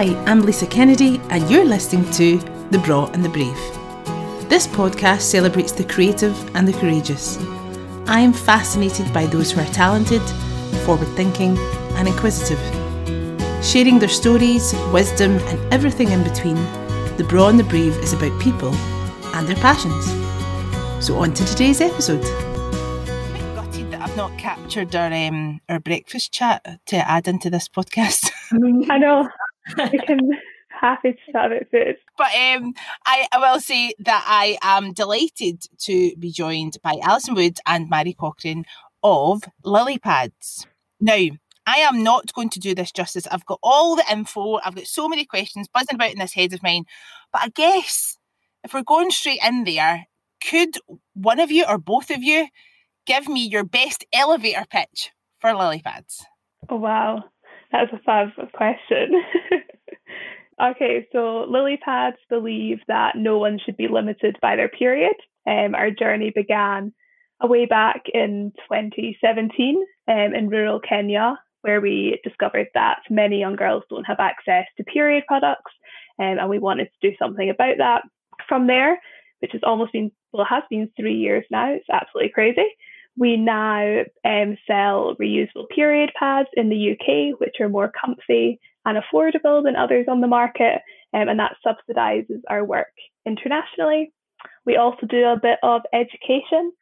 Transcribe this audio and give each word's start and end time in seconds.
Hi, 0.00 0.16
I'm 0.24 0.40
Lisa 0.40 0.66
Kennedy, 0.66 1.20
and 1.28 1.50
you're 1.50 1.66
listening 1.66 2.10
to 2.12 2.38
The 2.70 2.78
Braw 2.78 3.10
and 3.12 3.22
the 3.22 3.28
Brave. 3.28 3.58
This 4.48 4.66
podcast 4.66 5.20
celebrates 5.20 5.72
the 5.72 5.84
creative 5.84 6.34
and 6.56 6.66
the 6.66 6.72
courageous. 6.72 7.36
I 8.06 8.20
am 8.20 8.32
fascinated 8.32 9.12
by 9.12 9.26
those 9.26 9.52
who 9.52 9.60
are 9.60 9.72
talented, 9.74 10.22
forward 10.86 11.08
thinking, 11.16 11.58
and 11.98 12.08
inquisitive. 12.08 12.58
Sharing 13.62 13.98
their 13.98 14.08
stories, 14.08 14.74
wisdom, 14.90 15.32
and 15.32 15.74
everything 15.74 16.12
in 16.12 16.24
between, 16.24 16.56
The 17.18 17.26
Braw 17.28 17.50
and 17.50 17.60
the 17.60 17.64
Brave 17.64 17.94
is 17.98 18.14
about 18.14 18.40
people 18.40 18.74
and 19.34 19.46
their 19.46 19.56
passions. 19.56 20.06
So, 21.04 21.18
on 21.18 21.34
to 21.34 21.44
today's 21.44 21.82
episode. 21.82 22.24
I'm 22.24 23.54
gutted 23.54 23.90
that 23.90 24.00
I've 24.00 24.16
not 24.16 24.38
captured 24.38 24.96
our, 24.96 25.12
um, 25.12 25.60
our 25.68 25.78
breakfast 25.78 26.32
chat 26.32 26.80
to 26.86 26.96
add 26.96 27.28
into 27.28 27.50
this 27.50 27.68
podcast. 27.68 28.30
I 28.90 28.96
know. 28.96 29.28
I 29.76 29.96
can 30.06 30.30
happy 30.68 31.12
to 31.12 31.32
chat 31.32 31.46
about 31.46 31.70
food. 31.70 31.96
But 32.16 32.28
um, 32.34 32.74
I, 33.06 33.26
I 33.32 33.38
will 33.38 33.60
say 33.60 33.92
that 34.00 34.24
I 34.26 34.58
am 34.62 34.92
delighted 34.92 35.62
to 35.80 36.16
be 36.16 36.30
joined 36.30 36.78
by 36.82 36.98
Alison 37.02 37.34
Wood 37.34 37.58
and 37.66 37.90
Mhairi 37.90 38.16
Cochrane 38.16 38.64
of 39.02 39.42
Lily 39.64 39.98
Pads. 39.98 40.66
Now, 41.00 41.28
I 41.66 41.76
am 41.76 42.02
not 42.02 42.32
going 42.32 42.50
to 42.50 42.60
do 42.60 42.74
this 42.74 42.92
justice. 42.92 43.26
I've 43.30 43.46
got 43.46 43.58
all 43.62 43.96
the 43.96 44.04
info. 44.10 44.58
I've 44.64 44.74
got 44.74 44.86
so 44.86 45.08
many 45.08 45.24
questions 45.24 45.68
buzzing 45.68 45.94
about 45.94 46.12
in 46.12 46.18
this 46.18 46.34
head 46.34 46.52
of 46.52 46.62
mine. 46.62 46.84
But 47.32 47.42
I 47.44 47.48
guess 47.48 48.16
if 48.64 48.74
we're 48.74 48.82
going 48.82 49.10
straight 49.10 49.40
in 49.44 49.64
there, 49.64 50.06
could 50.42 50.78
one 51.14 51.38
of 51.38 51.50
you 51.50 51.64
or 51.68 51.78
both 51.78 52.10
of 52.10 52.22
you 52.22 52.48
give 53.06 53.28
me 53.28 53.46
your 53.46 53.64
best 53.64 54.04
elevator 54.12 54.64
pitch 54.68 55.10
for 55.38 55.54
lily 55.54 55.80
pads? 55.80 56.24
Oh 56.68 56.76
wow, 56.76 57.24
that's 57.72 57.92
a 57.92 57.98
fab 58.04 58.30
question. 58.52 59.22
okay, 60.62 61.06
so 61.12 61.46
lily 61.48 61.78
pads 61.82 62.16
believe 62.28 62.78
that 62.88 63.16
no 63.16 63.38
one 63.38 63.58
should 63.64 63.76
be 63.76 63.88
limited 63.88 64.36
by 64.42 64.56
their 64.56 64.68
period. 64.68 65.14
Um, 65.46 65.74
our 65.74 65.90
journey 65.90 66.32
began 66.34 66.92
a 67.40 67.46
way 67.46 67.66
back 67.66 68.02
in 68.12 68.52
2017 68.70 69.82
um, 70.08 70.34
in 70.34 70.48
rural 70.48 70.80
Kenya, 70.80 71.38
where 71.62 71.80
we 71.80 72.20
discovered 72.22 72.68
that 72.74 73.00
many 73.08 73.38
young 73.38 73.56
girls 73.56 73.84
don't 73.88 74.04
have 74.04 74.20
access 74.20 74.66
to 74.76 74.84
period 74.84 75.24
products, 75.26 75.72
um, 76.18 76.38
and 76.38 76.50
we 76.50 76.58
wanted 76.58 76.86
to 76.86 77.10
do 77.10 77.16
something 77.18 77.48
about 77.50 77.76
that. 77.78 78.02
From 78.48 78.66
there, 78.66 79.00
which 79.40 79.52
has 79.52 79.60
almost 79.64 79.92
been, 79.92 80.10
well, 80.32 80.46
has 80.48 80.62
been 80.70 80.90
three 80.98 81.14
years 81.14 81.44
now, 81.50 81.72
it's 81.72 81.88
absolutely 81.90 82.30
crazy. 82.30 82.66
We 83.20 83.36
now 83.36 84.04
um, 84.24 84.56
sell 84.66 85.14
reusable 85.20 85.68
period 85.68 86.10
pads 86.18 86.48
in 86.54 86.70
the 86.70 86.92
UK, 86.92 87.38
which 87.38 87.56
are 87.60 87.68
more 87.68 87.92
comfy 87.92 88.58
and 88.86 88.96
affordable 88.96 89.62
than 89.62 89.76
others 89.76 90.06
on 90.08 90.22
the 90.22 90.26
market, 90.26 90.80
um, 91.12 91.28
and 91.28 91.38
that 91.38 91.56
subsidises 91.64 92.40
our 92.48 92.64
work 92.64 92.94
internationally. 93.26 94.10
We 94.64 94.76
also 94.76 95.06
do 95.06 95.26
a 95.26 95.38
bit 95.40 95.58
of 95.62 95.82
education 95.92 96.72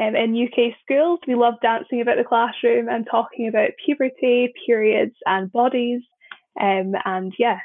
um, 0.00 0.16
in 0.16 0.48
UK 0.48 0.72
schools. 0.82 1.20
We 1.28 1.34
love 1.34 1.54
dancing 1.60 2.00
about 2.00 2.16
the 2.16 2.24
classroom 2.24 2.88
and 2.88 3.06
talking 3.10 3.46
about 3.48 3.72
puberty, 3.84 4.50
periods, 4.64 5.14
and 5.26 5.52
bodies. 5.52 6.00
Um, 6.58 6.94
and 7.04 7.34
yeah, 7.38 7.58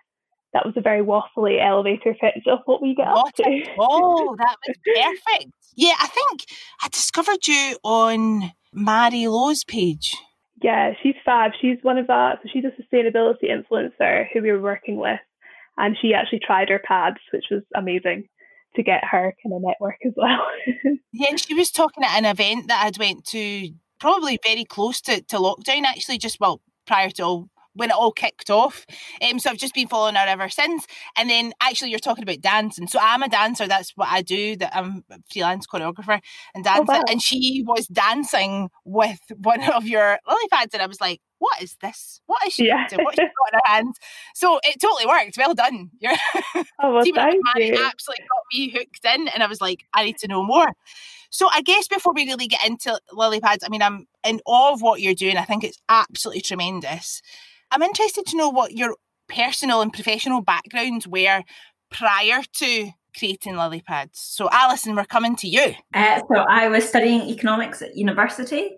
that 0.58 0.66
was 0.66 0.76
a 0.76 0.82
very 0.82 1.04
waffly 1.04 1.64
elevator 1.64 2.16
pitch 2.20 2.44
of 2.48 2.60
what 2.66 2.82
we 2.82 2.96
get 2.96 3.08
what 3.08 3.28
up 3.28 3.36
to. 3.36 3.62
Oh, 3.78 4.36
that 4.40 4.56
was 4.68 4.78
perfect. 4.84 5.54
Yeah, 5.76 5.94
I 6.00 6.08
think 6.08 6.46
I 6.82 6.88
discovered 6.90 7.48
you 7.48 7.78
on 7.84 8.52
Mary 8.74 9.28
Lowe's 9.28 9.64
page. 9.64 10.16
Yeah, 10.64 10.94
she's 11.04 11.14
fab. 11.24 11.52
She's 11.62 11.78
one 11.84 12.00
of 12.00 12.10
our, 12.10 12.40
so 12.42 12.50
she's 12.52 12.64
a 12.66 12.82
sustainability 12.82 13.52
influencer 13.52 14.26
who 14.34 14.42
we 14.42 14.52
were 14.52 14.62
working 14.62 14.98
with. 14.98 15.20
And 15.78 15.96
she 16.02 16.16
actually 16.16 16.40
tried 16.40 16.70
her 16.70 16.82
pads, 16.84 17.18
which 17.32 17.46
was 17.52 17.62
amazing 17.76 18.28
to 18.76 18.82
get 18.82 19.04
her 19.04 19.36
kind 19.44 19.54
of 19.54 19.62
network 19.62 19.98
as 20.08 20.14
well. 20.16 20.40
yeah, 21.14 21.28
and 21.30 21.40
she 21.40 21.54
was 21.54 21.70
talking 21.70 22.04
at 22.04 22.18
an 22.18 22.26
event 22.26 22.68
that 22.70 22.84
I'd 22.84 22.98
went 22.98 23.26
to 23.26 23.70
probably 24.00 24.40
very 24.44 24.66
close 24.66 25.02
to, 25.02 25.22
to 25.22 25.38
lockdown, 25.38 25.84
actually, 25.84 26.18
just 26.18 26.40
well, 26.40 26.62
prior 26.88 27.12
to 27.12 27.24
all 27.24 27.50
when 27.78 27.90
it 27.90 27.96
all 27.96 28.12
kicked 28.12 28.50
off. 28.50 28.86
Um, 29.22 29.40
so 29.40 29.50
I've 29.50 29.58
just 29.58 29.74
been 29.74 29.88
following 29.88 30.16
her 30.16 30.26
ever 30.28 30.50
since. 30.50 30.86
And 31.16 31.30
then 31.30 31.54
actually, 31.62 31.92
you're 31.92 32.00
talking 32.00 32.24
about 32.24 32.42
dancing. 32.42 32.88
So 32.88 33.00
I'm 33.02 33.24
a 33.24 33.30
dancer. 33.30 33.68
That's 33.68 33.92
what 33.96 34.10
I 34.10 34.22
do. 34.22 34.56
That 34.58 34.76
I'm 34.76 35.04
a 35.10 35.20
freelance 35.32 35.68
choreographer 35.68 36.20
and 36.54 36.64
dancer. 36.64 36.94
Oh, 36.94 36.98
wow. 36.98 37.04
And 37.10 37.22
she 37.22 37.64
was 37.66 37.88
dancing 37.88 38.70
with 38.84 39.20
one 39.38 39.64
of 39.72 39.88
your 39.88 40.20
lily 40.28 40.48
pads, 40.52 40.74
and 40.74 40.82
I 40.82 40.88
was 40.88 41.00
like, 41.00 41.22
"What 41.40 41.62
is 41.62 41.76
this? 41.82 42.22
What 42.26 42.46
is 42.46 42.54
she 42.54 42.68
yeah. 42.68 42.88
doing? 42.88 43.06
What's 43.06 43.16
she 43.16 43.22
got 43.22 43.54
in 43.54 43.60
her 43.66 43.74
hands?" 43.74 43.98
So 44.36 44.60
it 44.64 44.80
totally 44.82 45.06
worked. 45.06 45.38
Well 45.38 45.54
done. 45.54 45.92
You're 46.00 46.14
oh, 46.56 46.94
well, 46.94 47.04
thank 47.04 47.44
you. 47.58 47.78
absolutely 47.84 48.26
got 48.26 48.44
me 48.54 48.70
hooked 48.70 49.06
in, 49.06 49.28
and 49.30 49.44
I 49.44 49.48
was 49.48 49.62
like, 49.62 49.86
"I 49.94 50.04
need 50.04 50.18
to 50.20 50.28
know 50.28 50.44
more." 50.44 50.74
So 51.30 51.50
I 51.52 51.62
guess 51.62 51.88
before 51.88 52.14
we 52.14 52.26
really 52.26 52.48
get 52.48 52.66
into 52.66 53.00
lily 53.12 53.40
pads, 53.40 53.64
I 53.64 53.70
mean, 53.70 53.82
I'm 53.82 54.08
in 54.26 54.42
awe 54.46 54.74
of 54.74 54.82
what 54.82 55.02
you're 55.02 55.14
doing. 55.14 55.38
I 55.38 55.44
think 55.44 55.64
it's 55.64 55.80
absolutely 55.90 56.42
tremendous. 56.42 57.22
I'm 57.72 57.82
interested 57.82 58.26
to 58.28 58.38
know 58.38 58.50
what 58.50 58.74
your 58.74 58.96
personal 59.28 59.82
and 59.82 59.92
professional 59.92 60.42
backgrounds 60.42 61.08
were 61.08 61.44
prior 61.90 62.42
to 62.54 62.92
creating 63.18 63.58
lily 63.58 63.82
pads. 63.82 64.20
So, 64.20 64.50
Alison, 64.52 64.96
we're 64.96 65.06
coming 65.06 65.36
to 65.38 65.48
you. 65.48 65.74
Uh, 65.94 66.22
so, 66.32 66.46
I 66.50 66.68
was 66.68 66.88
studying 66.88 67.22
economics 67.30 67.82
at 67.82 67.96
university. 67.96 68.78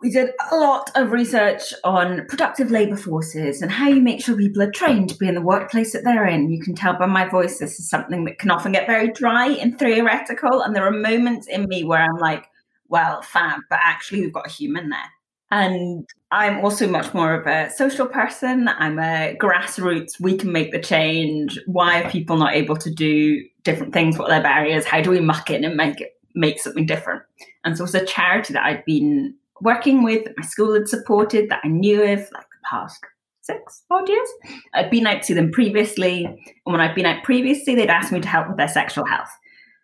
We 0.00 0.10
did 0.10 0.30
a 0.50 0.56
lot 0.56 0.90
of 0.94 1.12
research 1.12 1.74
on 1.84 2.24
productive 2.26 2.70
labour 2.70 2.96
forces 2.96 3.60
and 3.60 3.70
how 3.70 3.88
you 3.88 4.00
make 4.00 4.24
sure 4.24 4.34
people 4.34 4.62
are 4.62 4.70
trained 4.70 5.10
to 5.10 5.16
be 5.16 5.28
in 5.28 5.34
the 5.34 5.42
workplace 5.42 5.92
that 5.92 6.04
they're 6.04 6.26
in. 6.26 6.50
You 6.50 6.62
can 6.62 6.74
tell 6.74 6.94
by 6.94 7.04
my 7.04 7.28
voice, 7.28 7.58
this 7.58 7.78
is 7.78 7.90
something 7.90 8.24
that 8.24 8.38
can 8.38 8.50
often 8.50 8.72
get 8.72 8.86
very 8.86 9.12
dry 9.12 9.48
and 9.48 9.78
theoretical. 9.78 10.62
And 10.62 10.74
there 10.74 10.86
are 10.86 10.90
moments 10.90 11.46
in 11.48 11.66
me 11.66 11.84
where 11.84 12.00
I'm 12.00 12.16
like, 12.16 12.46
well, 12.88 13.20
fab, 13.20 13.60
but 13.68 13.78
actually, 13.82 14.22
we've 14.22 14.32
got 14.32 14.46
a 14.46 14.50
human 14.50 14.88
there. 14.88 15.10
And 15.50 16.08
I'm 16.30 16.64
also 16.64 16.88
much 16.88 17.12
more 17.12 17.34
of 17.34 17.46
a 17.46 17.70
social 17.70 18.06
person. 18.06 18.68
I'm 18.68 18.98
a 18.98 19.36
grassroots, 19.40 20.20
we 20.20 20.36
can 20.36 20.52
make 20.52 20.70
the 20.70 20.78
change. 20.78 21.58
Why 21.66 22.02
are 22.02 22.10
people 22.10 22.36
not 22.36 22.54
able 22.54 22.76
to 22.76 22.90
do 22.90 23.42
different 23.64 23.92
things? 23.92 24.16
What 24.16 24.26
are 24.26 24.34
their 24.34 24.42
barriers? 24.42 24.84
How 24.84 25.00
do 25.00 25.10
we 25.10 25.20
muck 25.20 25.50
in 25.50 25.64
and 25.64 25.76
make 25.76 26.00
it 26.00 26.12
make 26.34 26.60
something 26.60 26.86
different? 26.86 27.22
And 27.64 27.76
so 27.76 27.84
it's 27.84 27.94
a 27.94 28.04
charity 28.04 28.52
that 28.52 28.64
I'd 28.64 28.84
been 28.84 29.34
working 29.60 30.04
with, 30.04 30.26
my 30.36 30.46
school 30.46 30.72
had 30.72 30.88
supported, 30.88 31.50
that 31.50 31.60
I 31.64 31.68
knew 31.68 32.02
of 32.02 32.20
like 32.20 32.30
the 32.30 32.68
past 32.70 33.00
six 33.42 33.82
odd 33.90 34.08
years. 34.08 34.28
I'd 34.72 34.90
been 34.90 35.06
out 35.06 35.22
to 35.24 35.34
them 35.34 35.50
previously, 35.50 36.24
and 36.24 36.38
when 36.64 36.80
I'd 36.80 36.94
been 36.94 37.06
out 37.06 37.24
previously, 37.24 37.74
they'd 37.74 37.90
asked 37.90 38.12
me 38.12 38.20
to 38.20 38.28
help 38.28 38.48
with 38.48 38.56
their 38.56 38.68
sexual 38.68 39.04
health. 39.04 39.30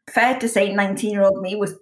Fair 0.08 0.38
to 0.38 0.48
say, 0.48 0.72
19 0.72 1.10
year 1.10 1.24
old 1.24 1.42
me 1.42 1.56
was 1.56 1.74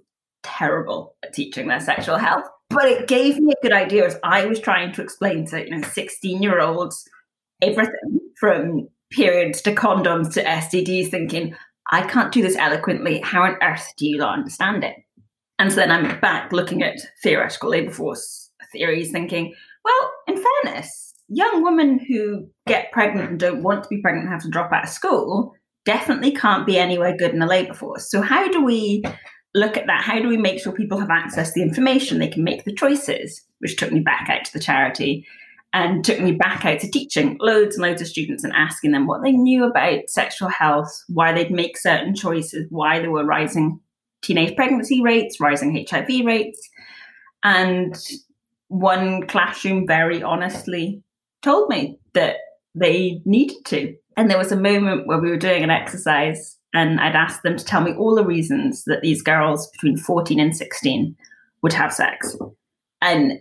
terrible 0.43 1.17
at 1.23 1.35
teaching 1.35 1.69
their 1.69 1.81
sexual 1.81 2.17
health 2.17 2.45
but 2.71 2.85
it 2.87 3.09
gave 3.09 3.39
me 3.39 3.53
a 3.53 3.63
good 3.63 3.73
idea 3.73 4.07
as 4.07 4.19
I 4.23 4.47
was 4.47 4.61
trying 4.61 4.93
to 4.95 5.03
explain 5.03 5.47
to 5.47 5.65
you 5.65 5.71
know 5.71 5.83
16 5.83 6.43
year 6.43 6.61
olds 6.61 7.09
everything 7.63 8.21
from 8.39 8.89
periods 9.11 9.63
to 9.63 9.75
condoms 9.75 10.33
to 10.35 10.45
STDs, 10.45 11.11
thinking 11.11 11.55
I 11.91 12.07
can't 12.07 12.33
do 12.33 12.43
this 12.43 12.57
eloquently. 12.57 13.21
How 13.21 13.43
on 13.43 13.57
earth 13.63 13.93
do 13.97 14.07
you 14.07 14.17
not 14.19 14.39
understand 14.39 14.85
it? 14.85 14.97
And 15.59 15.71
so 15.71 15.77
then 15.77 15.91
I'm 15.91 16.21
back 16.21 16.53
looking 16.53 16.83
at 16.83 16.99
theoretical 17.23 17.71
labor 17.71 17.93
force 17.93 18.51
theories, 18.73 19.13
thinking, 19.13 19.55
well, 19.85 20.13
in 20.27 20.43
fairness, 20.43 21.15
young 21.29 21.63
women 21.63 21.99
who 21.99 22.49
get 22.67 22.91
pregnant 22.93 23.31
and 23.31 23.39
don't 23.39 23.63
want 23.63 23.85
to 23.85 23.89
be 23.89 24.01
pregnant 24.01 24.27
and 24.27 24.33
have 24.33 24.43
to 24.43 24.51
drop 24.51 24.73
out 24.73 24.85
of 24.85 24.91
school 24.91 25.55
definitely 25.85 26.33
can't 26.33 26.67
be 26.67 26.79
anywhere 26.79 27.17
good 27.17 27.33
in 27.33 27.39
the 27.39 27.47
labor 27.47 27.75
force. 27.75 28.11
So 28.11 28.23
how 28.23 28.49
do 28.49 28.65
we 28.65 29.05
look 29.55 29.77
at 29.77 29.87
that. 29.87 30.03
How 30.03 30.21
do 30.21 30.29
we 30.29 30.37
make 30.37 30.61
sure 30.61 30.73
people 30.73 30.99
have 30.99 31.11
access 31.11 31.53
to 31.53 31.61
the 31.61 31.63
information? 31.63 32.19
They 32.19 32.29
can 32.29 32.45
make 32.45 32.65
the 32.65 32.75
choices, 32.75 33.43
which 33.61 33.77
took 33.77 33.93
me 33.93 34.01
back 34.01 34.29
out 34.29 34.45
to 34.45 34.53
the 34.53 34.61
charity 34.61 35.27
and 35.73 36.05
took 36.05 36.21
me 36.21 36.33
back 36.33 36.65
out 36.65 36.81
to 36.81 36.91
teaching 36.91 37.37
loads 37.41 37.77
and 37.77 37.83
loads 37.83 38.01
of 38.01 38.09
students 38.09 38.45
and 38.45 38.53
asking 38.55 38.93
them 38.93 39.07
what 39.07 39.23
they 39.23 39.33
knew 39.33 39.65
about 39.65 40.09
sexual 40.09 40.49
health, 40.49 41.03
why 41.09 41.33
they'd 41.33 41.51
make 41.51 41.77
certain 41.77 42.15
choices, 42.15 42.67
why 42.71 43.01
there 43.01 43.11
were 43.11 43.25
rising 43.25 43.81
teenage 44.23 44.55
pregnancy 44.57 45.03
rates, 45.03 45.41
rising 45.41 45.85
HIV 45.89 46.25
rates. 46.25 46.69
And 47.43 47.97
one 48.69 49.27
classroom 49.27 49.87
very 49.87 50.23
honestly 50.23 51.03
told 51.43 51.69
me 51.69 51.99
that 52.15 52.37
they 52.75 53.21
needed 53.25 53.65
to. 53.67 53.95
And 54.17 54.31
there 54.31 54.39
was 54.39 54.53
a 54.53 54.57
moment 54.57 55.07
where 55.07 55.19
we 55.19 55.31
were 55.31 55.37
doing 55.37 55.65
an 55.65 55.71
exercise 55.71 56.57
and 56.75 57.01
I'd 57.01 57.15
ask 57.15 57.43
them 57.43 57.57
to 57.57 57.65
tell 57.65 57.81
me 57.81 57.95
all 57.95 58.15
the 58.15 58.25
reasons 58.25 58.85
that 58.85 59.01
these 59.01 59.23
girls 59.23 59.71
between 59.71 59.97
14 59.97 60.41
and 60.41 60.57
16 60.57 61.17
would 61.63 61.73
have 61.73 61.95
sex. 61.95 62.37
And 63.01 63.41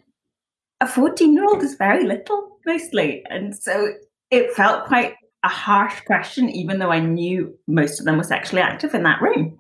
a 0.80 0.88
14 0.88 1.34
year 1.34 1.46
old 1.46 1.64
is 1.64 1.76
very 1.76 2.06
little, 2.06 2.60
mostly. 2.66 3.24
And 3.30 3.56
so 3.56 3.94
it 4.30 4.54
felt 4.54 4.86
quite 4.86 5.16
a 5.44 5.50
harsh 5.50 6.00
question, 6.02 6.50
even 6.50 6.80
though 6.80 6.92
I 6.92 7.00
knew 7.00 7.54
most 7.68 8.00
of 8.00 8.06
them 8.06 8.18
were 8.18 8.24
sexually 8.24 8.62
active 8.62 8.94
in 8.94 9.04
that 9.04 9.22
room. 9.22 9.58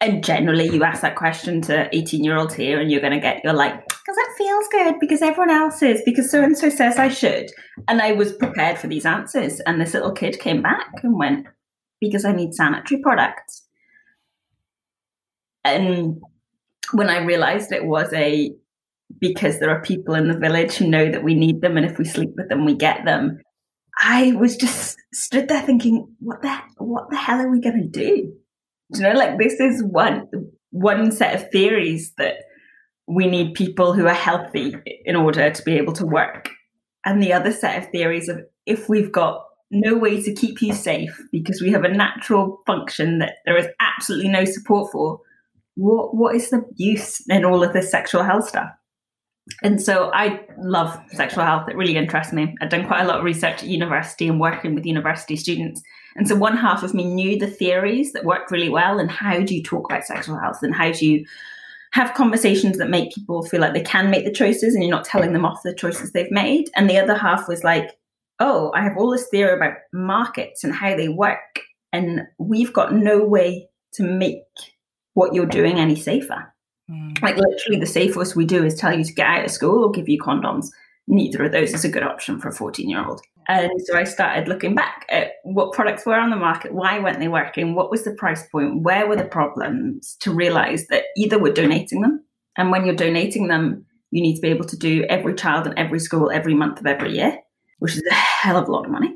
And 0.00 0.22
generally, 0.22 0.68
you 0.68 0.84
ask 0.84 1.00
that 1.02 1.16
question 1.16 1.62
to 1.62 1.88
18 1.96 2.24
year 2.24 2.36
olds 2.36 2.52
here, 2.52 2.78
and 2.78 2.90
you're 2.90 3.00
going 3.00 3.12
to 3.12 3.20
get, 3.20 3.42
you're 3.42 3.54
like, 3.54 3.88
because 3.88 4.16
it 4.18 4.36
feels 4.36 4.66
good, 4.70 4.96
because 5.00 5.22
everyone 5.22 5.50
else 5.50 5.82
is, 5.82 6.02
because 6.04 6.30
so 6.30 6.42
and 6.42 6.58
so 6.58 6.68
says 6.68 6.98
I 6.98 7.08
should. 7.08 7.50
And 7.88 8.02
I 8.02 8.12
was 8.12 8.32
prepared 8.32 8.76
for 8.76 8.88
these 8.88 9.06
answers. 9.06 9.60
And 9.60 9.80
this 9.80 9.94
little 9.94 10.12
kid 10.12 10.40
came 10.40 10.60
back 10.60 10.88
and 11.02 11.16
went, 11.16 11.46
because 12.06 12.24
I 12.24 12.32
need 12.32 12.54
sanitary 12.54 13.00
products. 13.00 13.66
And 15.64 16.20
when 16.92 17.08
I 17.08 17.24
realized 17.24 17.72
it 17.72 17.84
was 17.84 18.12
a 18.12 18.52
because 19.20 19.58
there 19.58 19.70
are 19.70 19.82
people 19.82 20.14
in 20.14 20.28
the 20.28 20.38
village 20.38 20.74
who 20.74 20.88
know 20.88 21.10
that 21.10 21.22
we 21.22 21.34
need 21.34 21.60
them, 21.60 21.76
and 21.76 21.86
if 21.86 21.98
we 21.98 22.04
sleep 22.04 22.30
with 22.36 22.48
them, 22.48 22.64
we 22.64 22.74
get 22.74 23.04
them. 23.04 23.40
I 23.98 24.32
was 24.32 24.56
just 24.56 24.96
stood 25.12 25.48
there 25.48 25.62
thinking, 25.62 26.14
what 26.18 26.42
the 26.42 26.56
what 26.78 27.10
the 27.10 27.16
hell 27.16 27.40
are 27.40 27.50
we 27.50 27.60
going 27.60 27.82
to 27.82 27.88
do? 27.88 28.34
you 28.90 29.00
know, 29.00 29.12
like 29.12 29.38
this 29.38 29.54
is 29.60 29.82
one 29.82 30.28
one 30.70 31.12
set 31.12 31.34
of 31.34 31.50
theories 31.50 32.12
that 32.18 32.36
we 33.06 33.26
need 33.26 33.54
people 33.54 33.92
who 33.92 34.06
are 34.06 34.14
healthy 34.14 34.74
in 35.04 35.14
order 35.14 35.50
to 35.50 35.62
be 35.62 35.76
able 35.76 35.92
to 35.94 36.06
work, 36.06 36.50
and 37.04 37.22
the 37.22 37.32
other 37.32 37.52
set 37.52 37.82
of 37.82 37.90
theories 37.90 38.28
of 38.28 38.40
if 38.66 38.88
we've 38.88 39.12
got 39.12 39.44
no 39.70 39.96
way 39.96 40.22
to 40.22 40.32
keep 40.34 40.62
you 40.62 40.72
safe 40.72 41.20
because 41.32 41.60
we 41.60 41.70
have 41.72 41.84
a 41.84 41.88
natural 41.88 42.62
function 42.66 43.18
that 43.18 43.36
there 43.44 43.56
is 43.56 43.66
absolutely 43.80 44.28
no 44.28 44.44
support 44.44 44.92
for, 44.92 45.20
what 45.76 46.14
what 46.14 46.36
is 46.36 46.50
the 46.50 46.64
use 46.76 47.20
in 47.28 47.44
all 47.44 47.62
of 47.64 47.72
this 47.72 47.90
sexual 47.90 48.22
health 48.22 48.48
stuff? 48.48 48.70
And 49.62 49.80
so 49.80 50.10
I 50.14 50.40
love 50.58 50.98
sexual 51.08 51.44
health. 51.44 51.68
It 51.68 51.76
really 51.76 51.96
interests 51.96 52.32
me. 52.32 52.54
I've 52.60 52.70
done 52.70 52.86
quite 52.86 53.02
a 53.02 53.06
lot 53.06 53.18
of 53.18 53.24
research 53.24 53.62
at 53.62 53.68
university 53.68 54.26
and 54.26 54.40
working 54.40 54.74
with 54.74 54.86
university 54.86 55.36
students. 55.36 55.82
And 56.16 56.26
so 56.26 56.34
one 56.34 56.56
half 56.56 56.82
of 56.82 56.94
me 56.94 57.04
knew 57.04 57.38
the 57.38 57.46
theories 57.46 58.12
that 58.12 58.24
work 58.24 58.50
really 58.50 58.70
well 58.70 58.98
and 58.98 59.10
how 59.10 59.40
do 59.40 59.54
you 59.54 59.62
talk 59.62 59.90
about 59.90 60.04
sexual 60.04 60.38
health 60.38 60.62
and 60.62 60.74
how 60.74 60.92
do 60.92 61.06
you 61.06 61.26
have 61.92 62.14
conversations 62.14 62.78
that 62.78 62.88
make 62.88 63.12
people 63.12 63.44
feel 63.44 63.60
like 63.60 63.74
they 63.74 63.82
can 63.82 64.10
make 64.10 64.24
the 64.24 64.32
choices 64.32 64.74
and 64.74 64.82
you're 64.82 64.90
not 64.90 65.04
telling 65.04 65.32
them 65.32 65.44
off 65.44 65.62
the 65.62 65.74
choices 65.74 66.12
they've 66.12 66.30
made. 66.30 66.70
And 66.74 66.88
the 66.88 66.98
other 66.98 67.14
half 67.14 67.46
was 67.46 67.62
like, 67.62 67.98
oh, 68.40 68.72
I 68.74 68.82
have 68.82 68.96
all 68.96 69.10
this 69.10 69.28
theory 69.28 69.54
about 69.54 69.74
markets 69.92 70.64
and 70.64 70.74
how 70.74 70.96
they 70.96 71.08
work. 71.08 71.60
And 71.92 72.22
we've 72.38 72.72
got 72.72 72.94
no 72.94 73.24
way 73.24 73.68
to 73.94 74.02
make 74.02 74.42
what 75.14 75.34
you're 75.34 75.46
doing 75.46 75.78
any 75.78 75.96
safer. 75.96 76.52
Mm. 76.90 77.22
Like 77.22 77.36
literally, 77.36 77.78
the 77.78 77.86
safest 77.86 78.36
we 78.36 78.44
do 78.44 78.64
is 78.64 78.74
tell 78.74 78.96
you 78.96 79.04
to 79.04 79.12
get 79.12 79.26
out 79.26 79.44
of 79.44 79.50
school 79.50 79.84
or 79.84 79.90
give 79.90 80.08
you 80.08 80.18
condoms. 80.18 80.66
Neither 81.06 81.44
of 81.44 81.52
those 81.52 81.72
is 81.72 81.84
a 81.84 81.88
good 81.88 82.02
option 82.02 82.40
for 82.40 82.48
a 82.48 82.52
14 82.52 82.88
year 82.88 83.06
old. 83.06 83.20
And 83.46 83.70
so 83.84 83.96
I 83.96 84.04
started 84.04 84.48
looking 84.48 84.74
back 84.74 85.04
at 85.10 85.32
what 85.42 85.72
products 85.72 86.06
were 86.06 86.18
on 86.18 86.30
the 86.30 86.36
market, 86.36 86.72
why 86.72 86.98
weren't 86.98 87.18
they 87.18 87.28
working, 87.28 87.74
what 87.74 87.90
was 87.90 88.04
the 88.04 88.14
price 88.14 88.46
point, 88.48 88.82
where 88.82 89.06
were 89.06 89.16
the 89.16 89.24
problems, 89.24 90.16
to 90.20 90.32
realize 90.32 90.86
that 90.86 91.04
either 91.16 91.38
we're 91.38 91.52
donating 91.52 92.00
them, 92.00 92.24
and 92.56 92.70
when 92.70 92.86
you're 92.86 92.94
donating 92.94 93.48
them, 93.48 93.84
you 94.10 94.22
need 94.22 94.36
to 94.36 94.40
be 94.40 94.48
able 94.48 94.64
to 94.64 94.78
do 94.78 95.04
every 95.10 95.34
child 95.34 95.66
in 95.66 95.78
every 95.78 95.98
school 95.98 96.30
every 96.30 96.54
month 96.54 96.80
of 96.80 96.86
every 96.86 97.14
year, 97.16 97.38
which 97.84 97.96
is 97.96 98.02
a 98.10 98.14
hell 98.14 98.56
of 98.56 98.68
a 98.68 98.72
lot 98.72 98.86
of 98.86 98.90
money. 98.90 99.14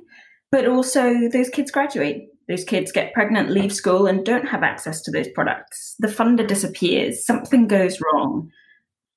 But 0.51 0.67
also, 0.67 1.29
those 1.29 1.49
kids 1.51 1.71
graduate 1.71 2.29
those 2.49 2.65
kids 2.65 2.91
get 2.91 3.13
pregnant, 3.13 3.51
leave 3.51 3.73
school, 3.73 4.07
and 4.07 4.25
don't 4.25 4.49
have 4.49 4.63
access 4.63 5.03
to 5.03 5.11
those 5.11 5.29
products. 5.29 5.95
The 5.99 6.09
funder 6.09 6.47
disappears, 6.47 7.25
something 7.25 7.69
goes 7.69 8.01
wrong, 8.01 8.51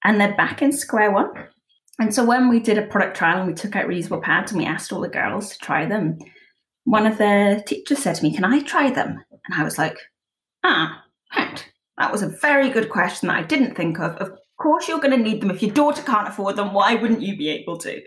and 0.04 0.20
they're 0.20 0.36
back 0.36 0.62
in 0.62 0.74
square 0.74 1.12
one. 1.12 1.32
And 1.98 2.14
so 2.14 2.26
when 2.26 2.50
we 2.50 2.60
did 2.60 2.78
a 2.78 2.88
product 2.88 3.16
trial 3.16 3.40
and 3.40 3.48
we 3.48 3.54
took 3.54 3.76
out 3.76 3.88
reusable 3.88 4.22
pads 4.22 4.52
and 4.52 4.60
we 4.60 4.68
asked 4.68 4.92
all 4.92 5.00
the 5.00 5.08
girls 5.08 5.52
to 5.52 5.60
try 5.60 5.86
them, 5.86 6.18
one 6.84 7.08
of 7.08 7.18
the 7.18 7.64
teachers 7.66 8.00
said 8.00 8.16
to 8.16 8.24
me, 8.24 8.36
Can 8.36 8.44
I 8.44 8.62
try 8.62 8.90
them? 8.92 9.24
And 9.32 9.56
I 9.62 9.64
was 9.64 9.78
like, 9.78 9.98
Ah, 10.64 11.04
right. 11.36 11.66
That 11.98 12.12
was 12.12 12.24
a 12.24 12.30
very 12.30 12.70
good 12.70 12.90
question 12.90 13.28
that 13.28 13.38
I 13.38 13.44
didn't 13.44 13.76
think 13.76 14.00
of. 14.00 14.16
Of 14.16 14.32
course, 14.60 14.88
you're 14.88 15.00
going 15.00 15.18
to 15.18 15.24
need 15.24 15.42
them. 15.42 15.52
If 15.52 15.62
your 15.62 15.74
daughter 15.74 16.02
can't 16.02 16.28
afford 16.28 16.56
them, 16.56 16.74
why 16.74 16.96
wouldn't 16.96 17.22
you 17.22 17.38
be 17.38 17.50
able 17.50 17.78
to? 17.80 18.02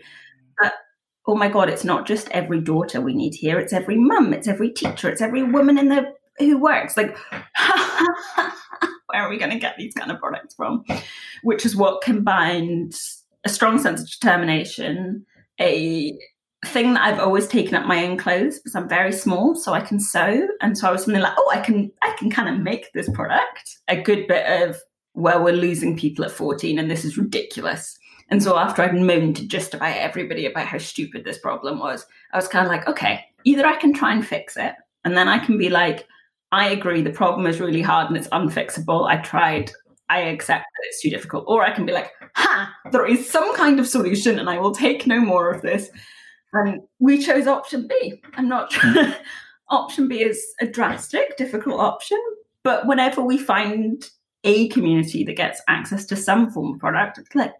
Oh 1.27 1.35
my 1.35 1.49
god, 1.49 1.69
it's 1.69 1.83
not 1.83 2.05
just 2.05 2.29
every 2.29 2.61
daughter 2.61 3.01
we 3.01 3.13
need 3.13 3.33
here; 3.35 3.59
it's 3.59 3.73
every 3.73 3.97
mum, 3.97 4.33
it's 4.33 4.47
every 4.47 4.69
teacher, 4.69 5.09
it's 5.09 5.21
every 5.21 5.43
woman 5.43 5.77
in 5.77 5.89
the 5.89 6.13
who 6.39 6.57
works. 6.57 6.97
Like, 6.97 7.17
where 9.07 9.21
are 9.21 9.29
we 9.29 9.37
going 9.37 9.51
to 9.51 9.59
get 9.59 9.75
these 9.77 9.93
kind 9.93 10.11
of 10.11 10.19
products 10.19 10.55
from? 10.55 10.83
Which 11.43 11.65
is 11.65 11.75
what 11.75 12.03
combined 12.03 12.93
a 13.45 13.49
strong 13.49 13.79
sense 13.79 14.01
of 14.01 14.09
determination, 14.09 15.25
a 15.59 16.17
thing 16.65 16.93
that 16.95 17.03
I've 17.03 17.19
always 17.19 17.47
taken 17.47 17.75
up 17.75 17.85
my 17.85 18.05
own 18.05 18.17
clothes 18.17 18.59
because 18.59 18.75
I'm 18.75 18.89
very 18.89 19.11
small, 19.11 19.55
so 19.55 19.73
I 19.73 19.81
can 19.81 19.99
sew. 19.99 20.47
And 20.61 20.77
so 20.77 20.89
I 20.89 20.91
was 20.91 21.05
something 21.05 21.21
like, 21.21 21.33
oh, 21.37 21.51
I 21.51 21.59
can 21.59 21.91
I 22.01 22.15
can 22.17 22.29
kind 22.29 22.49
of 22.49 22.61
make 22.61 22.91
this 22.93 23.09
product. 23.09 23.77
A 23.87 24.01
good 24.01 24.27
bit 24.27 24.61
of 24.61 24.77
well, 25.13 25.43
we're 25.43 25.53
losing 25.53 25.95
people 25.95 26.25
at 26.25 26.31
14 26.31 26.77
and 26.77 26.91
this 26.91 27.05
is 27.05 27.17
ridiculous. 27.17 27.97
And 28.29 28.41
so 28.41 28.57
after 28.57 28.81
I'd 28.81 28.95
moaned 28.95 29.35
to 29.37 29.47
just 29.47 29.73
about 29.73 29.95
everybody 29.95 30.45
about 30.45 30.67
how 30.67 30.79
stupid 30.79 31.23
this 31.23 31.37
problem 31.37 31.79
was, 31.79 32.05
I 32.33 32.37
was 32.37 32.47
kind 32.47 32.65
of 32.65 32.71
like, 32.71 32.87
okay, 32.87 33.23
either 33.43 33.65
I 33.65 33.75
can 33.75 33.93
try 33.93 34.13
and 34.13 34.25
fix 34.25 34.57
it, 34.57 34.73
and 35.03 35.15
then 35.15 35.27
I 35.27 35.37
can 35.37 35.57
be 35.57 35.69
like, 35.69 36.07
I 36.51 36.69
agree, 36.69 37.01
the 37.01 37.11
problem 37.11 37.45
is 37.47 37.59
really 37.59 37.81
hard 37.81 38.07
and 38.07 38.17
it's 38.17 38.27
unfixable. 38.29 39.07
I 39.07 39.17
tried, 39.17 39.71
I 40.09 40.21
accept 40.21 40.63
that 40.63 40.87
it's 40.87 41.01
too 41.01 41.09
difficult. 41.09 41.45
Or 41.47 41.63
I 41.63 41.71
can 41.71 41.85
be 41.85 41.93
like, 41.93 42.11
ha, 42.35 42.73
there 42.91 43.05
is 43.05 43.29
some 43.29 43.53
kind 43.55 43.79
of 43.79 43.87
solution 43.87 44.39
and 44.39 44.49
I 44.49 44.57
will 44.57 44.73
take 44.73 45.05
no 45.05 45.19
more 45.19 45.51
of 45.51 45.61
this. 45.61 45.89
And 46.53 46.81
we 46.99 47.17
chose 47.21 47.47
option 47.47 47.87
B. 47.87 48.21
I'm 48.35 48.47
not 48.47 48.71
sure. 48.71 48.89
Hmm. 48.89 49.11
option 49.69 50.07
B 50.07 50.23
is 50.23 50.43
a 50.61 50.65
drastic, 50.65 51.35
difficult 51.37 51.79
option. 51.79 52.21
But 52.63 52.87
whenever 52.87 53.21
we 53.21 53.37
find 53.37 54.09
a 54.43 54.69
community 54.69 55.23
that 55.25 55.35
gets 55.35 55.61
access 55.67 56.05
to 56.05 56.15
some 56.15 56.49
form 56.49 56.75
of 56.75 56.79
product, 56.79 57.17
it's 57.17 57.35
like, 57.35 57.53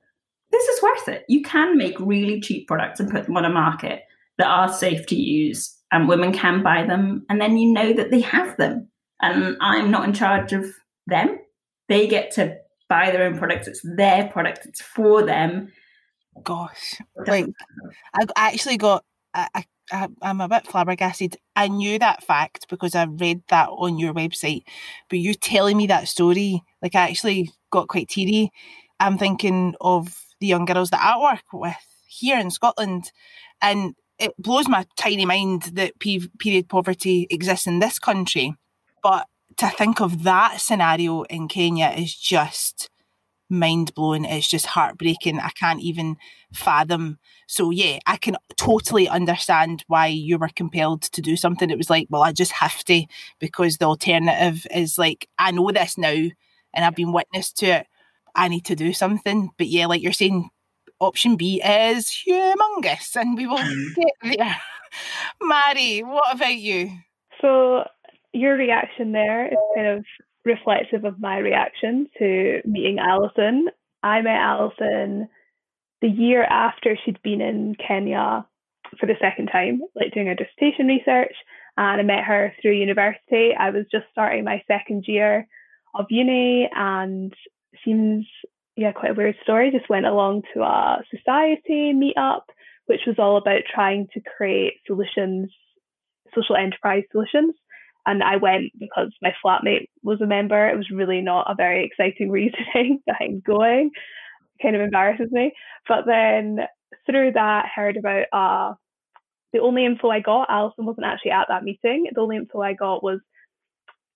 this 0.51 0.67
is 0.67 0.81
worth 0.81 1.07
it. 1.07 1.25
You 1.27 1.41
can 1.41 1.77
make 1.77 1.99
really 1.99 2.39
cheap 2.41 2.67
products 2.67 2.99
and 2.99 3.11
put 3.11 3.25
them 3.25 3.37
on 3.37 3.45
a 3.45 3.49
market 3.49 4.03
that 4.37 4.47
are 4.47 4.71
safe 4.71 5.05
to 5.07 5.15
use 5.15 5.75
and 5.91 6.07
women 6.07 6.33
can 6.33 6.63
buy 6.63 6.83
them 6.83 7.25
and 7.29 7.39
then 7.39 7.57
you 7.57 7.71
know 7.71 7.93
that 7.93 8.11
they 8.11 8.21
have 8.21 8.57
them. 8.57 8.89
And 9.21 9.57
I'm 9.61 9.91
not 9.91 10.07
in 10.07 10.13
charge 10.13 10.53
of 10.53 10.65
them. 11.07 11.39
They 11.87 12.07
get 12.07 12.31
to 12.31 12.57
buy 12.89 13.11
their 13.11 13.23
own 13.23 13.37
products. 13.37 13.67
It's 13.67 13.81
their 13.83 14.27
product. 14.27 14.65
It's 14.65 14.81
for 14.81 15.23
them. 15.23 15.71
Gosh, 16.43 16.99
like 17.27 17.47
I 18.13 18.25
actually 18.35 18.77
got 18.77 19.05
I, 19.33 19.47
I 19.91 20.07
I'm 20.21 20.41
a 20.41 20.49
bit 20.49 20.67
flabbergasted. 20.67 21.37
I 21.55 21.67
knew 21.67 21.99
that 21.99 22.23
fact 22.23 22.67
because 22.69 22.95
I 22.95 23.05
read 23.05 23.41
that 23.49 23.69
on 23.69 23.97
your 23.97 24.13
website, 24.13 24.63
but 25.09 25.19
you 25.19 25.33
telling 25.33 25.77
me 25.77 25.87
that 25.87 26.07
story, 26.07 26.61
like 26.81 26.95
I 26.95 27.09
actually 27.09 27.51
got 27.71 27.87
quite 27.87 28.09
teary. 28.09 28.51
I'm 28.99 29.17
thinking 29.17 29.75
of 29.79 30.24
the 30.45 30.49
young 30.49 30.65
girls 30.65 30.91
that 30.91 31.01
I 31.01 31.19
work 31.19 31.43
with 31.51 31.75
here 32.07 32.39
in 32.39 32.51
Scotland. 32.51 33.11
And 33.61 33.95
it 34.19 34.31
blows 34.37 34.67
my 34.67 34.85
tiny 34.95 35.25
mind 35.25 35.63
that 35.73 35.99
period 35.99 36.69
poverty 36.69 37.27
exists 37.31 37.67
in 37.67 37.79
this 37.79 37.97
country. 37.97 38.55
But 39.01 39.27
to 39.57 39.69
think 39.69 40.01
of 40.01 40.23
that 40.23 40.61
scenario 40.61 41.23
in 41.23 41.47
Kenya 41.47 41.93
is 41.97 42.15
just 42.15 42.89
mind 43.49 43.93
blowing. 43.95 44.25
It's 44.25 44.47
just 44.47 44.67
heartbreaking. 44.67 45.39
I 45.39 45.49
can't 45.49 45.81
even 45.81 46.17
fathom. 46.53 47.17
So, 47.47 47.69
yeah, 47.71 47.99
I 48.05 48.17
can 48.17 48.37
totally 48.55 49.07
understand 49.07 49.83
why 49.87 50.07
you 50.07 50.37
were 50.37 50.49
compelled 50.55 51.03
to 51.03 51.21
do 51.21 51.35
something. 51.35 51.69
It 51.69 51.77
was 51.77 51.89
like, 51.89 52.07
well, 52.09 52.23
I 52.23 52.31
just 52.31 52.51
have 52.53 52.83
to 52.85 53.05
because 53.39 53.77
the 53.77 53.85
alternative 53.85 54.65
is 54.73 54.97
like, 54.97 55.27
I 55.37 55.51
know 55.51 55.71
this 55.71 55.97
now 55.97 56.09
and 56.73 56.85
I've 56.85 56.95
been 56.95 57.13
witness 57.13 57.51
to 57.53 57.65
it. 57.67 57.87
I 58.35 58.47
need 58.47 58.65
to 58.65 58.75
do 58.75 58.93
something. 58.93 59.51
But 59.57 59.67
yeah, 59.67 59.87
like 59.87 60.01
you're 60.01 60.11
saying, 60.11 60.49
option 60.99 61.35
B 61.35 61.61
is 61.63 62.05
humongous, 62.05 63.15
and 63.15 63.37
we 63.37 63.47
will 63.47 63.57
mm. 63.57 63.95
get 63.95 64.37
there. 64.37 64.57
Mhairi, 65.43 66.03
what 66.03 66.35
about 66.35 66.55
you? 66.55 66.91
So 67.41 67.83
your 68.33 68.55
reaction 68.55 69.11
there 69.11 69.47
is 69.47 69.57
kind 69.75 69.87
of 69.87 70.05
reflective 70.43 71.05
of 71.05 71.19
my 71.19 71.37
reaction 71.37 72.07
to 72.19 72.61
meeting 72.65 72.99
Alison. 72.99 73.67
I 74.03 74.21
met 74.21 74.37
Alison 74.37 75.27
the 76.01 76.07
year 76.07 76.43
after 76.43 76.97
she'd 77.03 77.21
been 77.23 77.41
in 77.41 77.75
Kenya 77.75 78.45
for 78.99 79.05
the 79.07 79.15
second 79.19 79.47
time, 79.47 79.81
like 79.95 80.13
doing 80.13 80.27
her 80.27 80.35
dissertation 80.35 80.87
research, 80.87 81.33
and 81.77 81.99
I 81.99 82.03
met 82.03 82.23
her 82.23 82.53
through 82.61 82.73
university. 82.73 83.51
I 83.57 83.71
was 83.71 83.85
just 83.91 84.05
starting 84.11 84.43
my 84.43 84.63
second 84.67 85.05
year 85.07 85.47
of 85.97 86.05
uni, 86.09 86.69
and 86.73 87.33
seems 87.85 88.25
yeah 88.75 88.91
quite 88.91 89.11
a 89.11 89.13
weird 89.13 89.35
story. 89.43 89.71
Just 89.71 89.89
went 89.89 90.05
along 90.05 90.41
to 90.53 90.61
a 90.61 91.03
society 91.15 91.93
meetup, 91.93 92.41
which 92.87 93.01
was 93.07 93.15
all 93.19 93.37
about 93.37 93.61
trying 93.73 94.07
to 94.13 94.21
create 94.37 94.73
solutions, 94.85 95.51
social 96.33 96.55
enterprise 96.55 97.03
solutions. 97.11 97.55
And 98.07 98.21
I 98.21 98.35
went 98.37 98.71
because 98.77 99.11
my 99.21 99.33
flatmate 99.43 99.87
was 100.03 100.21
a 100.21 100.27
member. 100.27 100.69
It 100.69 100.77
was 100.77 100.91
really 100.91 101.21
not 101.21 101.49
a 101.49 101.55
very 101.55 101.85
exciting 101.85 102.29
reasoning 102.31 103.01
behind 103.05 103.43
going. 103.43 103.91
It 104.59 104.63
kind 104.63 104.75
of 104.75 104.81
embarrasses 104.81 105.31
me. 105.31 105.53
But 105.87 106.05
then 106.05 106.59
through 107.05 107.31
that, 107.33 107.65
heard 107.73 107.97
about 107.97 108.25
uh, 108.31 108.73
the 109.53 109.59
only 109.59 109.85
info 109.85 110.09
I 110.09 110.19
got. 110.19 110.49
Alison 110.49 110.85
wasn't 110.85 111.07
actually 111.07 111.31
at 111.31 111.47
that 111.49 111.63
meeting. 111.63 112.07
The 112.13 112.21
only 112.21 112.35
info 112.35 112.61
I 112.61 112.73
got 112.73 113.03
was 113.03 113.19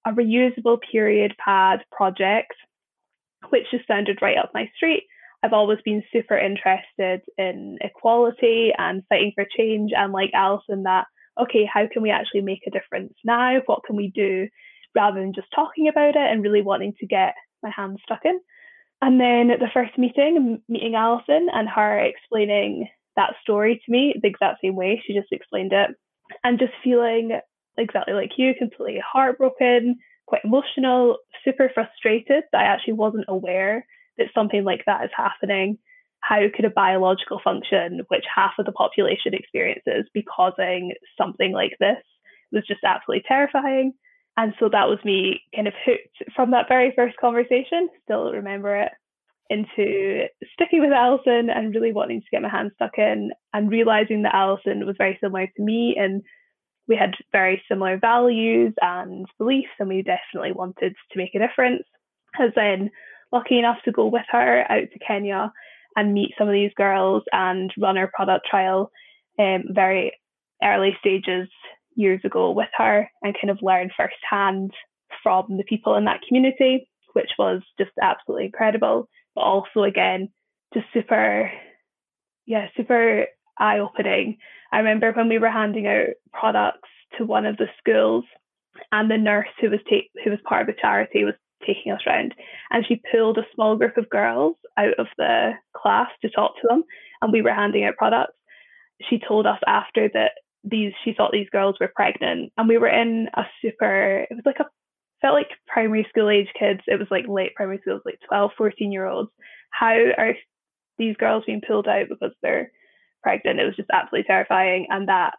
a 0.05 0.11
reusable 0.11 0.77
period 0.91 1.35
pad 1.43 1.79
project 1.91 2.53
which 3.49 3.71
just 3.71 3.87
sounded 3.87 4.21
right 4.21 4.37
up 4.37 4.51
my 4.53 4.69
street. 4.75 5.03
I've 5.41 5.53
always 5.53 5.79
been 5.85 6.03
super 6.11 6.37
interested 6.37 7.21
in 7.37 7.77
equality 7.81 8.73
and 8.77 9.03
fighting 9.07 9.31
for 9.35 9.45
change. 9.57 9.91
And 9.95 10.11
like 10.11 10.31
Alison, 10.33 10.83
that, 10.83 11.05
okay, 11.39 11.63
how 11.71 11.87
can 11.91 12.01
we 12.01 12.11
actually 12.11 12.41
make 12.41 12.63
a 12.67 12.71
difference 12.71 13.13
now? 13.23 13.61
What 13.65 13.83
can 13.85 13.95
we 13.95 14.11
do 14.13 14.47
rather 14.95 15.19
than 15.19 15.33
just 15.33 15.47
talking 15.55 15.87
about 15.87 16.09
it 16.09 16.17
and 16.17 16.43
really 16.43 16.61
wanting 16.61 16.93
to 16.99 17.07
get 17.07 17.35
my 17.63 17.69
hands 17.69 17.99
stuck 18.03 18.25
in? 18.25 18.39
And 19.01 19.19
then 19.19 19.47
the 19.47 19.69
first 19.73 19.97
meeting, 19.97 20.61
meeting 20.67 20.95
Alison 20.95 21.47
and 21.53 21.69
her 21.69 21.99
explaining 21.99 22.89
that 23.15 23.33
story 23.41 23.81
to 23.85 23.91
me 23.91 24.13
the 24.21 24.27
exact 24.27 24.59
same 24.61 24.75
way 24.75 25.01
she 25.05 25.13
just 25.13 25.31
explained 25.31 25.71
it, 25.71 25.91
and 26.43 26.59
just 26.59 26.73
feeling 26.83 27.39
exactly 27.77 28.13
like 28.13 28.31
you, 28.37 28.53
completely 28.57 29.01
heartbroken, 29.05 29.97
quite 30.29 30.45
emotional, 30.45 31.17
super 31.43 31.71
frustrated 31.73 32.43
that 32.51 32.61
I 32.61 32.65
actually 32.65 32.93
wasn't 32.93 33.25
aware 33.27 33.85
that 34.19 34.27
something 34.35 34.63
like 34.63 34.83
that 34.85 35.03
is 35.03 35.11
happening. 35.15 35.79
How 36.21 36.41
could 36.55 36.65
a 36.65 36.69
biological 36.69 37.41
function, 37.43 38.01
which 38.09 38.25
half 38.33 38.53
of 38.59 38.67
the 38.67 38.71
population 38.71 39.33
experiences, 39.33 40.05
be 40.13 40.21
causing 40.21 40.93
something 41.17 41.51
like 41.51 41.73
this? 41.79 41.97
It 42.51 42.55
was 42.55 42.67
just 42.67 42.83
absolutely 42.85 43.23
terrifying. 43.27 43.93
And 44.37 44.53
so 44.59 44.69
that 44.69 44.87
was 44.87 44.99
me 45.03 45.41
kind 45.55 45.67
of 45.67 45.73
hooked 45.83 46.31
from 46.35 46.51
that 46.51 46.69
very 46.69 46.93
first 46.95 47.17
conversation, 47.17 47.89
still 48.03 48.31
remember 48.31 48.75
it, 48.75 48.91
into 49.49 50.27
sticking 50.53 50.81
with 50.81 50.91
Alison 50.91 51.49
and 51.49 51.73
really 51.73 51.91
wanting 51.91 52.21
to 52.21 52.27
get 52.31 52.43
my 52.43 52.49
hands 52.49 52.71
stuck 52.75 52.97
in 52.97 53.31
and 53.53 53.71
realizing 53.71 54.21
that 54.21 54.35
Alison 54.35 54.85
was 54.85 54.95
very 54.97 55.17
similar 55.19 55.47
to 55.47 55.63
me 55.63 55.97
and 55.99 56.21
we 56.89 56.97
had 56.97 57.13
very 57.31 57.61
similar 57.69 57.97
values 57.97 58.73
and 58.81 59.27
beliefs 59.37 59.69
and 59.79 59.87
we 59.87 60.01
definitely 60.01 60.51
wanted 60.51 60.95
to 61.11 61.17
make 61.17 61.35
a 61.35 61.39
difference. 61.39 61.83
I 62.37 62.45
was 62.45 62.53
then 62.55 62.89
lucky 63.31 63.59
enough 63.59 63.77
to 63.85 63.91
go 63.91 64.07
with 64.07 64.25
her 64.31 64.65
out 64.69 64.87
to 64.91 64.99
Kenya 65.07 65.53
and 65.95 66.13
meet 66.13 66.33
some 66.37 66.47
of 66.47 66.53
these 66.53 66.73
girls 66.75 67.23
and 67.31 67.71
run 67.77 67.97
our 67.97 68.09
product 68.13 68.47
trial 68.49 68.91
um, 69.37 69.65
very 69.69 70.13
early 70.63 70.97
stages 70.99 71.47
years 71.95 72.21
ago 72.23 72.51
with 72.51 72.69
her 72.75 73.07
and 73.21 73.35
kind 73.39 73.51
of 73.51 73.61
learn 73.61 73.91
firsthand 73.95 74.71
from 75.21 75.57
the 75.57 75.63
people 75.63 75.95
in 75.95 76.05
that 76.05 76.21
community, 76.27 76.89
which 77.13 77.31
was 77.37 77.61
just 77.77 77.91
absolutely 78.01 78.45
incredible. 78.45 79.07
But 79.35 79.41
also 79.41 79.83
again, 79.83 80.29
just 80.73 80.87
super, 80.91 81.51
yeah, 82.47 82.67
super 82.75 83.27
eye 83.59 83.79
opening. 83.79 84.37
I 84.71 84.77
remember 84.77 85.11
when 85.11 85.29
we 85.29 85.39
were 85.39 85.49
handing 85.49 85.87
out 85.87 86.07
products 86.31 86.89
to 87.17 87.25
one 87.25 87.45
of 87.45 87.57
the 87.57 87.67
schools, 87.79 88.25
and 88.91 89.09
the 89.09 89.17
nurse 89.17 89.47
who 89.59 89.69
was 89.69 89.79
ta- 89.89 90.21
who 90.23 90.31
was 90.31 90.39
part 90.47 90.61
of 90.61 90.75
the 90.75 90.81
charity 90.81 91.23
was 91.23 91.33
taking 91.65 91.91
us 91.91 92.01
around, 92.07 92.33
and 92.71 92.85
she 92.85 93.01
pulled 93.11 93.37
a 93.37 93.47
small 93.53 93.75
group 93.75 93.97
of 93.97 94.09
girls 94.09 94.55
out 94.77 94.93
of 94.97 95.07
the 95.17 95.51
class 95.75 96.09
to 96.21 96.29
talk 96.29 96.55
to 96.55 96.67
them, 96.69 96.83
and 97.21 97.31
we 97.33 97.41
were 97.41 97.53
handing 97.53 97.83
out 97.83 97.97
products. 97.97 98.33
She 99.09 99.19
told 99.19 99.45
us 99.45 99.59
after 99.67 100.09
that 100.13 100.33
these 100.63 100.93
she 101.03 101.13
thought 101.13 101.31
these 101.31 101.49
girls 101.49 101.75
were 101.79 101.91
pregnant, 101.93 102.51
and 102.57 102.67
we 102.67 102.77
were 102.77 102.89
in 102.89 103.27
a 103.35 103.43
super. 103.61 104.25
It 104.29 104.35
was 104.35 104.45
like 104.45 104.59
a 104.59 104.65
felt 105.21 105.33
like 105.35 105.49
primary 105.67 106.05
school 106.09 106.29
age 106.29 106.47
kids. 106.57 106.81
It 106.87 106.99
was 106.99 107.07
like 107.11 107.25
late 107.27 107.55
primary 107.55 107.79
school, 107.79 107.99
like 108.05 108.19
12, 108.27 108.51
14 108.57 108.91
year 108.91 109.05
olds. 109.05 109.31
How 109.71 109.95
are 110.17 110.33
these 110.97 111.15
girls 111.17 111.43
being 111.45 111.61
pulled 111.65 111.87
out 111.87 112.07
because 112.09 112.31
they're 112.41 112.71
pregnant. 113.21 113.59
It 113.59 113.65
was 113.65 113.75
just 113.75 113.89
absolutely 113.91 114.25
terrifying. 114.27 114.87
And 114.89 115.07
that 115.07 115.35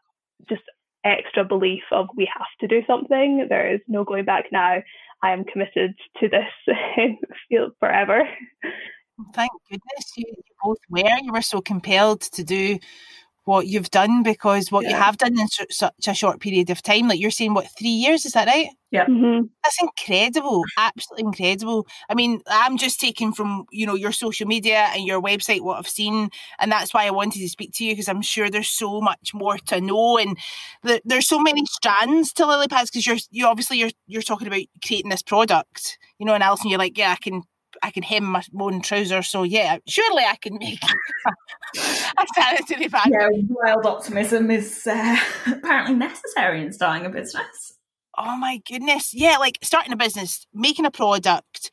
just 0.48 0.62
extra 1.04 1.44
belief 1.44 1.82
of 1.92 2.08
we 2.16 2.28
have 2.36 2.46
to 2.60 2.66
do 2.66 2.82
something. 2.86 3.46
There 3.48 3.74
is 3.74 3.80
no 3.88 4.04
going 4.04 4.24
back 4.24 4.46
now. 4.52 4.82
I 5.22 5.32
am 5.32 5.44
committed 5.44 5.94
to 6.18 6.28
this 6.28 6.76
field 7.48 7.72
forever. 7.78 8.22
Thank 9.34 9.50
goodness 9.70 10.12
you, 10.16 10.24
you 10.28 10.54
both 10.62 10.78
were. 10.88 11.18
You 11.22 11.32
were 11.32 11.42
so 11.42 11.60
compelled 11.60 12.22
to 12.22 12.42
do 12.42 12.78
what 13.44 13.66
you've 13.66 13.90
done 13.90 14.22
because 14.22 14.70
what 14.70 14.84
yeah. 14.84 14.90
you 14.90 14.96
have 14.96 15.16
done 15.16 15.38
in 15.38 15.48
su- 15.48 15.64
such 15.70 16.08
a 16.08 16.14
short 16.14 16.40
period 16.40 16.70
of 16.70 16.82
time, 16.82 17.08
like 17.08 17.20
you're 17.20 17.30
saying, 17.30 17.54
what, 17.54 17.66
three 17.78 17.88
years, 17.88 18.24
is 18.26 18.32
that 18.32 18.46
right? 18.46 18.68
Yeah. 18.90 19.06
Mm-hmm. 19.06 19.46
That's 19.62 19.78
incredible. 19.80 20.64
Absolutely 20.76 21.24
incredible. 21.26 21.86
I 22.08 22.14
mean, 22.14 22.40
I'm 22.48 22.76
just 22.76 23.00
taking 23.00 23.32
from, 23.32 23.66
you 23.70 23.86
know, 23.86 23.94
your 23.94 24.12
social 24.12 24.46
media 24.46 24.88
and 24.92 25.04
your 25.04 25.22
website 25.22 25.60
what 25.60 25.78
I've 25.78 25.88
seen. 25.88 26.30
And 26.58 26.72
that's 26.72 26.92
why 26.92 27.06
I 27.06 27.10
wanted 27.10 27.38
to 27.38 27.48
speak 27.48 27.72
to 27.74 27.84
you 27.84 27.92
because 27.92 28.08
I'm 28.08 28.22
sure 28.22 28.50
there's 28.50 28.68
so 28.68 29.00
much 29.00 29.32
more 29.32 29.58
to 29.58 29.80
know. 29.80 30.18
And 30.18 30.36
the, 30.82 31.00
there's 31.04 31.28
so 31.28 31.38
many 31.38 31.64
strands 31.66 32.32
to 32.34 32.46
lily 32.46 32.66
pads 32.68 32.90
because 32.90 33.06
you're, 33.06 33.18
you 33.30 33.46
obviously 33.46 33.78
you're, 33.78 33.90
you're 34.06 34.22
talking 34.22 34.48
about 34.48 34.62
creating 34.84 35.10
this 35.10 35.22
product, 35.22 35.98
you 36.18 36.26
know, 36.26 36.34
and 36.34 36.42
Alison, 36.42 36.68
you're 36.68 36.78
like, 36.78 36.98
yeah, 36.98 37.12
I 37.12 37.16
can 37.22 37.42
I 37.82 37.90
can 37.90 38.02
hem 38.02 38.24
my 38.24 38.42
own 38.58 38.82
trousers. 38.82 39.28
So 39.28 39.42
yeah, 39.42 39.78
surely 39.86 40.24
I 40.24 40.36
can 40.36 40.58
make 40.58 40.82
a 41.76 42.26
sanitary 42.34 42.88
pad. 42.88 43.10
Yeah, 43.10 43.28
wild 43.48 43.86
optimism 43.86 44.50
is 44.50 44.86
uh, 44.86 45.16
apparently 45.46 45.94
necessary 45.94 46.62
in 46.62 46.72
starting 46.72 47.06
a 47.06 47.10
business. 47.10 47.78
Oh 48.18 48.36
my 48.36 48.60
goodness. 48.68 49.14
Yeah, 49.14 49.36
like 49.38 49.58
starting 49.62 49.92
a 49.92 49.96
business, 49.96 50.46
making 50.52 50.84
a 50.84 50.90
product, 50.90 51.70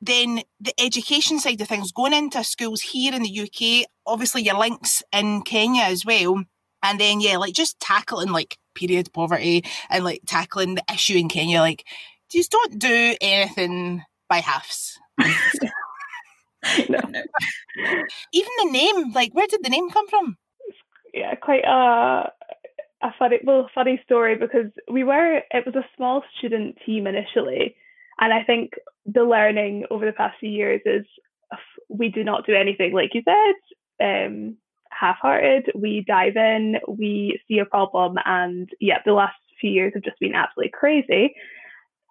then 0.00 0.42
the 0.60 0.72
education 0.78 1.38
side 1.38 1.60
of 1.60 1.68
things, 1.68 1.92
going 1.92 2.12
into 2.12 2.42
schools 2.44 2.80
here 2.80 3.14
in 3.14 3.22
the 3.22 3.40
UK, 3.40 3.88
obviously 4.06 4.42
your 4.42 4.58
links 4.58 5.02
in 5.12 5.42
Kenya 5.42 5.82
as 5.82 6.04
well. 6.04 6.42
And 6.82 7.00
then 7.00 7.20
yeah, 7.20 7.36
like 7.36 7.54
just 7.54 7.80
tackling 7.80 8.30
like 8.30 8.58
period 8.74 9.12
poverty 9.12 9.64
and 9.90 10.04
like 10.04 10.22
tackling 10.26 10.74
the 10.74 10.84
issue 10.92 11.16
in 11.16 11.28
Kenya, 11.28 11.60
like 11.60 11.84
just 12.30 12.50
don't 12.50 12.78
do 12.78 13.14
anything 13.20 14.02
by 14.28 14.38
halves. 14.38 14.98
no. 16.88 16.98
Even 18.32 18.50
the 18.58 18.70
name, 18.70 19.12
like, 19.12 19.32
where 19.34 19.46
did 19.46 19.62
the 19.62 19.70
name 19.70 19.90
come 19.90 20.08
from? 20.08 20.36
Yeah, 21.14 21.34
quite 21.34 21.64
a 21.64 22.30
a 23.02 23.14
funny, 23.18 23.38
well, 23.44 23.68
funny 23.74 24.00
story 24.04 24.36
because 24.36 24.70
we 24.90 25.04
were. 25.04 25.40
It 25.50 25.66
was 25.66 25.74
a 25.74 25.86
small 25.96 26.22
student 26.38 26.76
team 26.84 27.06
initially, 27.06 27.76
and 28.18 28.32
I 28.32 28.42
think 28.42 28.72
the 29.06 29.24
learning 29.24 29.84
over 29.90 30.04
the 30.04 30.12
past 30.12 30.36
few 30.40 30.50
years 30.50 30.80
is 30.84 31.04
we 31.88 32.08
do 32.08 32.24
not 32.24 32.46
do 32.46 32.54
anything 32.54 32.92
like 32.92 33.10
you 33.14 33.22
said, 33.24 33.54
um, 34.04 34.56
half-hearted. 34.90 35.70
We 35.74 36.04
dive 36.06 36.36
in, 36.36 36.76
we 36.88 37.40
see 37.48 37.58
a 37.58 37.64
problem, 37.64 38.16
and 38.24 38.68
yeah, 38.80 38.98
the 39.04 39.12
last 39.12 39.36
few 39.60 39.70
years 39.70 39.92
have 39.94 40.02
just 40.02 40.20
been 40.20 40.34
absolutely 40.34 40.72
crazy 40.78 41.34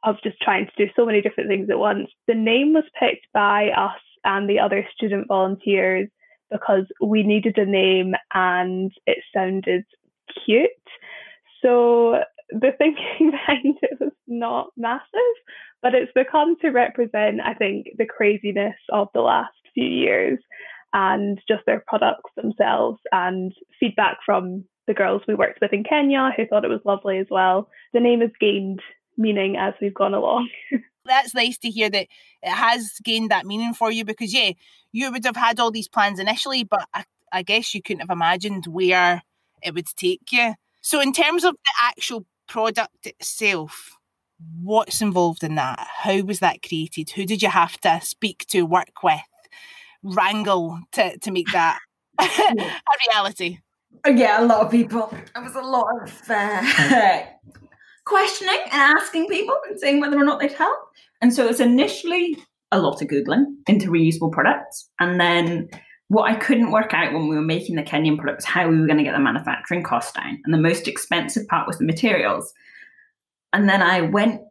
of 0.06 0.16
just 0.24 0.40
trying 0.42 0.68
to 0.68 0.86
do 0.86 0.92
so 0.96 1.06
many 1.06 1.22
different 1.22 1.50
things 1.50 1.70
at 1.70 1.80
once. 1.80 2.08
The 2.28 2.36
name 2.36 2.74
was 2.74 2.84
picked 3.00 3.28
by 3.34 3.70
us 3.70 4.00
and 4.24 4.50
the 4.50 4.60
other 4.60 4.88
student 4.96 5.28
volunteers 5.28 6.10
because 6.52 6.86
we 7.02 7.24
needed 7.24 7.58
a 7.58 7.66
name 7.66 8.14
and 8.34 8.92
it 9.06 9.18
sounded 9.34 9.84
cute. 10.46 10.70
So 11.62 12.20
the 12.50 12.72
thinking 12.78 13.32
behind 13.32 13.78
it 13.82 14.00
was 14.00 14.12
not 14.28 14.68
massive, 14.78 15.36
but 15.82 15.96
it's 15.96 16.12
become 16.14 16.56
to 16.62 16.70
represent, 16.70 17.42
I 17.44 17.54
think, 17.54 17.88
the 17.98 18.06
craziness 18.06 18.76
of 18.92 19.08
the 19.14 19.22
last 19.22 19.54
few 19.74 19.86
years 19.86 20.40
and 20.94 21.40
just 21.48 21.66
their 21.66 21.84
products 21.88 22.32
themselves 22.36 23.00
and 23.12 23.54
feedback 23.80 24.18
from 24.26 24.64
the 24.88 24.94
girls 24.94 25.22
we 25.28 25.36
worked 25.36 25.60
with 25.62 25.74
in 25.74 25.84
Kenya 25.84 26.32
who 26.36 26.46
thought 26.46 26.64
it 26.64 26.70
was 26.70 26.82
lovely 26.86 27.18
as 27.18 27.28
well. 27.30 27.68
The 27.94 28.00
name 28.00 28.22
has 28.22 28.30
gained 28.40 28.82
meaning 29.18 29.58
as 29.58 29.74
we've 29.82 29.94
gone 29.94 30.14
along. 30.14 30.50
That's 31.06 31.36
nice 31.36 31.58
to 31.60 31.70
hear 31.70 31.90
that 31.90 32.08
it 32.42 32.50
has 32.50 32.94
gained 33.04 33.30
that 33.30 33.46
meaning 33.46 33.74
for 33.74 33.92
you 33.92 34.06
because, 34.06 34.34
yeah, 34.34 34.52
you 34.92 35.12
would 35.12 35.26
have 35.26 35.36
had 35.36 35.60
all 35.60 35.72
these 35.72 35.88
plans 35.88 36.20
initially, 36.20 36.64
but 36.64 36.88
I, 36.94 37.04
I 37.32 37.44
guess 37.44 37.76
you 37.76 37.82
couldn't 37.82 38.02
have 38.02 38.10
imagined 38.10 38.66
where 38.66 39.22
it 39.62 39.74
would 39.74 39.88
take 39.96 40.32
you. 40.32 40.56
So, 40.82 41.02
in 41.02 41.14
terms 41.14 41.44
of 41.44 41.54
the 41.54 41.72
actual 41.84 42.26
product 42.48 43.06
itself, 43.06 43.98
what's 44.62 45.02
involved 45.02 45.44
in 45.44 45.56
that? 45.56 45.88
How 45.98 46.22
was 46.22 46.40
that 46.40 46.62
created? 46.62 47.12
Who 47.12 47.26
did 47.26 47.42
you 47.42 47.50
have 47.50 47.80
to 47.82 48.00
speak 48.02 48.46
to, 48.48 48.64
work 48.64 49.04
with, 49.04 49.20
wrangle 50.04 50.80
to, 50.94 51.18
to 51.18 51.32
make 51.32 51.52
that 51.52 51.80
a 52.20 52.28
reality? 53.10 53.60
Yeah, 54.06 54.44
a 54.44 54.46
lot 54.46 54.66
of 54.66 54.72
people. 54.72 55.12
It 55.36 55.40
was 55.40 55.56
a 55.56 55.62
lot 55.62 55.88
of 56.04 56.22
uh, 56.30 57.24
questioning 58.06 58.60
and 58.72 58.98
asking 58.98 59.28
people 59.28 59.58
and 59.68 59.80
seeing 59.80 60.00
whether 60.00 60.18
or 60.18 60.24
not 60.24 60.40
they'd 60.40 60.52
help. 60.52 60.80
And 61.22 61.34
so 61.34 61.48
it's 61.48 61.60
initially 61.60 62.38
a 62.72 62.80
lot 62.80 63.02
of 63.02 63.08
Googling 63.08 63.46
into 63.68 63.90
reusable 63.90 64.32
products. 64.32 64.90
And 65.00 65.20
then 65.20 65.70
what 66.08 66.30
I 66.30 66.36
couldn't 66.36 66.72
work 66.72 66.94
out 66.94 67.14
when 67.14 67.28
we 67.28 67.36
were 67.36 67.42
making 67.42 67.76
the 67.76 67.84
Kenyan 67.84 68.18
products, 68.18 68.46
how 68.46 68.68
we 68.68 68.80
were 68.80 68.86
going 68.86 68.98
to 68.98 69.04
get 69.04 69.14
the 69.14 69.20
manufacturing 69.20 69.84
cost 69.84 70.16
down. 70.16 70.40
And 70.46 70.54
the 70.54 70.60
most 70.60 70.88
expensive 70.88 71.48
part 71.48 71.68
was 71.68 71.78
the 71.78 71.86
materials. 71.86 72.54
And 73.54 73.68
then 73.68 73.82
I 73.82 74.02
went 74.02 74.42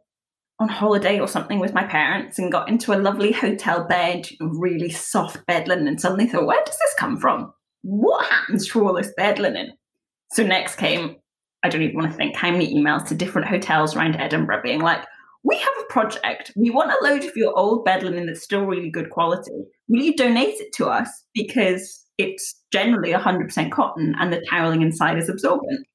on 0.58 0.68
holiday 0.68 1.20
or 1.20 1.28
something 1.28 1.58
with 1.58 1.74
my 1.74 1.84
parents 1.84 2.38
and 2.38 2.50
got 2.50 2.68
into 2.68 2.92
a 2.92 2.98
lovely 2.98 3.32
hotel 3.32 3.84
bed, 3.84 4.28
really 4.40 4.90
soft 4.90 5.44
bed 5.46 5.68
linen, 5.68 5.88
and 5.88 6.00
suddenly 6.00 6.26
thought, 6.26 6.46
where 6.46 6.64
does 6.64 6.78
this 6.78 6.94
come 6.98 7.18
from? 7.18 7.52
What 7.82 8.26
happens 8.26 8.68
to 8.68 8.86
all 8.86 8.94
this 8.94 9.12
bed 9.16 9.38
linen? 9.38 9.72
So 10.32 10.44
next 10.44 10.76
came 10.76 11.16
I 11.64 11.68
don't 11.68 11.82
even 11.82 11.96
want 11.96 12.10
to 12.10 12.16
think 12.16 12.36
how 12.36 12.50
many 12.50 12.72
emails 12.74 13.08
to 13.08 13.14
different 13.14 13.48
hotels 13.48 13.96
around 13.96 14.16
Edinburgh 14.16 14.62
being 14.62 14.80
like, 14.80 15.04
we 15.42 15.56
have 15.56 15.72
a 15.80 15.92
project. 15.92 16.52
We 16.56 16.70
want 16.70 16.92
a 16.92 17.04
load 17.04 17.24
of 17.24 17.36
your 17.36 17.56
old 17.58 17.84
bed 17.84 18.02
linen 18.02 18.26
that's 18.26 18.42
still 18.42 18.64
really 18.64 18.90
good 18.90 19.10
quality. 19.10 19.64
Will 19.88 20.02
you 20.02 20.14
donate 20.14 20.60
it 20.60 20.72
to 20.74 20.86
us? 20.86 21.08
Because 21.34 22.04
it's 22.18 22.60
generally 22.72 23.12
100% 23.12 23.70
cotton 23.70 24.14
and 24.18 24.32
the 24.32 24.44
toweling 24.50 24.82
inside 24.82 25.18
is 25.18 25.28
absorbent. 25.28 25.86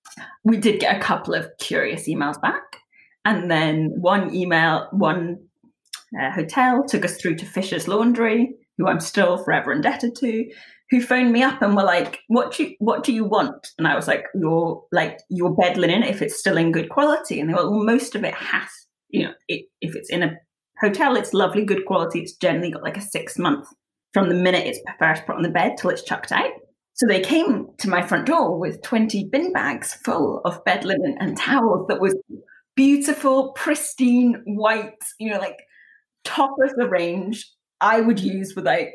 We 0.44 0.58
did 0.58 0.80
get 0.80 0.98
a 0.98 1.00
couple 1.00 1.34
of 1.34 1.48
curious 1.60 2.08
emails 2.10 2.42
back. 2.42 2.64
And 3.26 3.50
then 3.50 3.92
one 3.96 4.34
email, 4.34 4.88
one 4.92 5.38
uh, 6.20 6.32
hotel 6.32 6.84
took 6.88 7.06
us 7.06 7.18
through 7.18 7.36
to 7.36 7.46
Fisher's 7.46 7.88
Laundry, 7.88 8.56
who 8.78 8.88
I'm 8.88 9.00
still 9.00 9.38
forever 9.38 9.72
indebted 9.72 10.16
to, 10.16 10.46
who 10.90 11.02
phoned 11.02 11.32
me 11.32 11.44
up 11.44 11.62
and 11.62 11.76
were 11.76 11.84
like, 11.84 12.20
"What 12.28 12.54
do 12.54 12.64
you, 12.64 12.76
what 12.80 13.04
do 13.04 13.14
you 13.14 13.24
want?" 13.24 13.70
And 13.78 13.88
I 13.88 13.96
was 13.96 14.08
like, 14.08 14.26
"Your 14.34 14.86
like 14.92 15.20
your 15.30 15.56
bed 15.56 15.78
linen, 15.78 16.04
if 16.04 16.22
it's 16.22 16.40
still 16.40 16.58
in 16.58 16.72
good 16.72 16.90
quality." 16.90 17.40
And 17.40 17.50
they 17.50 17.54
were, 17.54 17.70
"Well, 17.70 17.84
most 17.84 18.16
of 18.16 18.24
it 18.24 18.34
has, 18.34 18.70
you 19.10 19.26
know, 19.26 19.34
it, 19.48 19.66
if 19.82 19.96
it's 19.96 20.10
in 20.10 20.24
a 20.24 20.38
hotel, 20.82 21.16
it's 21.16 21.34
lovely, 21.34 21.66
good 21.66 21.86
quality. 21.86 22.20
It's 22.22 22.36
generally 22.36 22.72
got 22.72 22.84
like 22.84 22.98
a 22.98 23.02
six 23.02 23.38
month 23.38 23.68
from 24.14 24.30
the 24.30 24.36
minute 24.36 24.66
it's 24.66 24.80
first 24.98 25.26
put 25.26 25.36
on 25.36 25.44
the 25.44 25.50
bed 25.50 25.78
till 25.78 25.92
it's 25.92 26.04
chucked 26.04 26.32
out." 26.32 26.52
So 27.00 27.08
they 27.08 27.22
came 27.22 27.68
to 27.78 27.90
my 27.90 28.02
front 28.02 28.26
door 28.26 28.60
with 28.60 28.82
20 28.82 29.30
bin 29.32 29.54
bags 29.54 29.94
full 30.04 30.42
of 30.44 30.62
bed 30.66 30.84
linen 30.84 31.16
and 31.22 31.38
towels 31.38 31.88
that 31.88 32.02
was 32.02 32.14
beautiful, 32.76 33.54
pristine, 33.54 34.42
white, 34.46 34.96
you 35.18 35.32
know, 35.32 35.40
like 35.40 35.58
top 36.26 36.52
of 36.62 36.76
the 36.76 36.90
range. 36.90 37.50
I 37.80 38.02
would 38.02 38.20
use 38.20 38.54
without 38.54 38.88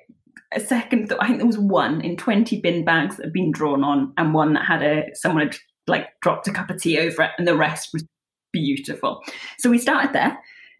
a 0.52 0.60
second 0.60 1.08
thought. 1.08 1.22
I 1.22 1.26
think 1.26 1.38
there 1.38 1.46
was 1.46 1.58
one 1.58 2.00
in 2.00 2.16
20 2.16 2.60
bin 2.60 2.84
bags 2.84 3.16
that 3.16 3.24
had 3.24 3.32
been 3.32 3.52
drawn 3.52 3.84
on, 3.84 4.12
and 4.16 4.34
one 4.34 4.54
that 4.54 4.66
had 4.66 4.82
a 4.82 5.04
someone 5.14 5.46
had 5.46 5.56
like 5.86 6.08
dropped 6.22 6.48
a 6.48 6.52
cup 6.52 6.70
of 6.70 6.80
tea 6.80 6.98
over 6.98 7.22
it, 7.22 7.30
and 7.38 7.46
the 7.46 7.56
rest 7.56 7.90
was 7.92 8.04
beautiful. 8.52 9.22
So 9.58 9.70
we 9.70 9.78
started 9.78 10.12
there, 10.12 10.38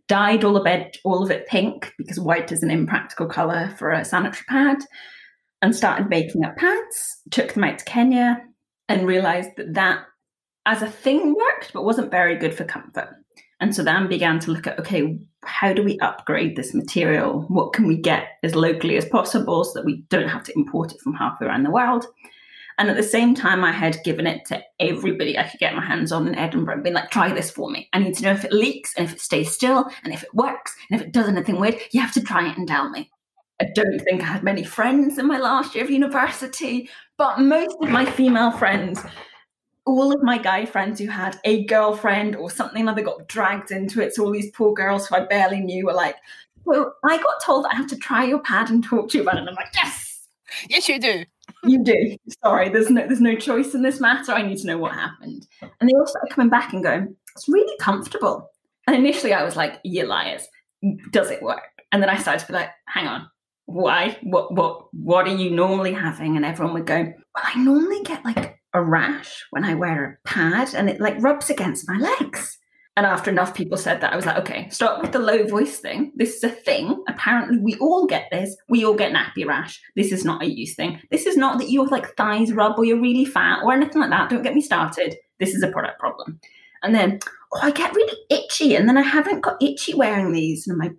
dyed 0.09 0.45
all 0.45 0.55
the 0.55 0.61
bed, 0.61 0.93
all 1.05 1.23
of 1.23 1.31
it 1.31 1.47
pink 1.47 1.93
because 1.99 2.21
white 2.21 2.53
is 2.53 2.63
an 2.63 2.71
impractical 2.71 3.27
color 3.27 3.75
for 3.79 3.91
a 3.91 4.05
sanitary 4.05 4.45
pad, 4.49 4.79
and 5.63 5.75
started 5.75 6.09
making 6.09 6.45
up 6.45 6.57
pads. 6.57 7.21
Took 7.31 7.55
them 7.55 7.65
out 7.65 7.79
to 7.79 7.85
Kenya 7.85 8.43
and 8.89 9.07
realized 9.07 9.51
that 9.57 9.75
that 9.75 10.05
as 10.67 10.83
a 10.83 10.91
thing 10.91 11.35
worked, 11.35 11.73
but 11.73 11.85
wasn't 11.85 12.11
very 12.11 12.37
good 12.37 12.55
for 12.55 12.65
comfort. 12.65 13.11
And 13.61 13.75
so 13.75 13.83
then 13.83 14.09
began 14.09 14.41
to 14.41 14.51
look 14.51 14.67
at 14.67 14.79
okay, 14.79 15.19
how 15.47 15.73
do 15.73 15.83
we 15.83 15.99
upgrade 16.01 16.57
this 16.57 16.75
material? 16.75 17.43
What 17.49 17.73
can 17.73 17.87
we 17.87 17.97
get 17.97 18.29
as 18.43 18.55
locally 18.55 18.97
as 18.97 19.05
possible 19.05 19.65
so 19.65 19.73
that 19.75 19.87
we 19.87 20.03
don't 20.09 20.29
have 20.29 20.45
to 20.45 20.53
import 20.57 20.93
it 20.93 21.01
from 21.01 21.15
halfway 21.15 21.47
around 21.47 21.63
the 21.63 21.71
world? 21.71 22.07
And 22.79 22.91
at 22.91 22.97
the 22.97 23.03
same 23.03 23.35
time, 23.35 23.63
I 23.63 23.71
had 23.71 24.03
given 24.05 24.27
it 24.27 24.45
to 24.47 24.63
everybody 24.81 25.39
I 25.39 25.49
could 25.49 25.61
get 25.61 25.77
my 25.77 25.85
hands 25.85 26.11
on 26.11 26.27
in 26.27 26.35
Edinburgh, 26.35 26.83
being 26.83 26.95
like, 26.95 27.11
try 27.11 27.33
this 27.33 27.51
for 27.51 27.71
me. 27.71 27.89
I 27.93 28.01
need 28.01 28.15
to 28.17 28.25
know 28.25 28.33
if 28.33 28.45
it 28.45 28.53
leaks 28.53 28.95
and 28.97 29.07
if 29.07 29.13
it 29.13 29.21
stays 29.21 29.53
still 29.53 29.89
and 30.03 30.13
if 30.13 30.25
it 30.25 30.35
works 30.35 30.75
and 30.91 31.01
if 31.01 31.07
it 31.07 31.13
does 31.13 31.29
anything 31.29 31.61
weird. 31.61 31.79
You 31.93 32.01
have 32.01 32.15
to 32.15 32.23
try 32.23 32.51
it 32.51 32.59
and 32.59 32.67
tell 32.67 32.91
me. 32.91 33.11
I 33.61 33.67
don't 33.75 34.01
think 34.01 34.23
I 34.23 34.27
had 34.27 34.43
many 34.43 34.65
friends 34.65 35.19
in 35.19 35.29
my 35.29 35.39
last 35.39 35.75
year 35.75 35.85
of 35.85 35.91
university, 35.91 36.89
but 37.17 37.39
most 37.39 37.77
of 37.81 37.91
my 37.91 38.05
female 38.05 38.51
friends 38.51 39.01
all 39.87 40.13
of 40.13 40.23
my 40.23 40.39
guy 40.39 40.65
friends 40.65 40.99
who 40.99 41.07
had 41.07 41.39
a 41.45 41.65
girlfriend 41.65 42.37
or 42.37 42.51
something 42.51 42.89
other 42.89 43.03
got 43.03 43.29
dragged 43.29 43.71
into 43.71 44.01
it. 44.01 44.15
So 44.15 44.25
all 44.25 44.33
these 44.33 44.51
poor 44.51 44.73
girls 44.73 45.07
who 45.07 45.17
I 45.17 45.27
barely 45.27 45.61
knew 45.61 45.87
were 45.87 45.93
like, 45.93 46.17
well, 46.65 46.95
I 47.05 47.19
got 47.19 47.43
told 47.45 47.67
I 47.67 47.75
have 47.75 47.89
to 47.89 47.97
try 47.97 48.25
your 48.25 48.41
pad 48.41 48.71
and 48.71 48.83
talk 48.83 49.11
to 49.11 49.19
you 49.19 49.23
about 49.23 49.37
it. 49.37 49.41
And 49.41 49.51
I'm 49.51 49.55
like, 49.55 49.75
yes. 49.75 50.27
Yes, 50.69 50.89
you 50.89 50.99
do. 50.99 51.25
You 51.65 51.83
do. 51.83 52.17
Sorry, 52.43 52.69
there's 52.69 52.91
no 52.91 53.07
there's 53.07 53.21
no 53.21 53.35
choice 53.35 53.75
in 53.75 53.83
this 53.83 54.01
matter. 54.01 54.33
I 54.33 54.43
need 54.43 54.59
to 54.59 54.67
know 54.67 54.79
what 54.79 54.93
happened. 54.93 55.47
And 55.61 55.89
they 55.89 55.95
all 55.95 56.07
started 56.07 56.33
coming 56.33 56.51
back 56.51 56.73
and 56.73 56.83
going, 56.83 57.17
it's 57.35 57.49
really 57.49 57.77
comfortable. 57.81 58.51
And 58.87 58.97
initially 58.97 59.33
I 59.33 59.45
was 59.45 59.57
like, 59.57 59.81
you 59.83 60.07
liars. 60.07 60.47
Does 61.11 61.31
it 61.31 61.43
work? 61.43 61.83
And 61.91 62.03
then 62.03 62.11
I 62.11 62.19
started 62.19 62.41
to 62.41 62.47
be 62.47 62.53
like, 62.53 62.71
hang 62.87 63.07
on, 63.07 63.29
why? 63.67 64.19
What 64.23 64.53
what 64.55 64.95
what 64.95 65.27
are 65.27 65.35
you 65.35 65.51
normally 65.51 65.93
having? 65.93 66.37
And 66.37 66.45
everyone 66.45 66.75
would 66.75 66.87
go, 66.87 67.03
Well, 67.03 67.45
I 67.45 67.59
normally 67.59 68.03
get 68.03 68.25
like 68.25 68.59
a 68.75 68.83
rash 68.83 69.45
when 69.51 69.65
I 69.65 69.75
wear 69.75 70.05
a 70.25 70.29
pad 70.29 70.75
and 70.75 70.91
it 70.91 71.01
like 71.01 71.23
rubs 71.23 71.49
against 71.49 71.89
my 71.89 71.97
legs. 71.97 72.59
And 72.97 73.07
after 73.07 73.29
enough 73.29 73.55
people 73.55 73.77
said 73.77 74.01
that, 74.01 74.13
I 74.13 74.17
was 74.17 74.25
like, 74.25 74.37
okay, 74.39 74.69
stop 74.69 75.03
with 75.03 75.11
the 75.11 75.19
low 75.19 75.45
voice 75.47 75.79
thing. 75.79 76.13
This 76.15 76.37
is 76.37 76.45
a 76.45 76.49
thing. 76.49 77.03
Apparently, 77.09 77.59
we 77.59 77.75
all 77.81 78.07
get 78.07 78.29
this. 78.31 78.57
We 78.69 78.85
all 78.85 78.95
get 78.95 79.13
nappy 79.13 79.45
rash. 79.45 79.81
This 79.97 80.13
is 80.13 80.25
not 80.25 80.43
a 80.43 80.49
use 80.49 80.77
thing. 80.77 81.01
This 81.11 81.27
is 81.27 81.37
not 81.37 81.59
that 81.59 81.71
your 81.71 81.89
like 81.89 82.17
thighs 82.17 82.53
rub 82.53 82.79
or 82.79 82.85
you're 82.85 83.01
really 83.01 83.25
fat 83.25 83.63
or 83.65 83.73
anything 83.73 84.01
like 84.01 84.11
that. 84.11 84.31
Don't 84.31 84.43
get 84.43 84.55
me 84.55 84.61
started. 84.61 85.17
This 85.41 85.55
is 85.55 85.63
a 85.65 85.73
product 85.73 85.99
problem. 85.99 86.39
And 86.85 86.95
then, 86.95 87.19
oh, 87.53 87.61
I 87.63 87.73
get 87.73 87.95
really 87.95 88.17
itchy, 88.31 88.77
and 88.77 88.89
then 88.89 88.99
I 88.99 89.03
haven't 89.03 89.41
got 89.41 89.61
itchy 89.61 89.95
wearing 89.95 90.33
these. 90.33 90.67
And 90.67 90.75
I'm 90.75 90.89
like, 90.89 90.97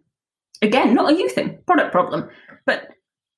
again, 0.62 0.94
not 0.96 1.12
a 1.12 1.16
you 1.16 1.30
thing, 1.30 1.60
product 1.66 1.94
problem. 1.94 2.28
But 2.66 2.90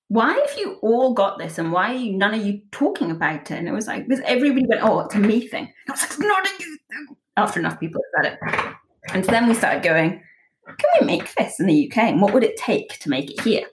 why 0.10 0.34
have 0.34 0.58
you 0.58 0.78
all 0.82 1.14
got 1.14 1.38
this 1.38 1.58
and 1.58 1.72
why 1.72 1.92
are 1.92 1.98
you 1.98 2.14
none 2.14 2.34
of 2.34 2.46
you 2.46 2.62
talking 2.72 3.12
about 3.12 3.52
it? 3.52 3.58
And 3.58 3.68
it 3.68 3.74
was 3.74 3.88
like 3.88 4.08
because 4.08 4.24
everybody 4.26 4.66
went, 4.66 4.82
Oh, 4.84 5.02
it's 5.02 5.16
a 5.16 5.20
me 5.20 5.48
thing. 5.48 5.72
I 5.88 5.92
was 5.92 6.02
like, 6.02 6.12
it's 6.12 6.20
not 6.20 6.46
a 6.46 6.50
you 6.60 6.78
thing 6.90 7.18
after 7.36 7.60
enough 7.60 7.80
people 7.80 8.02
said 8.16 8.34
it. 8.34 8.76
And 9.14 9.24
then 9.26 9.48
we 9.48 9.54
started 9.54 9.84
going, 9.84 10.22
Can 10.66 10.90
we 11.02 11.08
make 11.08 11.34
this 11.36 11.60
in 11.60 11.68
the 11.68 11.92
UK? 11.92 11.98
And 11.98 12.22
what 12.22 12.34
would 12.34 12.44
it 12.44 12.58
take 12.58 13.00
to 13.00 13.10
make 13.10 13.32
it 13.32 13.42
here? 13.42 13.66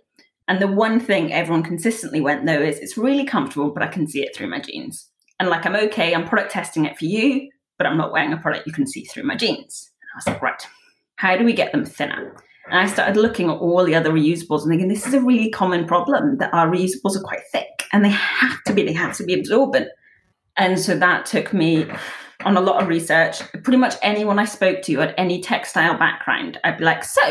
And 0.48 0.60
the 0.60 0.68
one 0.68 1.00
thing 1.00 1.32
everyone 1.32 1.62
consistently 1.62 2.20
went 2.20 2.44
though 2.46 2.60
is 2.60 2.78
it's 2.78 2.98
really 2.98 3.24
comfortable, 3.24 3.70
but 3.70 3.82
I 3.82 3.86
can 3.86 4.06
see 4.06 4.22
it 4.22 4.34
through 4.34 4.48
my 4.48 4.60
jeans. 4.60 5.08
And 5.38 5.48
like 5.48 5.64
I'm 5.66 5.76
okay, 5.76 6.14
I'm 6.14 6.26
product 6.26 6.50
testing 6.52 6.84
it 6.84 6.98
for 6.98 7.04
you, 7.06 7.48
but 7.78 7.86
I'm 7.86 7.96
not 7.96 8.12
wearing 8.12 8.32
a 8.32 8.38
product 8.38 8.66
you 8.66 8.72
can 8.72 8.86
see 8.86 9.04
through 9.04 9.24
my 9.24 9.36
jeans. 9.36 9.90
And 10.02 10.08
I 10.14 10.16
was 10.16 10.26
like, 10.26 10.42
right, 10.42 10.66
how 11.16 11.36
do 11.36 11.44
we 11.44 11.52
get 11.52 11.72
them 11.72 11.84
thinner? 11.84 12.36
And 12.66 12.78
I 12.78 12.86
started 12.86 13.16
looking 13.16 13.50
at 13.50 13.58
all 13.58 13.84
the 13.84 13.94
other 13.94 14.10
reusables 14.10 14.62
and 14.62 14.70
thinking, 14.70 14.88
this 14.88 15.06
is 15.06 15.14
a 15.14 15.20
really 15.20 15.50
common 15.50 15.86
problem 15.86 16.38
that 16.38 16.52
our 16.54 16.68
reusables 16.68 17.16
are 17.16 17.22
quite 17.22 17.42
thick 17.52 17.84
and 17.92 18.04
they 18.04 18.10
have 18.10 18.62
to 18.64 18.72
be, 18.72 18.84
they 18.84 18.92
have 18.92 19.16
to 19.18 19.24
be 19.24 19.34
absorbent. 19.34 19.88
And 20.56 20.78
so 20.78 20.96
that 20.96 21.26
took 21.26 21.52
me 21.52 21.86
on 22.44 22.56
a 22.56 22.60
lot 22.60 22.82
of 22.82 22.88
research. 22.88 23.40
Pretty 23.62 23.76
much 23.76 23.94
anyone 24.02 24.38
I 24.38 24.44
spoke 24.44 24.82
to 24.82 24.98
had 24.98 25.14
any 25.18 25.40
textile 25.40 25.98
background, 25.98 26.58
I'd 26.64 26.78
be 26.78 26.84
like, 26.84 27.04
so 27.04 27.22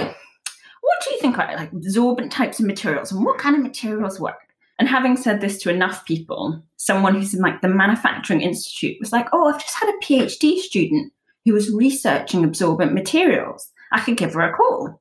what 0.84 1.04
do 1.04 1.13
you 1.13 1.19
think 1.19 1.39
are 1.39 1.56
like 1.56 1.72
absorbent 1.72 2.32
types 2.32 2.60
of 2.60 2.65
materials 2.65 3.12
and 3.12 3.26
what 3.26 3.39
kind 3.39 3.56
of 3.56 3.62
materials 3.62 4.19
work? 4.19 4.36
And 4.80 4.88
having 4.88 5.15
said 5.15 5.39
this 5.39 5.60
to 5.60 5.69
enough 5.69 6.06
people, 6.06 6.62
someone 6.78 7.15
who's 7.15 7.34
in 7.34 7.41
like 7.41 7.62
the 7.62 7.69
manufacturing 7.69 8.41
institute 8.41 8.98
was 9.00 9.12
like, 9.12 9.28
oh, 9.32 9.48
I've 9.48 9.62
just 9.62 9.76
had 9.76 9.89
a 9.89 10.06
PhD 10.06 10.58
student 10.58 11.13
who 11.46 11.54
was 11.54 11.72
researching 11.72 12.43
absorbent 12.43 12.93
materials. 12.93 13.72
I 13.91 14.00
could 14.00 14.17
give 14.17 14.34
her 14.34 14.41
a 14.41 14.54
call. 14.54 15.00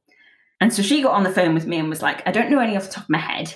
And 0.63 0.73
so 0.73 0.81
she 0.81 1.03
got 1.03 1.15
on 1.15 1.25
the 1.25 1.33
phone 1.33 1.55
with 1.55 1.67
me 1.67 1.77
and 1.77 1.89
was 1.89 2.03
like, 2.03 2.25
I 2.25 2.31
don't 2.31 2.49
know 2.49 2.61
any 2.61 2.77
off 2.77 2.85
the 2.85 2.93
top 2.93 3.03
of 3.03 3.11
my 3.11 3.19
head, 3.19 3.53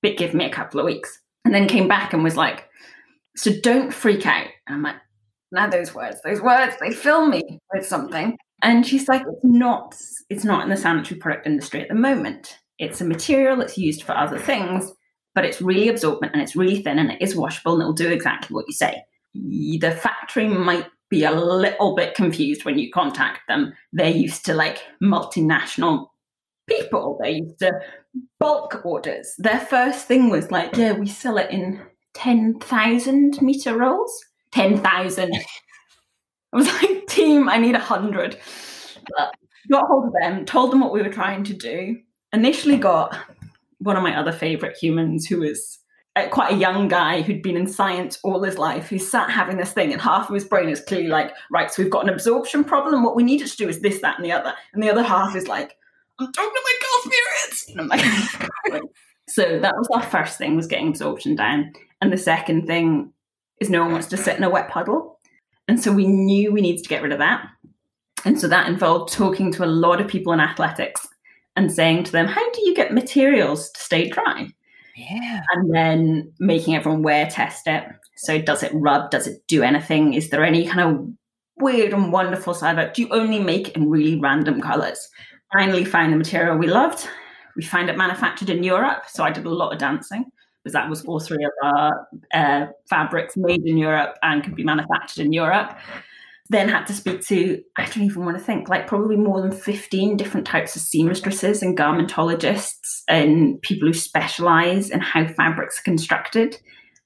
but 0.00 0.16
give 0.16 0.32
me 0.32 0.46
a 0.46 0.50
couple 0.50 0.80
of 0.80 0.86
weeks. 0.86 1.20
And 1.44 1.54
then 1.54 1.68
came 1.68 1.88
back 1.88 2.14
and 2.14 2.24
was 2.24 2.38
like, 2.38 2.66
so 3.36 3.52
don't 3.62 3.92
freak 3.92 4.24
out. 4.24 4.46
And 4.66 4.76
I'm 4.76 4.82
like, 4.82 4.96
now 5.52 5.68
those 5.68 5.94
words, 5.94 6.22
those 6.24 6.40
words, 6.40 6.74
they 6.80 6.90
fill 6.90 7.26
me 7.26 7.60
with 7.74 7.84
something. 7.84 8.38
And 8.62 8.86
she's 8.86 9.08
like, 9.08 9.24
it's 9.30 9.44
not, 9.44 9.94
it's 10.30 10.44
not 10.44 10.62
in 10.62 10.70
the 10.70 10.78
sanitary 10.78 11.20
product 11.20 11.46
industry 11.46 11.82
at 11.82 11.88
the 11.88 11.94
moment. 11.94 12.56
It's 12.78 13.02
a 13.02 13.04
material 13.04 13.58
that's 13.58 13.76
used 13.76 14.02
for 14.02 14.16
other 14.16 14.38
things, 14.38 14.90
but 15.34 15.44
it's 15.44 15.60
really 15.60 15.90
absorbent 15.90 16.32
and 16.32 16.40
it's 16.40 16.56
really 16.56 16.82
thin 16.82 16.98
and 16.98 17.10
it 17.10 17.20
is 17.20 17.36
washable 17.36 17.74
and 17.74 17.82
it'll 17.82 17.92
do 17.92 18.08
exactly 18.08 18.54
what 18.54 18.64
you 18.66 18.72
say. 18.72 19.02
The 19.34 19.98
factory 20.00 20.48
might 20.48 20.86
be 21.10 21.24
a 21.24 21.30
little 21.30 21.94
bit 21.94 22.14
confused 22.14 22.64
when 22.64 22.78
you 22.78 22.90
contact 22.90 23.40
them. 23.48 23.74
They're 23.92 24.08
used 24.08 24.46
to 24.46 24.54
like 24.54 24.82
multinational 25.02 26.06
people. 26.68 27.18
They 27.20 27.38
used 27.38 27.58
to 27.60 27.72
bulk 28.38 28.82
orders. 28.84 29.34
Their 29.38 29.60
first 29.60 30.06
thing 30.06 30.30
was 30.30 30.50
like, 30.50 30.76
yeah, 30.76 30.92
we 30.92 31.06
sell 31.06 31.38
it 31.38 31.50
in 31.50 31.80
10,000 32.14 33.42
meter 33.42 33.76
rolls. 33.76 34.24
10,000. 34.52 35.32
I 36.52 36.56
was 36.56 36.66
like, 36.66 37.06
team, 37.08 37.48
I 37.48 37.58
need 37.58 37.74
a 37.74 37.78
100. 37.78 38.38
But 39.16 39.34
got 39.70 39.86
hold 39.86 40.06
of 40.06 40.12
them, 40.20 40.44
told 40.44 40.72
them 40.72 40.80
what 40.80 40.92
we 40.92 41.02
were 41.02 41.12
trying 41.12 41.44
to 41.44 41.54
do. 41.54 41.98
Initially 42.32 42.76
got 42.76 43.16
one 43.78 43.96
of 43.96 44.02
my 44.02 44.16
other 44.16 44.32
favorite 44.32 44.76
humans 44.76 45.26
who 45.26 45.40
was 45.40 45.78
quite 46.30 46.52
a 46.52 46.56
young 46.56 46.88
guy 46.88 47.22
who'd 47.22 47.42
been 47.42 47.56
in 47.56 47.66
science 47.66 48.18
all 48.24 48.42
his 48.42 48.58
life 48.58 48.88
who 48.88 48.98
sat 48.98 49.30
having 49.30 49.56
this 49.56 49.72
thing 49.72 49.92
and 49.92 50.02
half 50.02 50.28
of 50.28 50.34
his 50.34 50.44
brain 50.44 50.68
is 50.68 50.80
clearly 50.80 51.06
like 51.06 51.32
right 51.52 51.70
so 51.70 51.80
we've 51.80 51.92
got 51.92 52.02
an 52.02 52.12
absorption 52.12 52.64
problem 52.64 53.04
what 53.04 53.14
we 53.14 53.22
needed 53.22 53.46
to 53.46 53.56
do 53.56 53.68
is 53.68 53.80
this 53.80 54.00
that 54.00 54.16
and 54.16 54.24
the 54.24 54.32
other 54.32 54.52
and 54.74 54.82
the 54.82 54.90
other 54.90 55.02
half 55.04 55.36
is 55.36 55.46
like 55.46 55.76
I'm 56.18 56.32
talking 56.32 56.52
to 56.52 56.74
girl 56.80 57.12
spirits. 57.12 57.68
And 57.68 57.80
I'm 57.80 57.88
like, 57.88 58.82
so 59.28 59.60
that 59.60 59.74
was 59.76 59.88
our 59.92 60.02
first 60.02 60.38
thing 60.38 60.56
was 60.56 60.66
getting 60.66 60.88
absorption 60.88 61.36
down. 61.36 61.72
And 62.00 62.12
the 62.12 62.18
second 62.18 62.66
thing 62.66 63.12
is 63.60 63.70
no 63.70 63.82
one 63.82 63.92
wants 63.92 64.08
to 64.08 64.16
sit 64.16 64.36
in 64.36 64.44
a 64.44 64.50
wet 64.50 64.68
puddle. 64.68 65.20
And 65.68 65.80
so 65.80 65.92
we 65.92 66.06
knew 66.06 66.52
we 66.52 66.60
needed 66.60 66.82
to 66.82 66.88
get 66.88 67.02
rid 67.02 67.12
of 67.12 67.18
that. 67.18 67.46
And 68.24 68.40
so 68.40 68.48
that 68.48 68.68
involved 68.68 69.12
talking 69.12 69.52
to 69.52 69.64
a 69.64 69.66
lot 69.66 70.00
of 70.00 70.08
people 70.08 70.32
in 70.32 70.40
athletics 70.40 71.06
and 71.56 71.70
saying 71.70 72.04
to 72.04 72.12
them, 72.12 72.26
how 72.26 72.50
do 72.52 72.62
you 72.62 72.74
get 72.74 72.92
materials 72.92 73.70
to 73.70 73.80
stay 73.80 74.08
dry? 74.08 74.48
Yeah. 74.96 75.42
And 75.52 75.72
then 75.72 76.32
making 76.40 76.74
everyone 76.74 77.02
wear 77.02 77.26
test 77.26 77.66
it. 77.66 77.84
So 78.16 78.40
does 78.40 78.64
it 78.64 78.72
rub? 78.74 79.10
Does 79.10 79.28
it 79.28 79.46
do 79.46 79.62
anything? 79.62 80.14
Is 80.14 80.30
there 80.30 80.44
any 80.44 80.66
kind 80.66 80.80
of 80.80 81.08
weird 81.60 81.92
and 81.92 82.12
wonderful 82.12 82.54
side 82.54 82.78
of 82.78 82.78
it. 82.78 82.94
Do 82.94 83.02
you 83.02 83.08
only 83.10 83.40
make 83.40 83.70
in 83.76 83.90
really 83.90 84.18
random 84.18 84.60
colors? 84.60 85.08
Finally, 85.52 85.84
find 85.84 86.12
the 86.12 86.16
material 86.16 86.56
we 86.56 86.66
loved. 86.66 87.08
We 87.56 87.62
find 87.62 87.88
it 87.88 87.96
manufactured 87.96 88.50
in 88.50 88.62
Europe. 88.62 89.04
So 89.08 89.24
I 89.24 89.30
did 89.30 89.46
a 89.46 89.50
lot 89.50 89.72
of 89.72 89.78
dancing 89.78 90.26
because 90.62 90.74
that 90.74 90.90
was 90.90 91.04
all 91.04 91.20
three 91.20 91.44
of 91.44 91.52
our 91.62 92.08
uh, 92.34 92.66
fabrics 92.88 93.36
made 93.36 93.64
in 93.64 93.78
Europe 93.78 94.16
and 94.22 94.44
could 94.44 94.54
be 94.54 94.64
manufactured 94.64 95.24
in 95.24 95.32
Europe. 95.32 95.76
Then 96.50 96.68
had 96.68 96.86
to 96.86 96.94
speak 96.94 97.20
to, 97.26 97.62
I 97.76 97.84
don't 97.84 98.04
even 98.04 98.24
want 98.24 98.38
to 98.38 98.44
think, 98.44 98.68
like 98.68 98.86
probably 98.86 99.16
more 99.16 99.42
than 99.42 99.52
15 99.52 100.16
different 100.16 100.46
types 100.46 100.76
of 100.76 100.82
seamstresses 100.82 101.62
and 101.62 101.76
garmentologists 101.76 103.02
and 103.06 103.60
people 103.62 103.88
who 103.88 103.94
specialize 103.94 104.90
in 104.90 105.00
how 105.00 105.26
fabrics 105.26 105.78
are 105.78 105.82
constructed 105.82 106.56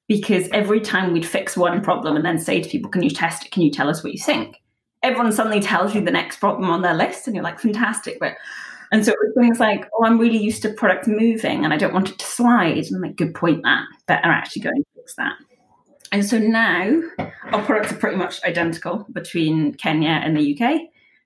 because 0.07 0.49
every 0.53 0.81
time 0.81 1.13
we'd 1.13 1.27
fix 1.27 1.57
one 1.57 1.81
problem 1.81 2.17
and 2.17 2.25
then 2.25 2.39
say 2.39 2.61
to 2.61 2.69
people, 2.69 2.91
Can 2.91 3.03
you 3.03 3.11
test 3.11 3.47
it? 3.47 3.53
Can 3.53 3.63
you 3.63 3.71
tell 3.71 3.89
us 3.89 4.05
what 4.05 4.13
you 4.13 4.23
think? 4.23 4.62
Everyone 5.03 5.33
suddenly 5.33 5.61
tells 5.61 5.95
you 5.95 6.01
the 6.01 6.11
next 6.11 6.37
problem 6.37 6.71
on 6.71 6.83
their 6.83 6.95
list, 6.95 7.27
and 7.27 7.35
you're 7.35 7.45
like, 7.45 7.61
Fantastic. 7.61 8.19
But 8.21 8.35
and 8.93 9.05
so 9.05 9.13
it 9.13 9.19
was 9.21 9.35
things 9.37 9.59
like, 9.59 9.89
Oh, 9.99 10.05
I'm 10.05 10.19
really 10.19 10.39
used 10.39 10.63
to 10.63 10.73
product 10.73 11.09
moving 11.09 11.65
and 11.65 11.73
I 11.73 11.79
don't 11.79 11.95
want 11.95 12.11
it 12.11 12.19
to 12.19 12.27
slide. 12.27 12.77
And 12.77 12.97
I'm 12.97 13.03
like, 13.03 13.17
Good 13.17 13.35
point, 13.35 13.63
that. 13.65 13.85
Better 14.07 14.29
actually 14.29 14.63
go 14.63 14.69
and 14.69 14.85
fix 14.95 15.15
that. 15.17 15.35
And 16.13 16.25
so 16.25 16.39
now 16.39 17.01
our 17.53 17.63
products 17.65 17.91
are 17.91 17.97
pretty 17.97 18.17
much 18.17 18.45
identical 18.45 19.07
between 19.13 19.75
Kenya 19.75 20.11
and 20.11 20.37
the 20.37 20.61
UK. 20.61 20.83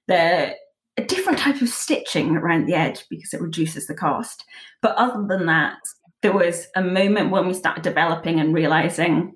They're 0.07 0.55
a 0.97 1.05
different 1.05 1.39
type 1.39 1.61
of 1.61 1.69
stitching 1.69 2.37
around 2.37 2.67
the 2.67 2.75
edge 2.75 3.05
because 3.11 3.35
it 3.35 3.41
reduces 3.41 3.89
the 3.89 3.95
cost. 3.95 4.45
But 4.81 4.97
other 4.97 5.27
than 5.27 5.47
that, 5.47 5.79
there 6.23 6.33
was 6.33 6.69
a 6.77 6.83
moment 6.83 7.31
when 7.31 7.47
we 7.47 7.53
started 7.55 7.83
developing 7.83 8.41
and 8.41 8.55
realizing 8.55 9.35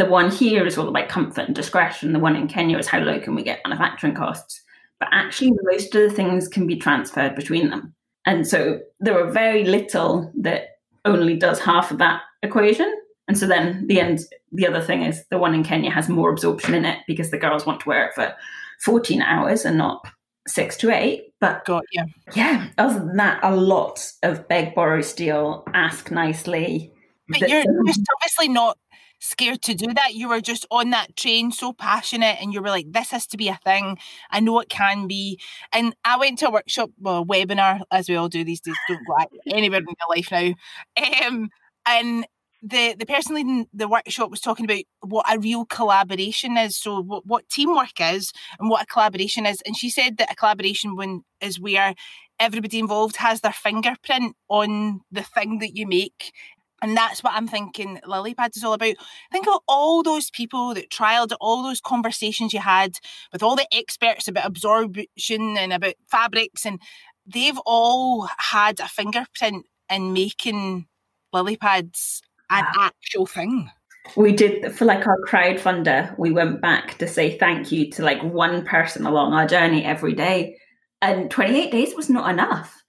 the 0.00 0.06
one 0.06 0.30
here 0.30 0.66
is 0.66 0.78
all 0.78 0.88
about 0.88 1.10
comfort 1.10 1.44
and 1.44 1.54
discretion. 1.54 2.14
The 2.14 2.18
one 2.18 2.34
in 2.34 2.48
Kenya 2.48 2.78
is 2.78 2.86
how 2.86 3.00
low 3.00 3.20
can 3.20 3.34
we 3.34 3.42
get 3.42 3.60
manufacturing 3.66 4.14
costs. 4.14 4.62
But 4.98 5.10
actually, 5.12 5.52
most 5.62 5.94
of 5.94 6.08
the 6.08 6.16
things 6.16 6.48
can 6.48 6.66
be 6.66 6.76
transferred 6.76 7.34
between 7.34 7.68
them. 7.68 7.94
And 8.24 8.46
so 8.46 8.80
there 8.98 9.22
are 9.22 9.30
very 9.30 9.62
little 9.64 10.32
that 10.36 10.78
only 11.04 11.36
does 11.36 11.60
half 11.60 11.90
of 11.90 11.98
that 11.98 12.22
equation. 12.42 12.90
And 13.28 13.36
so 13.36 13.46
then 13.46 13.88
the 13.88 14.00
end, 14.00 14.20
the 14.52 14.66
other 14.66 14.80
thing 14.80 15.02
is 15.02 15.22
the 15.28 15.36
one 15.36 15.54
in 15.54 15.64
Kenya 15.64 15.90
has 15.90 16.08
more 16.08 16.30
absorption 16.30 16.72
in 16.72 16.86
it 16.86 17.00
because 17.06 17.30
the 17.30 17.36
girls 17.36 17.66
want 17.66 17.80
to 17.80 17.88
wear 17.88 18.06
it 18.06 18.14
for 18.14 18.34
14 18.80 19.20
hours 19.20 19.66
and 19.66 19.76
not 19.76 20.02
six 20.48 20.78
to 20.78 20.90
eight. 20.96 21.34
But 21.42 21.66
got 21.66 21.84
yeah, 21.92 22.04
yeah. 22.34 22.68
Other 22.78 23.00
than 23.00 23.16
that, 23.18 23.40
a 23.42 23.54
lot 23.54 24.10
of 24.22 24.48
beg, 24.48 24.74
borrow, 24.74 25.02
steal, 25.02 25.62
ask 25.74 26.10
nicely. 26.10 26.90
But 27.28 27.50
you're 27.50 27.64
just 27.86 28.00
obviously 28.16 28.48
not 28.48 28.78
scared 29.20 29.62
to 29.62 29.74
do 29.74 29.92
that. 29.94 30.14
You 30.14 30.28
were 30.28 30.40
just 30.40 30.66
on 30.70 30.90
that 30.90 31.16
train, 31.16 31.52
so 31.52 31.72
passionate, 31.72 32.38
and 32.40 32.52
you 32.52 32.60
were 32.62 32.68
like, 32.68 32.92
"This 32.92 33.10
has 33.10 33.26
to 33.28 33.36
be 33.36 33.48
a 33.48 33.58
thing. 33.64 33.98
I 34.30 34.40
know 34.40 34.58
it 34.60 34.68
can 34.68 35.06
be." 35.06 35.38
And 35.72 35.94
I 36.04 36.18
went 36.18 36.38
to 36.40 36.48
a 36.48 36.52
workshop, 36.52 36.90
well, 36.98 37.22
a 37.22 37.24
webinar, 37.24 37.82
as 37.90 38.08
we 38.08 38.16
all 38.16 38.28
do 38.28 38.44
these 38.44 38.60
days. 38.60 38.76
Don't 38.88 39.06
go 39.06 39.16
anywhere 39.54 39.80
in 39.80 39.86
your 39.86 40.16
life 40.16 40.30
now. 40.32 41.26
Um, 41.26 41.50
and 41.86 42.26
the 42.62 42.94
the 42.98 43.06
person 43.06 43.34
leading 43.34 43.66
the 43.72 43.88
workshop 43.88 44.30
was 44.30 44.40
talking 44.40 44.64
about 44.66 44.82
what 45.00 45.24
a 45.32 45.38
real 45.38 45.64
collaboration 45.64 46.58
is 46.58 46.76
so 46.76 47.00
what, 47.00 47.24
what 47.26 47.48
teamwork 47.48 47.98
is 48.00 48.32
and 48.58 48.68
what 48.68 48.82
a 48.82 48.86
collaboration 48.86 49.46
is 49.46 49.62
and 49.64 49.76
she 49.76 49.88
said 49.88 50.18
that 50.18 50.30
a 50.30 50.34
collaboration 50.34 50.94
when 50.94 51.24
is 51.40 51.58
where 51.58 51.94
everybody 52.38 52.78
involved 52.78 53.16
has 53.16 53.40
their 53.40 53.52
fingerprint 53.52 54.36
on 54.48 55.00
the 55.10 55.22
thing 55.22 55.58
that 55.58 55.74
you 55.74 55.86
make 55.86 56.32
and 56.82 56.96
that's 56.96 57.22
what 57.22 57.34
I'm 57.34 57.46
thinking 57.46 58.00
Lilypads 58.06 58.56
is 58.56 58.64
all 58.64 58.72
about. 58.72 58.94
Think 59.30 59.46
of 59.46 59.60
all 59.68 60.02
those 60.02 60.30
people 60.30 60.74
that 60.74 60.90
trialed 60.90 61.32
all 61.40 61.62
those 61.62 61.80
conversations 61.80 62.52
you 62.52 62.60
had 62.60 62.98
with 63.32 63.42
all 63.42 63.56
the 63.56 63.66
experts 63.72 64.28
about 64.28 64.46
absorption 64.46 65.56
and 65.58 65.72
about 65.72 65.94
fabrics, 66.08 66.64
and 66.64 66.80
they've 67.26 67.58
all 67.66 68.28
had 68.38 68.80
a 68.80 68.88
fingerprint 68.88 69.66
in 69.90 70.12
making 70.12 70.86
Lilypads 71.34 72.20
an 72.48 72.64
actual 72.78 73.26
thing. 73.26 73.70
We 74.16 74.32
did 74.32 74.74
for 74.74 74.86
like 74.86 75.06
our 75.06 75.20
crowdfunder, 75.26 76.18
we 76.18 76.32
went 76.32 76.60
back 76.60 76.98
to 76.98 77.06
say 77.06 77.36
thank 77.38 77.70
you 77.70 77.90
to 77.92 78.02
like 78.02 78.22
one 78.22 78.64
person 78.64 79.06
along 79.06 79.34
our 79.34 79.46
journey 79.46 79.84
every 79.84 80.14
day. 80.14 80.56
And 81.02 81.30
28 81.30 81.70
days 81.70 81.94
was 81.94 82.10
not 82.10 82.30
enough. 82.30 82.82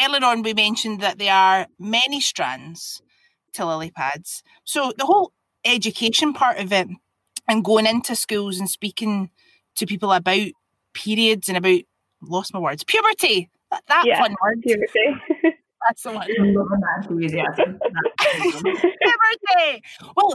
Earlier 0.00 0.24
on, 0.24 0.42
we 0.42 0.54
mentioned 0.54 1.00
that 1.00 1.18
there 1.18 1.34
are 1.34 1.66
many 1.78 2.20
strands 2.20 3.02
to 3.54 3.66
lily 3.66 3.90
pads. 3.90 4.42
So 4.64 4.92
the 4.96 5.06
whole 5.06 5.32
education 5.64 6.32
part 6.32 6.58
of 6.58 6.72
it 6.72 6.88
and 7.48 7.64
going 7.64 7.86
into 7.86 8.14
schools 8.14 8.58
and 8.58 8.68
speaking 8.68 9.30
to 9.76 9.86
people 9.86 10.12
about 10.12 10.48
periods 10.94 11.48
and 11.48 11.58
about 11.58 11.80
lost 12.20 12.52
my 12.52 12.58
words 12.58 12.82
puberty 12.82 13.48
that, 13.70 13.82
that 13.86 14.02
yeah, 14.04 14.20
fun 14.20 14.34
word 14.42 14.60
puberty 14.62 15.14
That's 15.86 16.02
the 16.02 16.12
one. 16.12 16.28
enthusiasm. 17.02 17.78
well, 20.16 20.34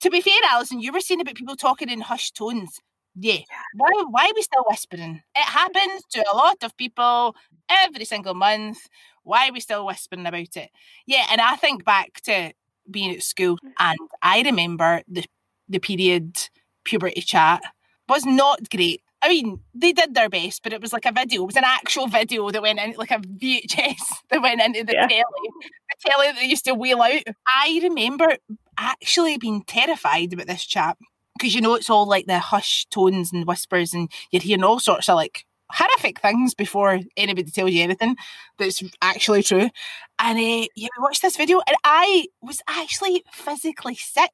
to 0.00 0.10
be 0.10 0.20
fair, 0.20 0.34
Alison, 0.50 0.80
you 0.80 0.92
were 0.92 1.00
saying 1.00 1.20
about 1.20 1.34
people 1.36 1.56
talking 1.56 1.88
in 1.88 2.00
hushed 2.00 2.34
tones. 2.34 2.80
Yeah. 3.14 3.38
Why, 3.74 3.90
why 4.08 4.26
are 4.26 4.34
we 4.34 4.42
still 4.42 4.64
whispering? 4.68 5.22
It 5.36 5.44
happens 5.44 6.02
to 6.10 6.24
a 6.32 6.36
lot 6.36 6.62
of 6.62 6.76
people 6.76 7.34
every 7.68 8.04
single 8.04 8.34
month. 8.34 8.78
Why 9.22 9.48
are 9.48 9.52
we 9.52 9.60
still 9.60 9.86
whispering 9.86 10.26
about 10.26 10.56
it? 10.56 10.70
Yeah, 11.06 11.26
and 11.30 11.40
I 11.40 11.56
think 11.56 11.84
back 11.84 12.20
to 12.22 12.52
being 12.90 13.14
at 13.14 13.22
school 13.22 13.56
mm. 13.56 13.72
and 13.78 13.98
I 14.22 14.42
remember 14.42 15.02
the 15.06 15.24
the 15.68 15.78
period 15.78 16.36
puberty 16.84 17.20
chat 17.20 17.62
was 18.08 18.26
not 18.26 18.68
great. 18.70 19.02
I 19.22 19.28
mean, 19.28 19.60
they 19.74 19.92
did 19.92 20.14
their 20.14 20.30
best, 20.30 20.62
but 20.62 20.72
it 20.72 20.80
was 20.80 20.92
like 20.92 21.04
a 21.04 21.12
video. 21.12 21.42
It 21.42 21.46
was 21.46 21.56
an 21.56 21.64
actual 21.64 22.08
video 22.08 22.50
that 22.50 22.62
went 22.62 22.80
in, 22.80 22.94
like 22.96 23.10
a 23.10 23.18
VHS 23.18 24.02
that 24.30 24.42
went 24.42 24.62
into 24.62 24.82
the 24.84 24.94
yeah. 24.94 25.06
telly, 25.06 25.22
the 25.22 26.10
telly 26.10 26.32
that 26.32 26.46
used 26.46 26.64
to 26.64 26.74
wheel 26.74 27.02
out. 27.02 27.22
I 27.46 27.80
remember 27.82 28.36
actually 28.78 29.36
being 29.36 29.62
terrified 29.62 30.32
about 30.32 30.46
this 30.46 30.64
chap 30.64 30.98
because 31.38 31.54
you 31.54 31.60
know 31.60 31.74
it's 31.74 31.90
all 31.90 32.08
like 32.08 32.26
the 32.26 32.38
hush 32.38 32.86
tones 32.86 33.32
and 33.32 33.46
whispers, 33.46 33.92
and 33.92 34.10
you're 34.30 34.42
hearing 34.42 34.64
all 34.64 34.80
sorts 34.80 35.08
of 35.08 35.16
like 35.16 35.44
horrific 35.72 36.20
things 36.20 36.54
before 36.54 37.00
anybody 37.16 37.50
tells 37.50 37.70
you 37.70 37.82
anything 37.82 38.16
that's 38.58 38.82
actually 39.02 39.42
true. 39.42 39.70
And 40.18 40.38
uh, 40.38 40.66
yeah, 40.76 40.88
we 40.96 41.02
watched 41.02 41.22
this 41.22 41.36
video, 41.36 41.60
and 41.66 41.76
I 41.84 42.26
was 42.42 42.60
actually 42.68 43.24
physically 43.32 43.94
sick. 43.94 44.30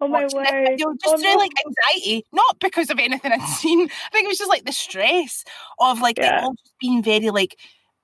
Oh 0.00 0.08
my 0.08 0.22
word! 0.32 0.46
Video, 0.50 0.92
just 0.94 1.14
oh, 1.14 1.18
through 1.18 1.32
no. 1.32 1.36
like 1.36 1.52
anxiety, 1.66 2.24
not 2.32 2.58
because 2.60 2.90
of 2.90 2.98
anything 2.98 3.32
I'd 3.32 3.42
seen. 3.58 3.82
I 3.82 4.10
think 4.12 4.24
it 4.24 4.28
was 4.28 4.38
just 4.38 4.50
like 4.50 4.64
the 4.64 4.72
stress 4.72 5.44
of 5.78 6.00
like 6.00 6.18
yeah. 6.18 6.38
it 6.38 6.44
all 6.44 6.54
just 6.54 6.78
being 6.80 7.02
very 7.02 7.30
like, 7.30 7.58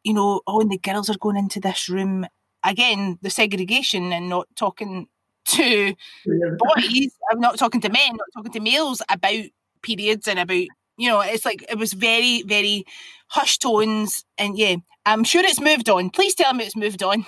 you 0.05 0.13
know, 0.13 0.43
oh, 0.47 0.61
and 0.61 0.71
the 0.71 0.79
girls 0.79 1.09
are 1.09 1.19
going 1.19 1.37
into 1.37 1.61
this 1.61 1.89
room 1.89 2.27
again. 2.65 3.19
The 3.23 3.31
segregation 3.31 4.13
and 4.13 4.29
not 4.29 4.49
talking 4.57 5.09
to 5.45 5.95
boys. 6.27 7.11
I'm 7.31 7.41
not 7.41 7.59
talking 7.59 7.81
to 7.81 7.89
men, 7.89 8.11
not 8.13 8.29
talking 8.35 8.53
to 8.53 8.61
males 8.61 9.03
about 9.09 9.45
periods 9.83 10.29
and 10.29 10.39
about 10.39 10.67
you 10.97 11.09
know, 11.09 11.21
it's 11.21 11.45
like 11.45 11.65
it 11.71 11.79
was 11.79 11.93
very, 11.93 12.43
very 12.43 12.85
hushed 13.29 13.63
tones, 13.63 14.25
and 14.39 14.57
yeah, 14.57 14.77
I'm 15.07 15.25
sure 15.25 15.43
it's 15.45 15.61
moved 15.61 15.89
on. 15.89 16.11
Please 16.11 16.35
tell 16.35 16.55
me 16.55 16.65
it's 16.65 16.77
moved 16.77 17.03
on. 17.03 17.25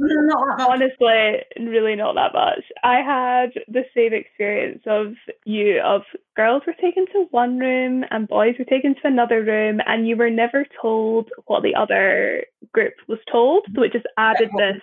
Honestly, 0.58 1.42
really 1.58 1.94
not 1.94 2.14
that 2.14 2.32
much. 2.32 2.64
I 2.82 3.00
had 3.02 3.50
the 3.68 3.84
same 3.94 4.14
experience 4.14 4.82
of 4.86 5.14
you 5.44 5.80
of 5.84 6.02
girls 6.36 6.62
were 6.66 6.74
taken 6.80 7.04
to 7.12 7.26
one 7.30 7.58
room 7.58 8.04
and 8.10 8.26
boys 8.26 8.54
were 8.58 8.64
taken 8.64 8.94
to 8.94 9.00
another 9.04 9.42
room, 9.42 9.80
and 9.86 10.08
you 10.08 10.16
were 10.16 10.30
never 10.30 10.64
told 10.80 11.28
what 11.46 11.62
the 11.62 11.74
other 11.74 12.44
group 12.72 12.94
was 13.08 13.18
told. 13.30 13.66
So 13.74 13.82
it 13.82 13.92
just 13.92 14.06
added 14.16 14.50
this 14.56 14.80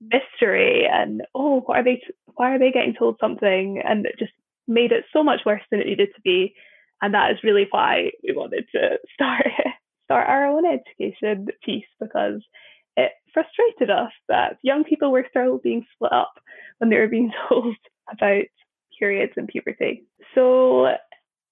mystery 0.00 0.86
and 0.90 1.22
oh, 1.34 1.60
what 1.62 1.78
are 1.78 1.84
they? 1.84 2.02
Why 2.36 2.54
are 2.54 2.58
they 2.58 2.70
getting 2.70 2.94
told 2.94 3.16
something? 3.20 3.82
And 3.84 4.06
it 4.06 4.16
just 4.18 4.32
made 4.68 4.92
it 4.92 5.04
so 5.12 5.22
much 5.24 5.40
worse 5.44 5.62
than 5.70 5.80
it 5.80 5.86
needed 5.86 6.10
to 6.14 6.20
be 6.22 6.54
and 7.02 7.14
that 7.14 7.32
is 7.32 7.38
really 7.42 7.66
why 7.70 8.10
we 8.22 8.34
wanted 8.34 8.66
to 8.74 8.98
start 9.12 9.46
start 10.04 10.28
our 10.28 10.46
own 10.46 10.64
education 10.66 11.46
piece 11.64 11.86
because 12.00 12.42
it 12.96 13.12
frustrated 13.32 13.90
us 13.90 14.12
that 14.28 14.58
young 14.62 14.84
people 14.84 15.10
were 15.10 15.26
still 15.30 15.58
being 15.58 15.84
split 15.94 16.12
up 16.12 16.34
when 16.78 16.90
they 16.90 16.96
were 16.96 17.08
being 17.08 17.32
told 17.48 17.74
about 18.10 18.44
periods 18.98 19.32
and 19.36 19.48
puberty. 19.48 20.04
So 20.34 20.94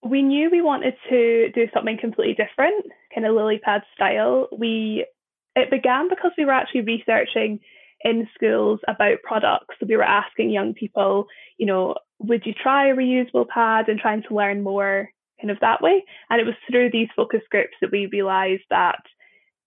we 0.05 0.23
knew 0.23 0.51
we 0.51 0.61
wanted 0.61 0.95
to 1.09 1.51
do 1.55 1.67
something 1.73 1.99
completely 1.99 2.35
different, 2.35 2.87
kind 3.15 3.27
of 3.27 3.35
lily 3.35 3.59
pad 3.59 3.83
style. 3.95 4.49
We 4.57 5.07
it 5.55 5.71
began 5.71 6.09
because 6.09 6.33
we 6.37 6.45
were 6.45 6.53
actually 6.53 6.83
researching 6.83 7.61
in 8.05 8.29
schools 8.35 8.81
about 8.89 9.23
products. 9.23 9.77
So 9.79 9.87
we 9.87 9.97
were 9.97 10.03
asking 10.03 10.51
young 10.51 10.75
people, 10.75 11.27
you 11.59 11.67
know, 11.67 11.95
would 12.19 12.45
you 12.47 12.53
try 12.55 12.89
a 12.89 12.95
reusable 12.95 13.47
pad 13.47 13.89
and 13.89 13.99
trying 13.99 14.23
to 14.25 14.35
learn 14.35 14.63
more 14.63 15.11
kind 15.43 15.51
of 15.51 15.61
that 15.61 15.83
way. 15.83 16.05
And 16.31 16.41
it 16.41 16.47
was 16.47 16.55
through 16.71 16.91
these 16.93 17.09
focus 17.17 17.43
groups 17.51 17.75
that 17.81 17.93
we 17.93 18.07
realized 18.07 18.63
that 18.71 19.01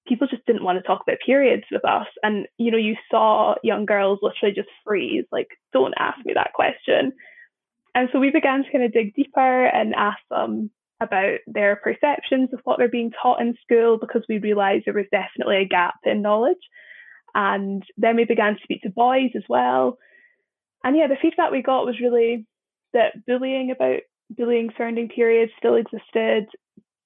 people 0.08 0.28
just 0.28 0.46
didn't 0.46 0.64
want 0.64 0.78
to 0.78 0.88
talk 0.88 1.02
about 1.02 1.18
periods 1.26 1.66
with 1.72 1.84
us. 1.86 2.08
And, 2.24 2.48
you 2.58 2.72
know, 2.72 2.78
you 2.78 2.96
saw 3.12 3.56
young 3.64 3.86
girls 3.86 4.20
literally 4.22 4.56
just 4.56 4.70
freeze, 4.86 5.26
like, 5.32 5.50
don't 5.74 5.94
ask 6.00 6.18
me 6.26 6.34
that 6.34 6.54
question. 6.54 7.12
And 7.94 8.10
so 8.12 8.20
we 8.20 8.32
began 8.32 8.64
to 8.64 8.72
kind 8.72 8.84
of 8.84 8.94
dig 8.94 9.14
deeper 9.16 9.66
and 9.66 9.94
ask 9.96 10.20
them, 10.32 10.72
about 11.02 11.40
their 11.48 11.76
perceptions 11.76 12.50
of 12.54 12.60
what 12.64 12.78
they're 12.78 12.88
being 12.88 13.12
taught 13.22 13.42
in 13.42 13.56
school 13.62 13.98
because 14.00 14.24
we 14.30 14.38
realised 14.38 14.84
there 14.86 14.94
was 14.94 15.06
definitely 15.12 15.58
a 15.58 15.68
gap 15.68 15.96
in 16.04 16.22
knowledge. 16.22 16.58
And 17.34 17.84
then 17.98 18.16
we 18.16 18.26
began 18.26 18.56
to 18.56 18.64
speak 18.64 18.82
to 18.84 18.90
boys 18.90 19.32
as 19.36 19.44
well. 19.50 19.98
And 20.84 20.96
yeah, 20.96 21.08
the 21.08 21.18
feedback 21.22 21.52
we 21.52 21.62
got 21.62 21.86
was 21.86 22.00
really 22.00 22.48
that 22.94 23.26
bullying 23.26 23.72
about 23.72 24.00
bullying 24.30 24.70
surrounding 24.78 25.10
periods 25.10 25.52
still 25.58 25.76
existed. 25.76 26.48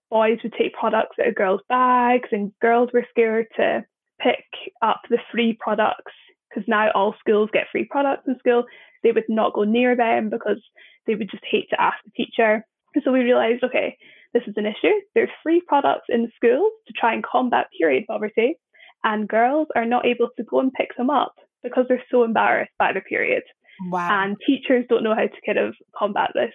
Boys 0.09 0.39
would 0.43 0.53
take 0.53 0.73
products 0.73 1.17
out 1.21 1.27
of 1.27 1.35
girls' 1.35 1.61
bags, 1.69 2.29
and 2.31 2.51
girls 2.61 2.89
were 2.93 3.05
scared 3.09 3.47
to 3.57 3.85
pick 4.19 4.45
up 4.81 5.01
the 5.09 5.19
free 5.31 5.57
products 5.59 6.13
because 6.49 6.67
now 6.67 6.89
all 6.95 7.15
schools 7.19 7.49
get 7.53 7.67
free 7.71 7.87
products 7.89 8.23
in 8.27 8.37
school. 8.39 8.63
They 9.03 9.11
would 9.11 9.25
not 9.29 9.53
go 9.53 9.63
near 9.63 9.95
them 9.95 10.29
because 10.29 10.61
they 11.05 11.15
would 11.15 11.29
just 11.29 11.43
hate 11.49 11.69
to 11.69 11.81
ask 11.81 11.97
the 12.03 12.11
teacher. 12.11 12.65
And 12.95 13.03
so 13.03 13.11
we 13.11 13.19
realised, 13.19 13.63
okay, 13.63 13.95
this 14.33 14.43
is 14.47 14.55
an 14.57 14.65
issue. 14.65 14.93
There's 15.15 15.29
free 15.43 15.61
products 15.67 16.05
in 16.09 16.31
schools 16.35 16.71
to 16.87 16.93
try 16.93 17.13
and 17.13 17.23
combat 17.23 17.67
period 17.77 18.05
poverty, 18.07 18.55
and 19.03 19.27
girls 19.27 19.67
are 19.75 19.85
not 19.85 20.05
able 20.05 20.29
to 20.37 20.43
go 20.43 20.59
and 20.59 20.73
pick 20.73 20.89
them 20.97 21.09
up 21.09 21.33
because 21.63 21.85
they're 21.87 22.03
so 22.11 22.23
embarrassed 22.23 22.71
by 22.79 22.93
the 22.93 23.01
period. 23.01 23.43
Wow. 23.89 24.23
And 24.23 24.37
teachers 24.45 24.85
don't 24.89 25.03
know 25.03 25.15
how 25.15 25.27
to 25.27 25.41
kind 25.45 25.57
of 25.57 25.75
combat 25.97 26.31
this. 26.33 26.53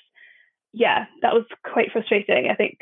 Yeah, 0.74 1.06
that 1.22 1.32
was 1.32 1.44
quite 1.64 1.92
frustrating, 1.92 2.48
I 2.50 2.56
think, 2.56 2.78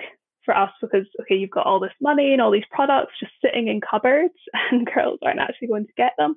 for 0.46 0.56
us 0.56 0.70
because, 0.80 1.06
okay, 1.20 1.34
you've 1.34 1.50
got 1.50 1.66
all 1.66 1.78
this 1.78 1.92
money 2.00 2.32
and 2.32 2.40
all 2.40 2.50
these 2.50 2.64
products 2.70 3.12
just 3.20 3.32
sitting 3.44 3.68
in 3.68 3.82
cupboards, 3.82 4.34
and 4.70 4.86
girls 4.86 5.18
aren't 5.22 5.40
actually 5.40 5.68
going 5.68 5.86
to 5.86 5.92
get 5.96 6.12
them. 6.16 6.34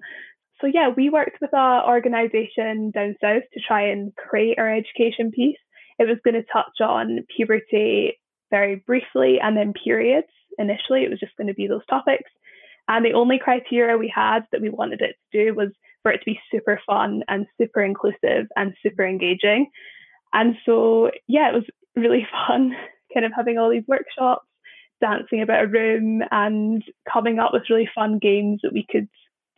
So, 0.59 0.67
yeah, 0.67 0.89
we 0.95 1.09
worked 1.09 1.37
with 1.41 1.53
our 1.53 1.87
organisation 1.89 2.91
down 2.91 3.15
south 3.21 3.43
to 3.53 3.59
try 3.65 3.87
and 3.87 4.13
create 4.15 4.59
our 4.59 4.73
education 4.73 5.31
piece. 5.31 5.57
It 5.97 6.07
was 6.07 6.17
going 6.25 6.35
to 6.35 6.43
touch 6.51 6.81
on 6.81 7.25
puberty 7.35 8.19
very 8.51 8.75
briefly 8.75 9.39
and 9.41 9.55
then 9.55 9.73
periods. 9.81 10.27
Initially, 10.57 11.03
it 11.03 11.09
was 11.09 11.19
just 11.19 11.35
going 11.37 11.47
to 11.47 11.53
be 11.53 11.67
those 11.67 11.85
topics. 11.89 12.29
And 12.87 13.05
the 13.05 13.13
only 13.13 13.39
criteria 13.39 13.97
we 13.97 14.11
had 14.13 14.41
that 14.51 14.61
we 14.61 14.69
wanted 14.69 15.01
it 15.01 15.15
to 15.31 15.45
do 15.45 15.55
was 15.55 15.69
for 16.03 16.11
it 16.11 16.19
to 16.19 16.25
be 16.25 16.39
super 16.51 16.79
fun 16.85 17.23
and 17.27 17.47
super 17.59 17.81
inclusive 17.81 18.47
and 18.55 18.75
super 18.83 19.05
engaging. 19.05 19.67
And 20.35 20.57
so, 20.65 21.11
yeah, 21.27 21.49
it 21.49 21.55
was 21.55 21.63
really 21.95 22.27
fun 22.47 22.75
kind 23.13 23.25
of 23.25 23.31
having 23.35 23.57
all 23.57 23.71
these 23.71 23.87
workshops, 23.87 24.45
dancing 25.01 25.41
about 25.41 25.63
a 25.63 25.67
room, 25.67 26.21
and 26.31 26.83
coming 27.11 27.39
up 27.39 27.51
with 27.53 27.69
really 27.69 27.89
fun 27.95 28.19
games 28.19 28.59
that 28.61 28.73
we 28.73 28.85
could 28.89 29.07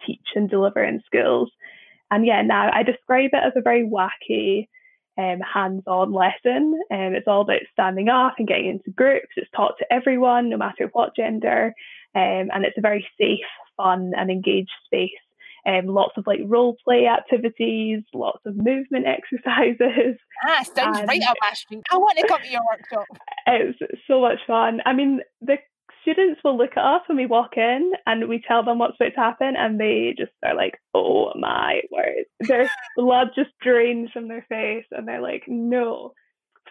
teach 0.06 0.28
and 0.36 0.50
deliver 0.50 0.84
in 0.84 1.02
schools. 1.06 1.50
And 2.12 2.26
yeah, 2.26 2.42
now 2.44 2.70
I 2.72 2.84
describe 2.84 3.32
it 3.34 3.44
as 3.44 3.54
a 3.56 3.62
very 3.62 3.90
wacky, 3.90 4.68
um, 5.18 5.40
hands-on 5.42 6.13
lesson. 6.13 6.80
Um, 6.92 7.16
it's 7.16 7.28
all 7.28 7.42
about 7.42 7.62
standing 7.74 8.08
up 8.08 8.36
and 8.38 8.48
getting 8.48 8.68
into 8.68 8.92
groups. 8.92 9.34
It's 9.36 9.50
taught 9.56 9.74
to 9.80 9.92
everyone, 9.92 10.50
no 10.50 10.58
matter 10.58 10.90
what 10.94 11.16
gender, 11.16 11.74
um, 12.13 12.50
and 12.54 12.63
it's 12.63 12.78
a 12.78 12.82
very 12.82 13.08
safe, 13.20 13.40
fun, 13.76 14.12
and 14.16 14.30
engaged 14.30 14.70
space 14.86 15.10
um, 15.67 15.88
lots 15.88 16.13
of 16.17 16.25
like 16.25 16.39
role 16.45 16.77
play 16.84 17.08
activities, 17.08 18.03
lots 18.13 18.39
of 18.45 18.56
movement 18.56 19.06
exercises. 19.17 20.17
Ah, 20.45 20.63
sounds 20.63 20.99
and 20.99 21.08
right 21.08 21.21
up 21.27 21.38
my 21.41 21.53
street. 21.53 21.84
I 21.91 21.97
want 21.97 22.17
to 22.17 22.27
come 22.27 22.41
to 22.41 22.49
your 22.49 22.62
workshop. 22.69 23.06
It's 23.49 23.80
so 24.08 24.19
much 24.19 24.39
fun. 24.45 24.82
I 24.86 24.91
mean, 24.91 25.21
the 25.39 25.56
students 26.01 26.41
will 26.43 26.58
look 26.58 26.71
at 26.75 26.84
us 26.84 27.01
when 27.08 27.17
we 27.17 27.25
walk 27.25 27.56
in 27.56 27.93
and 28.06 28.27
we 28.27 28.43
tell 28.45 28.63
them 28.63 28.80
what's 28.80 28.95
about 28.99 29.13
to 29.13 29.19
happen 29.19 29.56
and 29.58 29.80
they 29.80 30.13
just 30.17 30.32
are 30.43 30.56
like, 30.56 30.73
oh 30.93 31.32
my 31.39 31.82
word. 31.91 32.25
Their 32.41 32.69
blood 32.97 33.30
just 33.36 33.51
drains 33.62 34.10
from 34.12 34.27
their 34.27 34.45
face 34.49 34.86
and 34.91 35.08
they're 35.08 35.21
like, 35.21 35.43
no. 35.47 36.12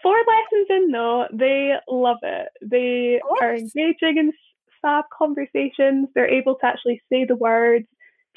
Four 0.03 0.17
lessons 0.17 0.67
in 0.69 0.91
though, 0.93 1.27
they 1.33 1.73
love 1.89 2.19
it. 2.23 2.49
They 2.63 3.21
are 3.41 3.55
engaging 3.55 4.19
in 4.19 4.33
fab 4.83 5.05
conversations. 5.17 6.09
They're 6.15 6.29
able 6.29 6.57
to 6.57 6.67
actually 6.67 7.01
say 7.11 7.25
the 7.25 7.37
words 7.37 7.87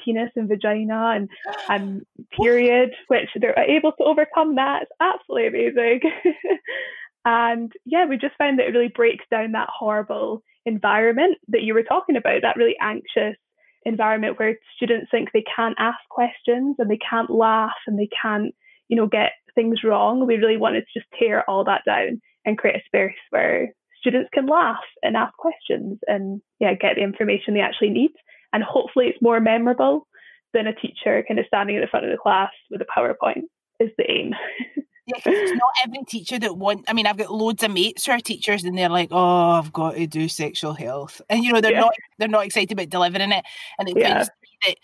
penis 0.04 0.30
and 0.36 0.48
vagina 0.48 1.12
and 1.14 1.28
and 1.68 2.02
period, 2.36 2.90
which 3.08 3.28
they're 3.36 3.58
able 3.58 3.92
to 3.92 4.04
overcome 4.04 4.56
that. 4.56 4.82
It's 4.82 4.92
absolutely 5.00 5.48
amazing. 5.48 6.00
and 7.24 7.72
yeah, 7.84 8.06
we 8.06 8.16
just 8.16 8.36
found 8.36 8.58
that 8.58 8.66
it 8.66 8.72
really 8.72 8.92
breaks 8.94 9.24
down 9.30 9.52
that 9.52 9.68
horrible 9.76 10.42
environment 10.66 11.38
that 11.48 11.62
you 11.62 11.74
were 11.74 11.82
talking 11.82 12.16
about, 12.16 12.42
that 12.42 12.56
really 12.56 12.76
anxious 12.80 13.36
environment 13.84 14.38
where 14.38 14.58
students 14.76 15.10
think 15.10 15.30
they 15.32 15.44
can't 15.56 15.76
ask 15.78 15.98
questions 16.10 16.76
and 16.78 16.90
they 16.90 16.98
can't 16.98 17.30
laugh 17.30 17.76
and 17.86 17.98
they 17.98 18.08
can't, 18.20 18.54
you 18.88 18.96
know, 18.96 19.06
get 19.06 19.32
things 19.54 19.82
wrong. 19.84 20.26
We 20.26 20.36
really 20.36 20.58
wanted 20.58 20.80
to 20.80 21.00
just 21.00 21.10
tear 21.18 21.48
all 21.48 21.64
that 21.64 21.82
down 21.86 22.20
and 22.44 22.58
create 22.58 22.76
a 22.76 22.82
space 22.86 23.18
where 23.30 23.72
students 23.98 24.30
can 24.32 24.46
laugh 24.46 24.82
and 25.02 25.16
ask 25.16 25.34
questions 25.36 25.98
and 26.06 26.40
yeah, 26.58 26.74
get 26.74 26.96
the 26.96 27.02
information 27.02 27.54
they 27.54 27.60
actually 27.60 27.90
need 27.90 28.12
and 28.52 28.62
hopefully 28.62 29.06
it's 29.06 29.22
more 29.22 29.40
memorable 29.40 30.06
than 30.52 30.66
a 30.66 30.74
teacher 30.74 31.24
kind 31.26 31.38
of 31.38 31.46
standing 31.46 31.76
in 31.76 31.82
the 31.82 31.86
front 31.86 32.04
of 32.04 32.10
the 32.10 32.18
class 32.18 32.50
with 32.70 32.80
a 32.80 32.86
PowerPoint 32.86 33.42
is 33.78 33.90
the 33.96 34.10
aim. 34.10 34.34
yeah, 35.06 35.20
it's 35.24 35.52
not 35.52 35.72
every 35.84 36.04
teacher 36.06 36.38
that 36.38 36.56
want. 36.56 36.84
I 36.88 36.92
mean, 36.92 37.06
I've 37.06 37.16
got 37.16 37.32
loads 37.32 37.62
of 37.62 37.72
mates 37.72 38.06
who 38.06 38.12
are 38.12 38.18
teachers, 38.18 38.64
and 38.64 38.76
they're 38.76 38.88
like, 38.88 39.08
"Oh, 39.10 39.50
I've 39.50 39.72
got 39.72 39.94
to 39.94 40.06
do 40.06 40.28
sexual 40.28 40.74
health," 40.74 41.20
and 41.28 41.44
you 41.44 41.52
know, 41.52 41.60
they're 41.60 41.72
yeah. 41.72 41.80
not 41.80 41.94
they're 42.18 42.28
not 42.28 42.44
excited 42.44 42.72
about 42.72 42.90
delivering 42.90 43.32
it. 43.32 43.44
And 43.78 43.88
it 43.88 43.96
yeah. 43.96 44.24
that, 44.24 44.74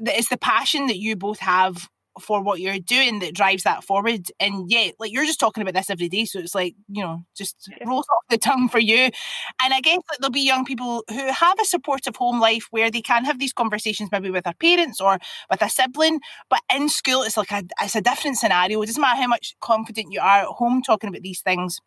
that 0.00 0.18
it's 0.18 0.28
the 0.28 0.36
passion 0.36 0.86
that 0.86 0.98
you 0.98 1.16
both 1.16 1.38
have 1.40 1.88
for 2.20 2.42
what 2.42 2.60
you're 2.60 2.78
doing 2.78 3.18
that 3.20 3.34
drives 3.34 3.62
that 3.64 3.84
forward. 3.84 4.26
And 4.40 4.70
yeah, 4.70 4.90
like 4.98 5.12
you're 5.12 5.24
just 5.24 5.40
talking 5.40 5.62
about 5.62 5.74
this 5.74 5.90
every 5.90 6.08
day. 6.08 6.24
So 6.24 6.38
it's 6.38 6.54
like, 6.54 6.74
you 6.88 7.02
know, 7.02 7.24
just 7.36 7.70
rolls 7.84 8.06
off 8.10 8.24
the 8.30 8.38
tongue 8.38 8.68
for 8.68 8.78
you. 8.78 9.10
And 9.62 9.74
I 9.74 9.80
guess 9.80 9.98
that 10.10 10.18
there'll 10.20 10.32
be 10.32 10.40
young 10.40 10.64
people 10.64 11.04
who 11.08 11.32
have 11.32 11.58
a 11.60 11.64
supportive 11.64 12.16
home 12.16 12.40
life 12.40 12.66
where 12.70 12.90
they 12.90 13.02
can 13.02 13.24
have 13.24 13.38
these 13.38 13.52
conversations 13.52 14.10
maybe 14.12 14.30
with 14.30 14.44
their 14.44 14.54
parents 14.54 15.00
or 15.00 15.18
with 15.50 15.62
a 15.62 15.68
sibling. 15.68 16.20
But 16.48 16.60
in 16.74 16.88
school, 16.88 17.22
it's 17.22 17.36
like 17.36 17.52
a, 17.52 17.62
it's 17.82 17.96
a 17.96 18.00
different 18.00 18.38
scenario. 18.38 18.80
It 18.82 18.86
doesn't 18.86 19.00
matter 19.00 19.20
how 19.20 19.28
much 19.28 19.54
confident 19.60 20.12
you 20.12 20.20
are 20.20 20.40
at 20.40 20.46
home 20.46 20.82
talking 20.82 21.08
about 21.08 21.22
these 21.22 21.40
things 21.40 21.80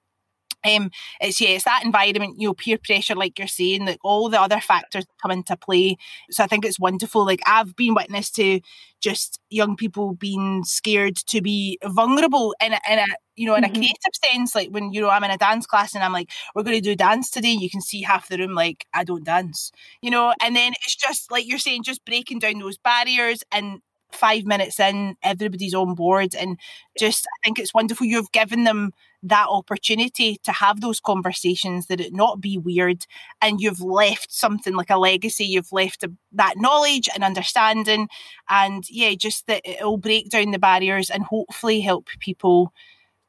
um, 0.63 0.91
it's 1.21 1.39
yeah, 1.39 1.49
it's 1.49 1.65
that 1.65 1.83
environment, 1.85 2.35
you 2.37 2.49
know, 2.49 2.53
peer 2.53 2.77
pressure, 2.77 3.15
like 3.15 3.39
you're 3.39 3.47
saying, 3.47 3.85
like 3.85 3.99
all 4.03 4.29
the 4.29 4.39
other 4.39 4.59
factors 4.59 5.05
come 5.21 5.31
into 5.31 5.55
play. 5.55 5.97
So 6.31 6.43
I 6.43 6.47
think 6.47 6.65
it's 6.65 6.79
wonderful. 6.79 7.25
Like 7.25 7.41
I've 7.45 7.75
been 7.75 7.93
witness 7.93 8.29
to 8.31 8.59
just 8.99 9.39
young 9.49 9.77
people 9.77 10.15
being 10.15 10.63
scared 10.65 11.15
to 11.15 11.41
be 11.41 11.79
vulnerable 11.85 12.53
in 12.61 12.73
a, 12.73 12.79
in 12.89 12.99
a 12.99 13.05
you 13.37 13.45
know, 13.45 13.55
in 13.55 13.63
mm-hmm. 13.63 13.71
a 13.71 13.77
creative 13.77 14.13
sense. 14.25 14.53
Like 14.53 14.69
when 14.69 14.91
you 14.91 14.99
know 14.99 15.09
I'm 15.09 15.23
in 15.23 15.31
a 15.31 15.37
dance 15.37 15.65
class 15.65 15.95
and 15.95 16.03
I'm 16.03 16.11
like, 16.11 16.29
we're 16.53 16.63
going 16.63 16.75
to 16.75 16.81
do 16.81 16.95
dance 16.95 17.29
today, 17.29 17.51
you 17.51 17.69
can 17.69 17.81
see 17.81 18.01
half 18.01 18.27
the 18.27 18.37
room 18.37 18.53
like 18.53 18.85
I 18.93 19.05
don't 19.05 19.23
dance, 19.23 19.71
you 20.01 20.11
know. 20.11 20.33
And 20.41 20.55
then 20.55 20.73
it's 20.83 20.95
just 20.95 21.31
like 21.31 21.47
you're 21.47 21.57
saying, 21.57 21.83
just 21.83 22.03
breaking 22.03 22.39
down 22.39 22.59
those 22.59 22.77
barriers 22.77 23.43
and 23.51 23.79
five 24.11 24.45
minutes 24.45 24.79
in, 24.79 25.15
everybody's 25.23 25.73
on 25.73 25.95
board. 25.95 26.35
And 26.35 26.57
just, 26.97 27.27
I 27.27 27.37
think 27.43 27.59
it's 27.59 27.73
wonderful. 27.73 28.05
You've 28.05 28.31
given 28.31 28.63
them 28.63 28.93
that 29.23 29.47
opportunity 29.49 30.37
to 30.43 30.51
have 30.51 30.81
those 30.81 30.99
conversations, 30.99 31.87
that 31.87 31.99
it 31.99 32.13
not 32.13 32.39
be 32.39 32.57
weird. 32.57 33.05
And 33.41 33.59
you've 33.59 33.81
left 33.81 34.31
something 34.31 34.75
like 34.75 34.89
a 34.89 34.97
legacy. 34.97 35.45
You've 35.45 35.71
left 35.71 36.03
a, 36.03 36.11
that 36.31 36.55
knowledge 36.57 37.09
and 37.13 37.23
understanding. 37.23 38.07
And 38.49 38.83
yeah, 38.89 39.13
just 39.15 39.47
that 39.47 39.61
it'll 39.65 39.97
break 39.97 40.29
down 40.29 40.51
the 40.51 40.59
barriers 40.59 41.09
and 41.09 41.23
hopefully 41.23 41.81
help 41.81 42.07
people 42.19 42.73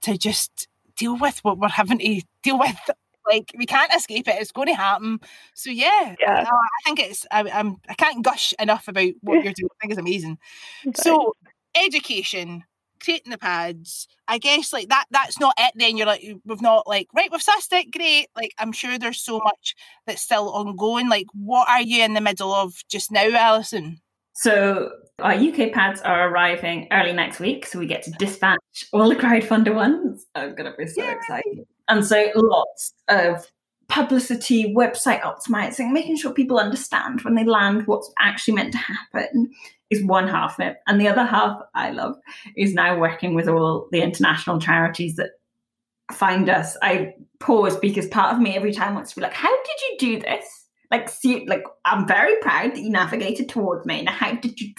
to 0.02 0.16
just 0.16 0.68
deal 0.96 1.16
with 1.16 1.40
what 1.42 1.58
we're 1.58 1.68
having 1.68 1.98
to 1.98 2.22
deal 2.42 2.58
with 2.58 2.76
like 3.30 3.52
we 3.56 3.66
can't 3.66 3.94
escape 3.94 4.28
it. 4.28 4.36
It's 4.40 4.52
going 4.52 4.68
to 4.68 4.74
happen. 4.74 5.20
So 5.54 5.70
yeah, 5.70 6.14
yeah. 6.20 6.44
I, 6.48 6.52
I 6.52 6.68
think 6.84 7.00
it's. 7.00 7.26
I, 7.30 7.48
I'm. 7.50 7.76
I 7.88 7.94
can't 7.94 8.24
gush 8.24 8.52
enough 8.58 8.88
about 8.88 9.10
what 9.20 9.34
you're 9.44 9.52
doing. 9.52 9.68
I 9.72 9.76
think 9.80 9.92
it's 9.92 10.00
amazing. 10.00 10.38
Okay. 10.86 11.02
So 11.02 11.34
education, 11.74 12.64
creating 13.02 13.30
the 13.30 13.38
pads. 13.38 14.08
I 14.28 14.38
guess 14.38 14.72
like 14.72 14.88
that. 14.88 15.06
That's 15.10 15.40
not 15.40 15.54
it. 15.58 15.72
Then 15.74 15.96
you're 15.96 16.06
like 16.06 16.24
we've 16.44 16.62
not 16.62 16.86
like 16.86 17.08
right. 17.14 17.30
We've 17.30 17.40
sussed 17.40 17.72
it. 17.72 17.92
Great. 17.92 18.28
Like 18.36 18.52
I'm 18.58 18.72
sure 18.72 18.98
there's 18.98 19.20
so 19.20 19.38
much 19.38 19.74
that's 20.06 20.22
still 20.22 20.50
ongoing. 20.50 21.08
Like 21.08 21.26
what 21.32 21.68
are 21.68 21.82
you 21.82 22.04
in 22.04 22.14
the 22.14 22.20
middle 22.20 22.52
of 22.52 22.74
just 22.88 23.10
now, 23.10 23.28
Alison? 23.30 24.00
So 24.34 24.90
our 25.18 25.34
UK 25.34 25.72
pads 25.72 26.00
are 26.00 26.28
arriving 26.28 26.88
early 26.92 27.12
next 27.12 27.40
week, 27.40 27.66
so 27.66 27.78
we 27.78 27.86
get 27.86 28.02
to 28.04 28.10
dispatch 28.12 28.86
all 28.92 29.08
the 29.08 29.16
crowdfunder 29.16 29.74
ones. 29.74 30.24
I'm 30.34 30.54
gonna 30.54 30.74
be 30.78 30.86
so 30.86 31.02
Yay. 31.02 31.12
excited. 31.12 31.66
And 31.90 32.06
so 32.06 32.28
lots 32.34 32.94
of 33.08 33.50
publicity, 33.88 34.72
website 34.74 35.20
optimizing, 35.22 35.92
making 35.92 36.16
sure 36.16 36.32
people 36.32 36.58
understand 36.58 37.20
when 37.22 37.34
they 37.34 37.44
land 37.44 37.86
what's 37.86 38.10
actually 38.18 38.54
meant 38.54 38.72
to 38.72 38.78
happen 38.78 39.50
is 39.90 40.04
one 40.04 40.28
half 40.28 40.58
of 40.58 40.66
it. 40.66 40.76
And 40.86 41.00
the 41.00 41.08
other 41.08 41.24
half 41.24 41.60
I 41.74 41.90
love 41.90 42.14
is 42.56 42.72
now 42.72 42.98
working 42.98 43.34
with 43.34 43.48
all 43.48 43.88
the 43.90 44.00
international 44.00 44.60
charities 44.60 45.16
that 45.16 45.30
find 46.12 46.48
us. 46.48 46.76
I 46.80 47.14
pause 47.40 47.76
because 47.76 48.06
part 48.06 48.34
of 48.34 48.40
me 48.40 48.56
every 48.56 48.72
time 48.72 48.94
wants 48.94 49.10
to 49.10 49.16
be 49.16 49.22
like, 49.22 49.34
how 49.34 49.50
did 49.50 49.80
you 49.82 49.96
do 49.98 50.20
this? 50.20 50.46
Like, 50.92 51.08
see, 51.08 51.44
like 51.46 51.64
I'm 51.84 52.06
very 52.06 52.36
proud 52.40 52.72
that 52.72 52.80
you 52.80 52.90
navigated 52.90 53.48
towards 53.48 53.84
me. 53.86 54.02
Now, 54.02 54.12
how 54.12 54.32
did 54.34 54.60
you? 54.60 54.72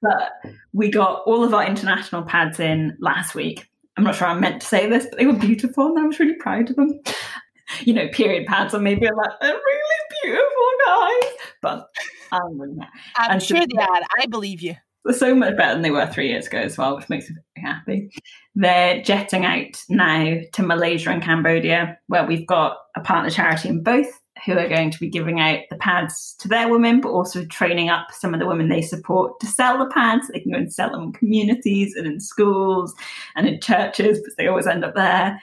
But 0.00 0.32
we 0.72 0.90
got 0.90 1.22
all 1.26 1.44
of 1.44 1.54
our 1.54 1.64
international 1.64 2.22
pads 2.22 2.58
in 2.58 2.96
last 3.00 3.36
week. 3.36 3.68
I'm 3.96 4.04
not 4.04 4.14
sure 4.14 4.28
I'm 4.28 4.40
meant 4.40 4.62
to 4.62 4.66
say 4.66 4.88
this, 4.88 5.06
but 5.06 5.18
they 5.18 5.26
were 5.26 5.32
beautiful, 5.34 5.88
and 5.88 5.98
I 5.98 6.06
was 6.06 6.18
really 6.18 6.36
proud 6.36 6.70
of 6.70 6.76
them. 6.76 7.00
you 7.80 7.94
know, 7.94 8.08
period 8.08 8.46
pads 8.46 8.74
and 8.74 8.84
maybe 8.84 9.06
like, 9.06 9.40
they're 9.40 9.54
really 9.54 10.22
beautiful 10.22 10.70
guys. 10.86 11.32
But 11.60 11.88
um, 12.32 12.80
I'm 13.16 13.30
and 13.32 13.42
sure 13.42 13.58
so, 13.58 13.66
they 13.74 13.82
are. 13.82 14.00
I 14.18 14.26
believe 14.26 14.60
you. 14.60 14.74
They're 15.04 15.14
so 15.14 15.34
much 15.34 15.56
better 15.56 15.74
than 15.74 15.82
they 15.82 15.90
were 15.90 16.06
three 16.06 16.28
years 16.28 16.46
ago 16.46 16.58
as 16.58 16.78
well, 16.78 16.96
which 16.96 17.08
makes 17.08 17.28
me 17.28 17.36
very 17.56 17.74
happy. 17.74 18.10
They're 18.54 19.02
jetting 19.02 19.44
out 19.44 19.82
now 19.88 20.38
to 20.52 20.62
Malaysia 20.62 21.10
and 21.10 21.22
Cambodia, 21.22 21.98
where 22.06 22.24
we've 22.24 22.46
got 22.46 22.76
a 22.96 23.00
partner 23.00 23.30
charity 23.30 23.68
in 23.68 23.82
both 23.82 24.20
who 24.44 24.52
are 24.52 24.68
going 24.68 24.90
to 24.90 24.98
be 24.98 25.08
giving 25.08 25.40
out 25.40 25.60
the 25.70 25.76
pads 25.76 26.34
to 26.40 26.48
their 26.48 26.68
women, 26.68 27.00
but 27.00 27.10
also 27.10 27.44
training 27.44 27.88
up 27.88 28.08
some 28.12 28.34
of 28.34 28.40
the 28.40 28.46
women 28.46 28.68
they 28.68 28.82
support 28.82 29.38
to 29.40 29.46
sell 29.46 29.78
the 29.78 29.90
pads. 29.90 30.28
They 30.28 30.40
can 30.40 30.52
go 30.52 30.58
and 30.58 30.72
sell 30.72 30.90
them 30.90 31.02
in 31.02 31.12
communities 31.12 31.94
and 31.94 32.06
in 32.06 32.20
schools 32.20 32.94
and 33.36 33.46
in 33.46 33.60
churches, 33.60 34.20
but 34.20 34.36
they 34.36 34.48
always 34.48 34.66
end 34.66 34.84
up 34.84 34.94
there. 34.94 35.40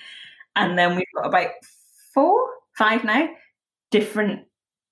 And 0.56 0.78
then 0.78 0.96
we've 0.96 1.06
got 1.16 1.28
about 1.28 1.52
four, 2.14 2.50
five 2.78 3.04
now, 3.04 3.30
different 3.92 4.46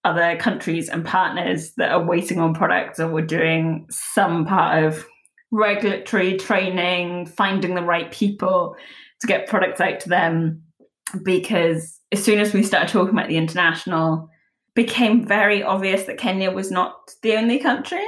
other 0.03 0.37
countries 0.37 0.87
and 0.87 1.05
partners 1.05 1.73
that 1.73 1.91
are 1.91 2.03
waiting 2.03 2.39
on 2.39 2.53
products 2.53 2.99
or 2.99 3.09
we're 3.09 3.25
doing 3.25 3.85
some 3.89 4.45
part 4.45 4.83
of 4.83 5.05
regulatory 5.51 6.37
training, 6.37 7.25
finding 7.25 7.75
the 7.75 7.83
right 7.83 8.11
people 8.11 8.75
to 9.19 9.27
get 9.27 9.47
products 9.47 9.81
out 9.81 9.99
to 9.99 10.09
them 10.09 10.61
because 11.23 11.96
as 12.11 12.23
soon 12.23 12.39
as 12.39 12.53
we 12.53 12.63
started 12.63 12.89
talking 12.89 13.13
about 13.13 13.27
the 13.27 13.37
international, 13.37 14.29
became 14.75 15.25
very 15.25 15.63
obvious 15.63 16.03
that 16.03 16.17
Kenya 16.17 16.51
was 16.51 16.71
not 16.71 17.11
the 17.23 17.35
only 17.35 17.59
country. 17.59 18.05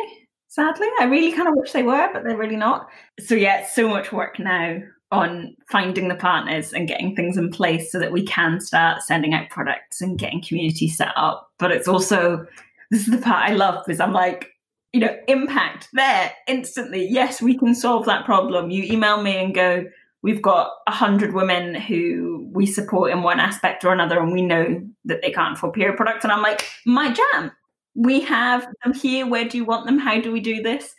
Sadly, 0.47 0.87
I 0.99 1.05
really 1.05 1.31
kind 1.31 1.47
of 1.47 1.55
wish 1.55 1.71
they 1.71 1.83
were, 1.83 2.09
but 2.13 2.23
they're 2.23 2.37
really 2.37 2.55
not. 2.55 2.87
So 3.19 3.35
yeah, 3.35 3.65
so 3.65 3.87
much 3.87 4.11
work 4.11 4.39
now 4.39 4.79
on 5.11 5.55
finding 5.69 6.07
the 6.07 6.15
partners 6.15 6.71
and 6.71 6.87
getting 6.87 7.15
things 7.15 7.37
in 7.37 7.49
place 7.49 7.91
so 7.91 7.99
that 7.99 8.11
we 8.11 8.23
can 8.23 8.61
start 8.61 9.01
sending 9.01 9.33
out 9.33 9.49
products 9.49 10.01
and 10.01 10.19
getting 10.19 10.41
community 10.41 10.87
set 10.87 11.11
up. 11.15 11.49
But 11.57 11.71
it's 11.71 11.87
also 11.87 12.45
this 12.91 13.01
is 13.01 13.13
the 13.13 13.17
part 13.17 13.49
I 13.49 13.53
love 13.53 13.83
because 13.85 13.99
I'm 13.99 14.13
like, 14.13 14.51
you 14.93 14.99
know, 14.99 15.15
impact 15.27 15.89
there 15.93 16.31
instantly. 16.47 17.07
Yes, 17.07 17.41
we 17.41 17.57
can 17.57 17.75
solve 17.75 18.05
that 18.05 18.25
problem. 18.25 18.71
You 18.71 18.83
email 18.83 19.21
me 19.21 19.37
and 19.37 19.53
go, 19.53 19.85
we've 20.21 20.41
got 20.41 20.71
100 20.87 21.33
women 21.33 21.75
who 21.75 22.49
we 22.51 22.65
support 22.65 23.11
in 23.11 23.23
one 23.23 23.39
aspect 23.39 23.85
or 23.85 23.93
another 23.93 24.19
and 24.19 24.31
we 24.31 24.41
know 24.41 24.81
that 25.05 25.21
they 25.21 25.31
can't 25.31 25.57
afford 25.57 25.73
period 25.73 25.97
products. 25.97 26.23
And 26.23 26.31
i'm 26.31 26.41
like 26.41 26.65
my 26.85 27.11
jam. 27.11 27.51
We 27.95 28.21
have 28.21 28.67
them 28.83 28.93
here. 28.93 29.27
Where 29.27 29.45
do 29.45 29.57
you 29.57 29.65
want 29.65 29.85
them? 29.85 29.97
How 29.97 30.21
do 30.21 30.31
we 30.31 30.39
do 30.39 30.61
this? 30.61 30.95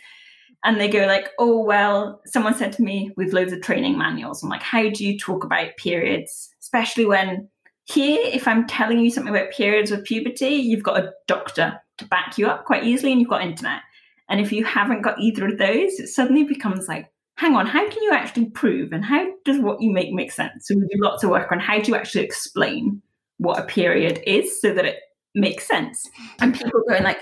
And 0.64 0.78
they 0.78 0.88
go 0.88 1.06
like 1.06 1.28
oh 1.38 1.62
well 1.62 2.20
someone 2.26 2.54
said 2.54 2.72
to 2.74 2.82
me 2.82 3.10
we've 3.16 3.32
loads 3.32 3.52
of 3.52 3.62
training 3.62 3.96
manuals. 3.96 4.42
I'm 4.42 4.50
like 4.50 4.62
how 4.62 4.88
do 4.90 5.04
you 5.04 5.18
talk 5.18 5.44
about 5.44 5.76
periods? 5.76 6.50
Especially 6.60 7.06
when 7.06 7.48
here 7.86 8.20
if 8.24 8.46
i'm 8.46 8.68
telling 8.68 9.00
you 9.00 9.10
something 9.10 9.34
about 9.34 9.50
periods 9.50 9.90
with 9.90 10.04
puberty 10.04 10.50
you've 10.50 10.82
got 10.82 11.02
a 11.02 11.12
doctor 11.26 11.80
to 11.98 12.04
back 12.04 12.38
you 12.38 12.46
up 12.46 12.64
quite 12.64 12.84
easily 12.84 13.10
and 13.10 13.20
you've 13.20 13.30
got 13.30 13.42
internet. 13.42 13.80
And 14.28 14.40
if 14.40 14.52
you 14.52 14.64
haven't 14.64 15.02
got 15.02 15.18
either 15.18 15.48
of 15.48 15.58
those 15.58 15.98
it 15.98 16.08
suddenly 16.08 16.44
becomes 16.44 16.88
like 16.88 17.10
hang 17.40 17.56
on, 17.56 17.66
how 17.66 17.88
can 17.88 18.02
you 18.02 18.12
actually 18.12 18.44
prove 18.50 18.92
and 18.92 19.02
how 19.02 19.26
does 19.46 19.58
what 19.60 19.80
you 19.80 19.90
make 19.90 20.12
make 20.12 20.30
sense? 20.30 20.68
So 20.68 20.74
we 20.74 20.82
do 20.82 21.02
lots 21.02 21.24
of 21.24 21.30
work 21.30 21.50
on 21.50 21.58
how 21.58 21.80
do 21.80 21.90
you 21.90 21.96
actually 21.96 22.22
explain 22.22 23.00
what 23.38 23.58
a 23.58 23.64
period 23.64 24.20
is 24.26 24.60
so 24.60 24.74
that 24.74 24.84
it 24.84 24.98
makes 25.34 25.66
sense. 25.66 26.06
And 26.40 26.54
people 26.54 26.82
going 26.86 27.02
like, 27.02 27.16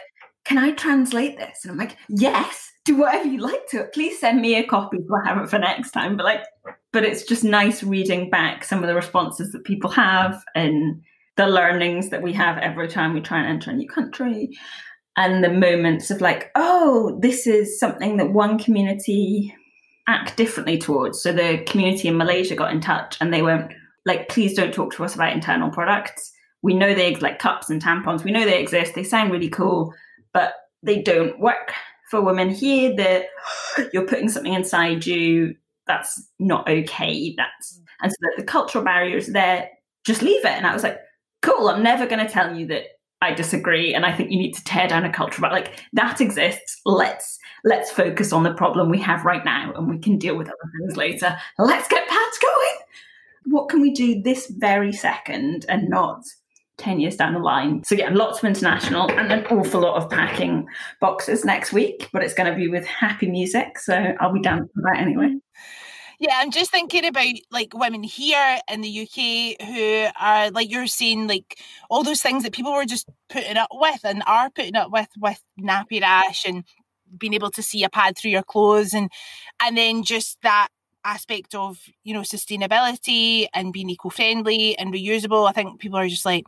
can 0.45 0.59
I 0.59 0.73
translate 0.73 1.39
this? 1.39 1.61
And 1.63 1.71
I'm 1.71 1.79
like, 1.79 1.97
yes, 2.09 2.73
do 2.85 2.97
whatever 2.97 3.29
you 3.29 3.39
like 3.39 3.69
to. 3.69 3.85
Please 3.95 4.19
send 4.19 4.41
me 4.41 4.57
a 4.57 4.67
copy 4.67 4.99
I 4.99 5.29
have 5.29 5.39
it 5.39 5.49
for 5.49 5.61
next 5.61 5.93
time. 5.93 6.17
But 6.17 6.27
like, 6.27 6.43
but 6.93 7.05
it's 7.05 7.23
just 7.23 7.45
nice 7.45 7.85
reading 7.85 8.29
back 8.29 8.65
some 8.65 8.83
of 8.83 8.89
the 8.89 8.97
responses 8.97 9.53
that 9.53 9.63
people 9.63 9.91
have 9.91 10.43
and 10.57 11.01
the 11.37 11.47
learnings 11.47 12.09
that 12.09 12.23
we 12.23 12.33
have 12.33 12.59
every 12.59 12.89
time 12.89 13.15
we 13.15 13.21
try 13.21 13.39
and 13.39 13.47
enter 13.47 13.71
a 13.71 13.75
new 13.75 13.89
country 13.89 14.51
and 15.17 15.45
the 15.45 15.49
moments 15.49 16.11
of 16.11 16.21
like, 16.21 16.51
oh, 16.57 17.17
this 17.23 17.47
is 17.47 17.79
something 17.79 18.17
that 18.17 18.33
one 18.33 18.59
community 18.59 19.55
act 20.09 20.37
differently 20.37 20.79
towards. 20.79 21.21
So 21.21 21.33
the 21.33 21.63
community 21.67 22.09
in 22.09 22.17
Malaysia 22.17 22.57
got 22.57 22.73
in 22.73 22.81
touch 22.81 23.17
and 23.21 23.33
they 23.33 23.43
went 23.43 23.73
like, 24.07 24.29
please 24.29 24.55
don't 24.55 24.73
talk 24.73 24.93
to 24.95 25.05
us 25.05 25.15
about 25.15 25.33
internal 25.33 25.71
products. 25.71 26.33
We 26.63 26.75
know 26.75 26.95
they 26.95 27.15
like 27.17 27.39
cups 27.39 27.71
and 27.71 27.81
tampons. 27.81 28.25
We 28.25 28.33
know 28.33 28.45
they 28.45 28.61
exist. 28.61 28.95
They 28.95 29.05
sound 29.05 29.31
really 29.31 29.51
cool, 29.51 29.95
but 30.33 30.55
they 30.83 31.03
don't 31.03 31.39
work 31.39 31.73
for 32.11 32.23
women 32.23 32.51
here. 32.51 32.97
That 32.97 33.27
you're 33.93 34.07
putting 34.07 34.29
something 34.29 34.55
inside 34.55 35.07
you 35.07 35.55
that's 35.87 36.23
not 36.39 36.69
okay. 36.69 37.35
That's 37.37 37.81
and 38.01 38.13
so 38.13 38.19
the 38.37 38.45
cultural 38.45 38.85
barriers 38.85 39.29
there. 39.29 39.69
Just 40.05 40.23
leave 40.23 40.45
it. 40.45 40.53
And 40.53 40.67
I 40.67 40.73
was 40.73 40.83
like, 40.83 41.01
cool. 41.43 41.69
I'm 41.69 41.83
never 41.83 42.07
going 42.07 42.25
to 42.25 42.33
tell 42.33 42.57
you 42.57 42.67
that 42.69 42.85
I 43.21 43.35
disagree, 43.35 43.95
and 43.95 44.07
I 44.07 44.13
think 44.15 44.31
you 44.31 44.39
need 44.39 44.55
to 44.55 44.65
tear 44.65 44.87
down 44.87 45.05
a 45.05 45.13
culture. 45.13 45.41
But 45.41 45.53
like 45.53 45.81
that 45.93 46.21
exists. 46.21 46.81
Let's 46.85 47.39
let's 47.65 47.91
focus 47.91 48.33
on 48.33 48.45
the 48.45 48.55
problem 48.55 48.91
we 48.91 49.01
have 49.01 49.25
right 49.25 49.45
now, 49.45 49.73
and 49.75 49.89
we 49.89 49.99
can 49.99 50.19
deal 50.19 50.37
with 50.37 50.49
other 50.49 50.73
things 50.81 50.97
later. 50.97 51.37
Let's 51.59 51.89
get 51.89 52.09
pads 52.09 52.39
going. 52.39 52.77
What 53.47 53.69
can 53.69 53.81
we 53.81 53.93
do 53.93 54.23
this 54.23 54.47
very 54.49 54.93
second, 54.93 55.67
and 55.69 55.89
not 55.89 56.23
ten 56.77 57.01
years 57.01 57.17
down 57.17 57.35
the 57.35 57.41
line? 57.41 57.83
So 57.85 57.97
yeah, 57.97 58.11
lots 58.13 58.39
of 58.39 58.45
international 58.45 59.11
and 59.11 59.33
an 59.33 59.47
awful 59.47 59.81
lot 59.81 59.97
of 59.97 60.09
packing 60.11 60.69
boxes 61.01 61.45
next 61.45 61.73
week. 61.73 62.09
But 62.13 62.23
it's 62.23 62.35
going 62.35 62.51
to 62.51 62.57
be 62.57 62.69
with 62.69 62.87
happy 62.87 63.29
music, 63.29 63.81
so 63.81 64.15
I'll 64.21 64.33
be 64.33 64.43
down 64.43 64.69
for 64.75 64.83
that 64.83 65.01
anyway. 65.01 65.35
Yeah, 66.21 66.35
I'm 66.41 66.51
just 66.51 66.71
thinking 66.73 67.05
about 67.07 67.27
like 67.53 67.73
women 67.75 68.03
here 68.03 68.59
in 68.71 68.81
the 68.81 68.89
UK 68.89 69.57
who 69.65 70.07
are 70.21 70.51
like 70.51 70.69
you're 70.71 70.89
saying 70.89 71.29
like 71.29 71.61
all 71.91 72.03
those 72.03 72.21
things 72.23 72.43
that 72.43 72.53
people 72.53 72.73
were 72.73 72.85
just 72.85 73.09
putting 73.29 73.57
up 73.57 73.69
with 73.73 74.01
and 74.05 74.23
are 74.27 74.51
putting 74.51 74.75
up 74.75 74.91
with 74.91 75.09
with 75.21 75.41
nappy 75.61 76.01
rash 76.03 76.45
and 76.45 76.65
being 77.17 77.35
able 77.35 77.51
to 77.53 77.63
see 77.63 77.85
a 77.85 77.89
pad 77.89 78.17
through 78.19 78.33
your 78.33 78.43
clothes 78.43 78.95
and 78.95 79.11
and 79.63 79.77
then 79.77 80.03
just 80.03 80.39
that 80.43 80.69
aspect 81.05 81.55
of 81.55 81.79
you 82.03 82.13
know 82.13 82.23
sustainability 82.23 83.47
and 83.55 83.73
being 83.73 83.89
eco-friendly 83.89 84.77
and 84.77 84.93
reusable. 84.93 85.49
I 85.49 85.53
think 85.53 85.79
people 85.81 85.99
are 85.99 86.09
just 86.09 86.25
like 86.25 86.45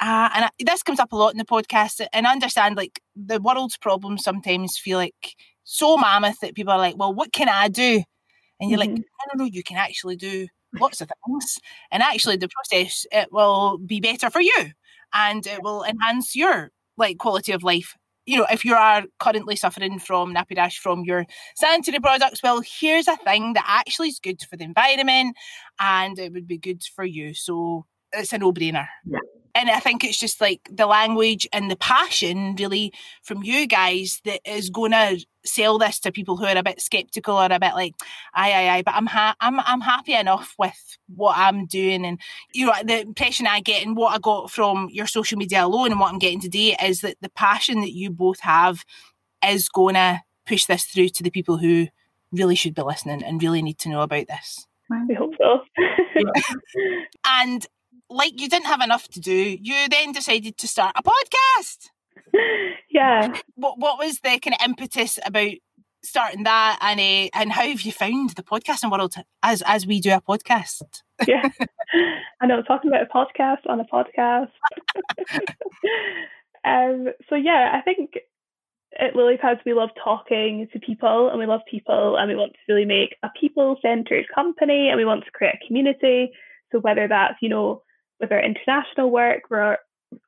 ah 0.00 0.30
and 0.34 0.44
I, 0.46 0.50
this 0.64 0.82
comes 0.82 1.00
up 1.00 1.12
a 1.12 1.16
lot 1.16 1.32
in 1.32 1.38
the 1.38 1.46
podcast 1.46 2.06
and 2.12 2.26
understand 2.26 2.76
like 2.76 3.00
the 3.16 3.40
world's 3.40 3.78
problems 3.78 4.22
sometimes 4.22 4.76
feel 4.76 4.98
like 4.98 5.34
so 5.64 5.96
mammoth 5.96 6.40
that 6.40 6.54
people 6.54 6.72
are 6.74 6.78
like 6.78 6.96
well 6.98 7.14
what 7.14 7.32
can 7.32 7.48
i 7.48 7.68
do 7.68 8.02
and 8.60 8.70
you're 8.70 8.78
mm-hmm. 8.78 8.94
like, 8.94 8.98
no, 8.98 9.34
no, 9.34 9.44
no, 9.44 9.50
you 9.50 9.62
can 9.62 9.76
actually 9.76 10.16
do 10.16 10.46
lots 10.80 11.00
of 11.00 11.10
things. 11.26 11.58
And 11.90 12.02
actually, 12.02 12.36
the 12.36 12.48
process 12.48 13.06
it 13.12 13.28
will 13.32 13.78
be 13.78 14.00
better 14.00 14.30
for 14.30 14.40
you, 14.40 14.70
and 15.12 15.46
it 15.46 15.62
will 15.62 15.84
enhance 15.84 16.34
your 16.34 16.70
like 16.96 17.18
quality 17.18 17.52
of 17.52 17.62
life. 17.62 17.96
You 18.26 18.38
know, 18.38 18.46
if 18.50 18.64
you 18.64 18.74
are 18.74 19.02
currently 19.20 19.54
suffering 19.56 19.98
from 19.98 20.34
nappy 20.34 20.56
rash 20.56 20.78
from 20.78 21.04
your 21.04 21.26
sanitary 21.56 22.00
products, 22.00 22.42
well, 22.42 22.62
here's 22.64 23.08
a 23.08 23.16
thing 23.18 23.52
that 23.52 23.64
actually 23.66 24.08
is 24.08 24.18
good 24.18 24.40
for 24.48 24.56
the 24.56 24.64
environment, 24.64 25.36
and 25.78 26.18
it 26.18 26.32
would 26.32 26.46
be 26.46 26.58
good 26.58 26.82
for 26.94 27.04
you. 27.04 27.34
So 27.34 27.86
it's 28.12 28.32
a 28.32 28.38
no-brainer. 28.38 28.86
Yeah 29.04 29.18
and 29.54 29.70
I 29.70 29.78
think 29.78 30.02
it's 30.02 30.18
just 30.18 30.40
like 30.40 30.68
the 30.70 30.86
language 30.86 31.46
and 31.52 31.70
the 31.70 31.76
passion 31.76 32.56
really 32.56 32.92
from 33.22 33.42
you 33.42 33.66
guys 33.66 34.20
that 34.24 34.40
is 34.44 34.70
going 34.70 34.92
to 34.92 35.24
sell 35.44 35.78
this 35.78 36.00
to 36.00 36.12
people 36.12 36.36
who 36.36 36.44
are 36.44 36.56
a 36.56 36.62
bit 36.62 36.80
skeptical 36.80 37.36
or 37.36 37.46
a 37.46 37.60
bit 37.60 37.74
like 37.74 37.94
aye 38.34 38.52
aye 38.52 38.68
aye 38.70 38.82
but 38.82 38.94
I'm 38.94 39.06
ha- 39.06 39.36
I'm 39.40 39.60
I'm 39.60 39.80
happy 39.80 40.14
enough 40.14 40.54
with 40.58 40.96
what 41.14 41.36
I'm 41.36 41.66
doing 41.66 42.04
and 42.04 42.18
you 42.52 42.66
know 42.66 42.72
the 42.82 43.02
impression 43.02 43.46
I 43.46 43.60
get 43.60 43.84
and 43.84 43.96
what 43.96 44.14
I 44.14 44.18
got 44.18 44.50
from 44.50 44.88
your 44.90 45.06
social 45.06 45.38
media 45.38 45.64
alone 45.64 45.90
and 45.90 46.00
what 46.00 46.12
I'm 46.12 46.18
getting 46.18 46.40
today 46.40 46.76
is 46.82 47.02
that 47.02 47.16
the 47.20 47.30
passion 47.30 47.80
that 47.82 47.92
you 47.92 48.10
both 48.10 48.40
have 48.40 48.84
is 49.46 49.68
going 49.68 49.94
to 49.94 50.20
push 50.46 50.66
this 50.66 50.84
through 50.84 51.08
to 51.10 51.22
the 51.22 51.30
people 51.30 51.58
who 51.58 51.88
really 52.32 52.54
should 52.54 52.74
be 52.74 52.82
listening 52.82 53.22
and 53.22 53.42
really 53.42 53.62
need 53.62 53.78
to 53.78 53.88
know 53.88 54.00
about 54.00 54.26
this. 54.26 54.66
I 54.90 55.06
hope 55.16 55.32
so. 55.38 55.60
and 57.24 57.66
like 58.10 58.40
you 58.40 58.48
didn't 58.48 58.66
have 58.66 58.80
enough 58.80 59.08
to 59.08 59.20
do, 59.20 59.56
you 59.60 59.88
then 59.88 60.12
decided 60.12 60.56
to 60.58 60.68
start 60.68 60.96
a 60.96 61.02
podcast. 61.02 61.88
Yeah. 62.90 63.36
What 63.56 63.78
What 63.78 63.98
was 63.98 64.20
the 64.20 64.38
kind 64.38 64.54
of 64.54 64.64
impetus 64.64 65.18
about 65.26 65.50
starting 66.04 66.44
that, 66.44 66.78
and 66.80 67.00
uh, 67.00 67.30
and 67.34 67.50
how 67.50 67.66
have 67.66 67.82
you 67.82 67.90
found 67.90 68.30
the 68.30 68.42
podcasting 68.42 68.90
world 68.90 69.14
as 69.42 69.62
as 69.66 69.84
we 69.86 70.00
do 70.00 70.12
a 70.12 70.20
podcast? 70.20 71.02
yeah, 71.26 71.48
And 71.92 72.20
I 72.40 72.46
know. 72.46 72.62
Talking 72.62 72.90
about 72.90 73.02
a 73.02 73.06
podcast 73.06 73.68
on 73.68 73.80
a 73.80 73.84
podcast. 73.84 74.50
um. 76.64 77.08
So 77.28 77.34
yeah, 77.34 77.72
I 77.74 77.80
think 77.82 78.14
at 78.98 79.14
Lilypads 79.14 79.64
we 79.66 79.74
love 79.74 79.90
talking 80.02 80.68
to 80.72 80.78
people, 80.78 81.28
and 81.30 81.38
we 81.38 81.46
love 81.46 81.62
people, 81.68 82.16
and 82.16 82.28
we 82.28 82.36
want 82.36 82.52
to 82.52 82.72
really 82.72 82.86
make 82.86 83.16
a 83.24 83.28
people 83.40 83.76
centered 83.82 84.26
company, 84.32 84.88
and 84.88 84.96
we 84.96 85.04
want 85.04 85.24
to 85.24 85.30
create 85.32 85.56
a 85.60 85.66
community. 85.66 86.30
So 86.70 86.78
whether 86.78 87.08
that's 87.08 87.34
you 87.40 87.48
know 87.48 87.82
with 88.24 88.32
our 88.32 88.42
international 88.42 89.10
work, 89.10 89.42
we're 89.50 89.76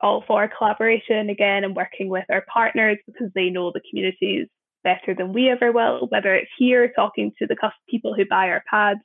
all 0.03 0.23
for 0.27 0.51
collaboration 0.57 1.31
again 1.31 1.65
and 1.65 1.75
working 1.75 2.09
with 2.09 2.25
our 2.31 2.45
partners 2.53 2.99
because 3.07 3.31
they 3.35 3.49
know 3.49 3.73
the 3.73 3.81
communities 3.89 4.49
better 4.85 5.15
than 5.17 5.33
we 5.33 5.49
ever 5.49 5.73
will. 5.73 6.07
Whether 6.11 6.35
it's 6.35 6.51
here 6.59 6.93
talking 6.95 7.33
to 7.39 7.47
the 7.47 7.57
people 7.89 8.15
who 8.15 8.27
buy 8.29 8.49
our 8.49 8.63
pads, 8.71 9.01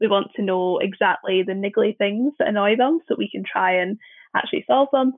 we 0.00 0.06
want 0.06 0.28
to 0.36 0.42
know 0.42 0.78
exactly 0.78 1.42
the 1.42 1.54
niggly 1.54 1.96
things 1.96 2.34
that 2.38 2.48
annoy 2.48 2.76
them 2.76 3.00
so 3.08 3.16
we 3.18 3.30
can 3.30 3.42
try 3.50 3.72
and 3.72 3.98
actually 4.36 4.64
solve 4.68 4.88
them. 4.92 5.12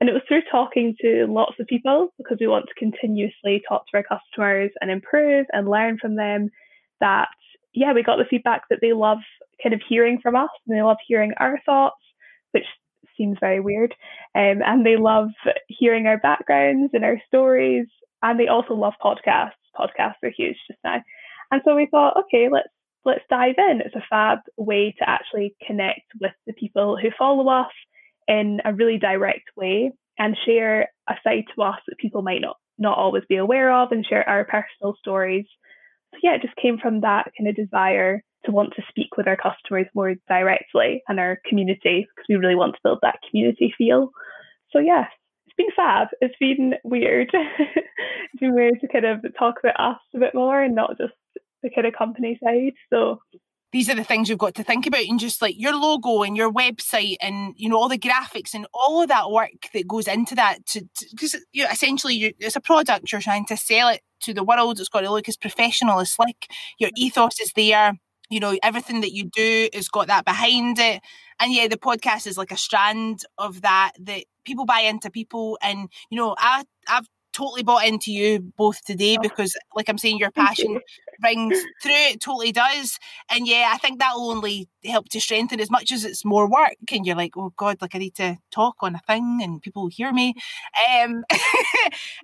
And 0.00 0.10
it 0.10 0.12
was 0.12 0.22
through 0.28 0.42
talking 0.50 0.94
to 1.00 1.26
lots 1.28 1.54
of 1.58 1.66
people 1.66 2.08
because 2.18 2.36
we 2.38 2.48
want 2.48 2.66
to 2.66 2.74
continuously 2.74 3.62
talk 3.66 3.84
to 3.86 3.96
our 3.96 4.02
customers 4.02 4.70
and 4.80 4.90
improve 4.90 5.46
and 5.52 5.70
learn 5.70 5.98
from 5.98 6.16
them 6.16 6.50
that, 7.00 7.28
yeah, 7.72 7.94
we 7.94 8.02
got 8.02 8.16
the 8.16 8.26
feedback 8.28 8.62
that 8.68 8.80
they 8.82 8.92
love 8.92 9.18
kind 9.62 9.72
of 9.72 9.80
hearing 9.88 10.18
from 10.20 10.36
us 10.36 10.50
and 10.66 10.76
they 10.76 10.82
love 10.82 10.98
hearing 11.06 11.32
our 11.38 11.60
thoughts, 11.64 11.96
which 12.54 12.64
seems 13.16 13.36
very 13.40 13.60
weird. 13.60 13.94
Um, 14.34 14.62
and 14.64 14.84
they 14.84 14.96
love 14.96 15.28
hearing 15.68 16.06
our 16.06 16.18
backgrounds 16.18 16.90
and 16.94 17.04
our 17.04 17.20
stories. 17.26 17.86
And 18.22 18.38
they 18.38 18.48
also 18.48 18.74
love 18.74 18.94
podcasts. 19.04 19.52
Podcasts 19.78 20.22
are 20.22 20.32
huge 20.36 20.56
just 20.66 20.80
now. 20.84 21.02
And 21.50 21.60
so 21.64 21.74
we 21.76 21.88
thought, 21.90 22.16
okay, 22.16 22.48
let's 22.50 22.68
let's 23.04 23.24
dive 23.28 23.56
in. 23.58 23.82
It's 23.84 23.94
a 23.94 24.04
fab 24.08 24.38
way 24.56 24.94
to 24.98 25.08
actually 25.08 25.54
connect 25.66 26.00
with 26.20 26.32
the 26.46 26.54
people 26.54 26.96
who 26.96 27.10
follow 27.18 27.48
us 27.48 27.70
in 28.26 28.60
a 28.64 28.72
really 28.72 28.98
direct 28.98 29.50
way 29.56 29.92
and 30.18 30.36
share 30.46 30.88
a 31.08 31.14
side 31.22 31.44
to 31.54 31.62
us 31.62 31.78
that 31.86 31.98
people 31.98 32.22
might 32.22 32.40
not 32.40 32.56
not 32.78 32.98
always 32.98 33.22
be 33.28 33.36
aware 33.36 33.72
of 33.72 33.92
and 33.92 34.06
share 34.06 34.28
our 34.28 34.44
personal 34.44 34.96
stories. 34.98 35.46
So 36.12 36.20
yeah, 36.22 36.34
it 36.34 36.42
just 36.42 36.56
came 36.56 36.78
from 36.78 37.00
that 37.00 37.30
kind 37.36 37.48
of 37.48 37.56
desire 37.56 38.22
to 38.44 38.52
want 38.52 38.74
to 38.74 38.82
speak 38.88 39.16
with 39.16 39.26
our 39.26 39.36
customers 39.36 39.86
more 39.94 40.14
directly 40.28 41.02
and 41.08 41.18
our 41.20 41.38
community 41.46 42.06
because 42.08 42.26
we 42.28 42.36
really 42.36 42.54
want 42.54 42.74
to 42.74 42.80
build 42.82 42.98
that 43.02 43.20
community 43.28 43.74
feel. 43.76 44.10
So 44.70 44.78
yeah, 44.78 45.06
it's 45.46 45.56
been 45.56 45.68
fab. 45.76 46.08
It's 46.20 46.36
been 46.38 46.74
weird. 46.84 47.30
it's 47.58 48.40
been 48.40 48.54
weird 48.54 48.80
to 48.80 48.88
kind 48.88 49.04
of 49.04 49.24
talk 49.38 49.56
about 49.60 49.78
us 49.78 50.00
a 50.14 50.18
bit 50.18 50.34
more 50.34 50.60
and 50.60 50.74
not 50.74 50.98
just 50.98 51.14
the 51.62 51.70
kind 51.70 51.86
of 51.86 51.94
company 51.94 52.38
side. 52.42 52.74
So 52.90 53.20
these 53.74 53.90
are 53.90 53.96
the 53.96 54.04
things 54.04 54.28
you've 54.28 54.38
got 54.38 54.54
to 54.54 54.62
think 54.62 54.86
about 54.86 55.04
and 55.04 55.18
just 55.18 55.42
like 55.42 55.56
your 55.58 55.74
logo 55.74 56.22
and 56.22 56.36
your 56.36 56.52
website 56.52 57.16
and 57.20 57.54
you 57.56 57.68
know 57.68 57.76
all 57.76 57.88
the 57.88 57.98
graphics 57.98 58.54
and 58.54 58.68
all 58.72 59.02
of 59.02 59.08
that 59.08 59.32
work 59.32 59.50
that 59.72 59.88
goes 59.88 60.06
into 60.06 60.36
that 60.36 60.64
to 60.64 60.88
because 61.10 61.34
you 61.52 61.64
know, 61.64 61.70
essentially 61.70 62.14
you, 62.14 62.32
it's 62.38 62.54
a 62.54 62.60
product 62.60 63.10
you're 63.10 63.20
trying 63.20 63.44
to 63.44 63.56
sell 63.56 63.88
it 63.88 64.00
to 64.20 64.32
the 64.32 64.44
world 64.44 64.78
it's 64.78 64.88
got 64.88 65.00
to 65.00 65.10
look 65.10 65.28
as 65.28 65.36
professional 65.36 65.98
as 65.98 66.12
slick 66.12 66.46
your 66.78 66.90
ethos 66.96 67.40
is 67.40 67.50
there 67.56 67.94
you 68.34 68.40
know 68.40 68.58
everything 68.62 69.00
that 69.00 69.12
you 69.12 69.24
do 69.24 69.68
has 69.72 69.88
got 69.88 70.08
that 70.08 70.24
behind 70.24 70.78
it 70.78 71.00
and 71.40 71.52
yeah 71.52 71.68
the 71.68 71.76
podcast 71.76 72.26
is 72.26 72.36
like 72.36 72.50
a 72.50 72.56
strand 72.56 73.20
of 73.38 73.62
that 73.62 73.92
that 74.00 74.24
people 74.44 74.66
buy 74.66 74.80
into 74.80 75.10
people 75.10 75.56
and 75.62 75.88
you 76.10 76.18
know 76.18 76.34
i 76.38 76.64
i've 76.88 77.08
totally 77.34 77.64
bought 77.64 77.84
into 77.86 78.12
you 78.12 78.40
both 78.56 78.82
today 78.84 79.16
oh. 79.18 79.22
because, 79.22 79.54
like 79.74 79.88
I'm 79.88 79.98
saying, 79.98 80.18
your 80.18 80.30
passion 80.30 80.80
rings 81.22 81.60
through. 81.82 81.92
It 81.92 82.20
totally 82.20 82.52
does. 82.52 82.98
And 83.28 83.46
yeah, 83.46 83.70
I 83.72 83.78
think 83.78 83.98
that'll 83.98 84.30
only 84.30 84.68
help 84.84 85.08
to 85.10 85.20
strengthen 85.20 85.60
as 85.60 85.70
much 85.70 85.92
as 85.92 86.04
it's 86.04 86.24
more 86.24 86.48
work. 86.48 86.76
And 86.90 87.04
you're 87.04 87.16
like, 87.16 87.36
oh 87.36 87.52
God, 87.56 87.78
like 87.82 87.94
I 87.94 87.98
need 87.98 88.14
to 88.14 88.38
talk 88.50 88.76
on 88.80 88.94
a 88.94 89.00
thing 89.00 89.40
and 89.42 89.60
people 89.60 89.88
hear 89.88 90.12
me. 90.12 90.34
Um, 90.88 91.24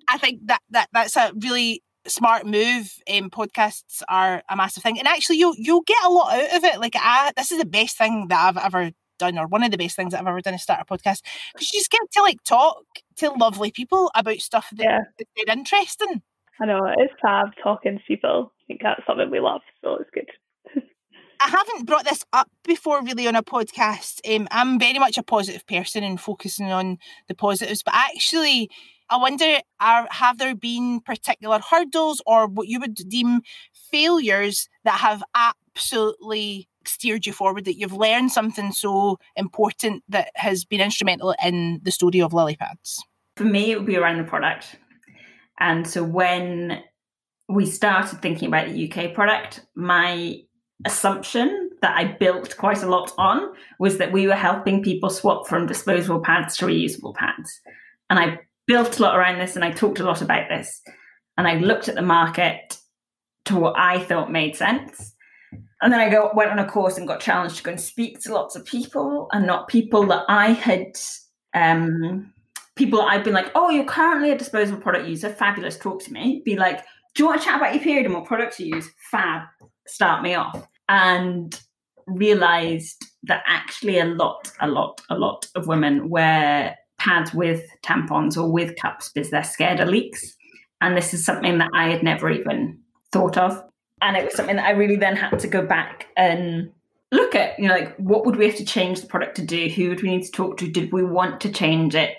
I 0.09 0.17
think 0.19 0.47
that 0.47 0.61
that 0.71 0.89
that's 0.93 1.17
a 1.17 1.33
really 1.39 1.83
smart 2.07 2.47
move. 2.47 2.93
Um, 3.13 3.31
podcasts 3.31 4.03
are 4.09 4.43
a 4.49 4.57
massive 4.57 4.83
thing, 4.83 4.99
and 4.99 5.09
actually, 5.09 5.39
you'll 5.39 5.55
you'll 5.57 5.83
get 5.83 6.05
a 6.05 6.11
lot 6.11 6.33
out 6.33 6.57
of 6.57 6.65
it. 6.65 6.81
Like, 6.81 6.95
I 6.97 7.33
this 7.37 7.53
is 7.53 7.59
the 7.59 7.67
best 7.67 7.97
thing 7.97 8.29
that 8.29 8.49
I've 8.49 8.65
ever 8.65 8.93
done, 9.19 9.39
or 9.39 9.47
one 9.47 9.63
of 9.63 9.71
the 9.71 9.79
best 9.79 9.97
things 9.97 10.13
that 10.13 10.21
I've 10.21 10.27
ever 10.27 10.41
done 10.41 10.55
is 10.55 10.63
start 10.63 10.81
a 10.81 10.85
podcast 10.85 11.23
because 11.53 11.73
you 11.73 11.79
just 11.79 11.91
get 11.91 12.01
to 12.13 12.23
like 12.23 12.43
talk 12.45 12.85
to 13.19 13.31
lovely 13.31 13.71
people 13.71 14.11
about 14.15 14.39
stuff 14.39 14.69
that, 14.73 14.83
yeah. 14.83 15.01
that 15.19 15.27
they're 15.37 15.57
interesting. 15.57 16.23
I 16.61 16.67
know 16.67 16.85
it's 16.99 17.13
fab 17.23 17.49
talking 17.63 17.99
to 17.99 18.05
people. 18.05 18.53
I 18.53 18.63
think 18.67 18.81
that's 18.83 19.07
something 19.07 19.31
we 19.31 19.41
love, 19.41 19.63
so 19.83 19.97
it's 19.97 20.11
good. 20.13 20.27
I 21.43 21.49
haven't 21.49 21.87
brought 21.87 22.05
this 22.05 22.23
up 22.35 22.51
before 22.65 23.03
really 23.03 23.27
on 23.27 23.35
a 23.35 23.43
podcast. 23.43 24.21
Um, 24.31 24.47
I'm 24.51 24.79
very 24.79 24.99
much 24.99 25.17
a 25.17 25.23
positive 25.23 25.67
person 25.67 26.05
and 26.05 26.21
focusing 26.21 26.71
on 26.71 26.99
the 27.29 27.35
positives, 27.35 27.83
but 27.83 27.95
actually, 27.95 28.71
I 29.11 29.17
wonder 29.17 29.59
are 29.81 30.07
have 30.11 30.39
there 30.39 30.55
been 30.55 31.01
particular 31.01 31.59
hurdles 31.59 32.23
or 32.27 32.47
what 32.47 32.69
you 32.69 32.79
would 32.79 32.95
deem 32.95 33.41
failures 33.91 34.69
that 34.85 35.01
have 35.01 35.23
absolutely 35.35 36.69
steered 36.87 37.27
you 37.27 37.33
forward, 37.33 37.65
that 37.65 37.77
you've 37.77 37.93
learned 37.93 38.31
something 38.31 38.73
so 38.73 39.19
important 39.37 40.05
that 40.09 40.31
has 40.37 40.65
been 40.65 40.81
instrumental 40.81 41.35
in 41.45 41.81
the 41.83 41.91
story 41.91 42.21
of 42.21 42.33
lily 42.33 42.57
pads? 42.57 43.05
For 43.37 43.45
me, 43.45 43.73
it 43.73 43.77
would 43.77 43.87
be 43.87 43.97
around 43.97 44.19
the 44.19 44.25
product. 44.25 44.77
And 45.59 45.87
so 45.87 46.05
when 46.05 46.83
we 47.49 47.67
started 47.67 48.23
thinking 48.23 48.49
about 48.49 48.69
the 48.69 48.91
UK 48.91 49.13
product, 49.13 49.67
my 49.75 50.37
assumption 50.85 51.71
that 51.83 51.97
I 51.97 52.05
built 52.05 52.57
quite 52.57 52.83
a 52.83 52.89
lot 52.89 53.13
on 53.19 53.53
was 53.79 53.99
that 53.99 54.13
we 54.13 54.27
were 54.27 54.35
helping 54.35 54.83
people 54.83 55.11
swap 55.11 55.49
from 55.49 55.67
disposable 55.67 56.21
pads 56.21 56.57
to 56.59 56.67
reusable 56.67 57.15
pads. 57.15 57.61
And 58.09 58.19
I 58.19 58.41
built 58.67 58.99
a 58.99 59.03
lot 59.03 59.17
around 59.17 59.39
this 59.39 59.57
and 59.57 59.65
I 59.65 59.71
talked 59.71 60.01
a 60.01 60.05
lot 60.05 60.23
about 60.23 60.49
this. 60.49 60.81
And 61.37 61.49
I 61.49 61.55
looked 61.57 61.89
at 61.89 61.95
the 61.95 62.03
market 62.03 62.77
to 63.47 63.57
what 63.57 63.75
I 63.79 64.01
thought 64.01 64.31
made 64.31 64.57
sense. 64.57 65.15
And 65.83 65.93
then 65.93 66.01
I 66.01 66.11
go 66.11 66.31
went 66.35 66.51
on 66.51 66.59
a 66.59 66.69
course 66.69 66.99
and 66.99 67.09
got 67.09 67.21
challenged 67.21 67.57
to 67.57 67.63
go 67.63 67.71
and 67.71 67.81
speak 67.81 68.21
to 68.21 68.35
lots 68.35 68.55
of 68.55 68.65
people 68.65 69.29
and 69.33 69.47
not 69.47 69.69
people 69.69 70.05
that 70.07 70.25
I 70.29 70.53
had 70.53 70.99
um 71.55 72.33
people 72.77 73.03
I've 73.03 73.25
been 73.25 73.35
like, 73.35 73.51
oh, 73.55 73.71
you're 73.71 73.85
currently 73.85 74.31
a 74.31 74.39
disposable 74.39 74.81
product 74.81 75.09
user, 75.09 75.31
fabulous, 75.31 75.79
talk 75.79 76.03
to 76.05 76.13
me. 76.13 76.43
Be 76.45 76.57
like, 76.57 76.85
do 77.15 77.23
you 77.23 77.27
want 77.27 77.41
to 77.41 77.45
chat 77.45 77.57
about 77.57 77.75
your 77.75 77.83
period 77.83 78.07
and 78.07 78.15
what 78.15 78.25
products 78.25 78.61
you 78.61 78.75
use? 78.75 78.89
Fab, 79.11 79.43
start 79.87 80.23
me 80.23 80.35
off. 80.35 80.67
And 80.89 81.59
realized 82.07 83.05
that 83.25 83.43
actually 83.47 83.99
a 83.99 84.05
lot, 84.05 84.51
a 84.61 84.69
lot, 84.69 85.01
a 85.11 85.17
lot 85.17 85.47
of 85.55 85.67
women 85.67 86.09
wear 86.09 86.77
pads 87.01 87.35
with 87.35 87.65
tampons 87.83 88.37
or 88.37 88.51
with 88.51 88.77
cups 88.81 89.11
because 89.11 89.31
they're 89.31 89.43
scared 89.43 89.81
of 89.81 89.89
leaks. 89.89 90.37
And 90.81 90.97
this 90.97 91.13
is 91.13 91.25
something 91.25 91.59
that 91.59 91.71
I 91.75 91.89
had 91.89 92.03
never 92.03 92.31
even 92.31 92.79
thought 93.11 93.37
of 93.37 93.63
and 94.03 94.17
it 94.17 94.25
was 94.25 94.35
something 94.35 94.57
that 94.57 94.67
I 94.67 94.71
really 94.71 94.97
then 94.97 95.17
had 95.17 95.39
to 95.39 95.49
go 95.49 95.65
back 95.65 96.07
and 96.17 96.71
look 97.13 97.35
at, 97.35 97.59
you 97.59 97.69
know, 97.69 97.75
like 97.75 97.97
what 97.97 98.25
would 98.25 98.37
we 98.37 98.47
have 98.47 98.57
to 98.57 98.65
change 98.65 99.01
the 99.01 99.07
product 99.07 99.37
to 99.37 99.45
do? 99.45 99.69
Who 99.69 99.91
would 99.91 100.03
we 100.03 100.11
need 100.11 100.25
to 100.25 100.31
talk 100.31 100.57
to? 100.59 100.69
Did 100.69 100.93
we 100.93 101.05
want 101.05 101.41
to 101.43 101.53
change 101.53 101.95
it? 101.95 102.15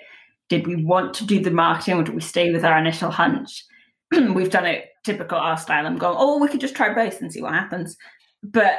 Did 0.48 0.66
we 0.66 0.76
want 0.76 1.14
to 1.14 1.26
do 1.26 1.40
the 1.40 1.50
marketing 1.50 1.94
or 1.94 2.02
did 2.02 2.14
we 2.14 2.20
stay 2.20 2.52
with 2.52 2.64
our 2.64 2.78
initial 2.78 3.10
hunch? 3.10 3.64
We've 4.12 4.50
done 4.50 4.66
it 4.66 4.90
typical 5.04 5.38
our 5.38 5.56
style. 5.56 5.86
I'm 5.86 5.98
going, 5.98 6.16
oh, 6.18 6.38
we 6.38 6.48
could 6.48 6.60
just 6.60 6.76
try 6.76 6.94
both 6.94 7.20
and 7.20 7.32
see 7.32 7.42
what 7.42 7.54
happens. 7.54 7.96
But 8.42 8.78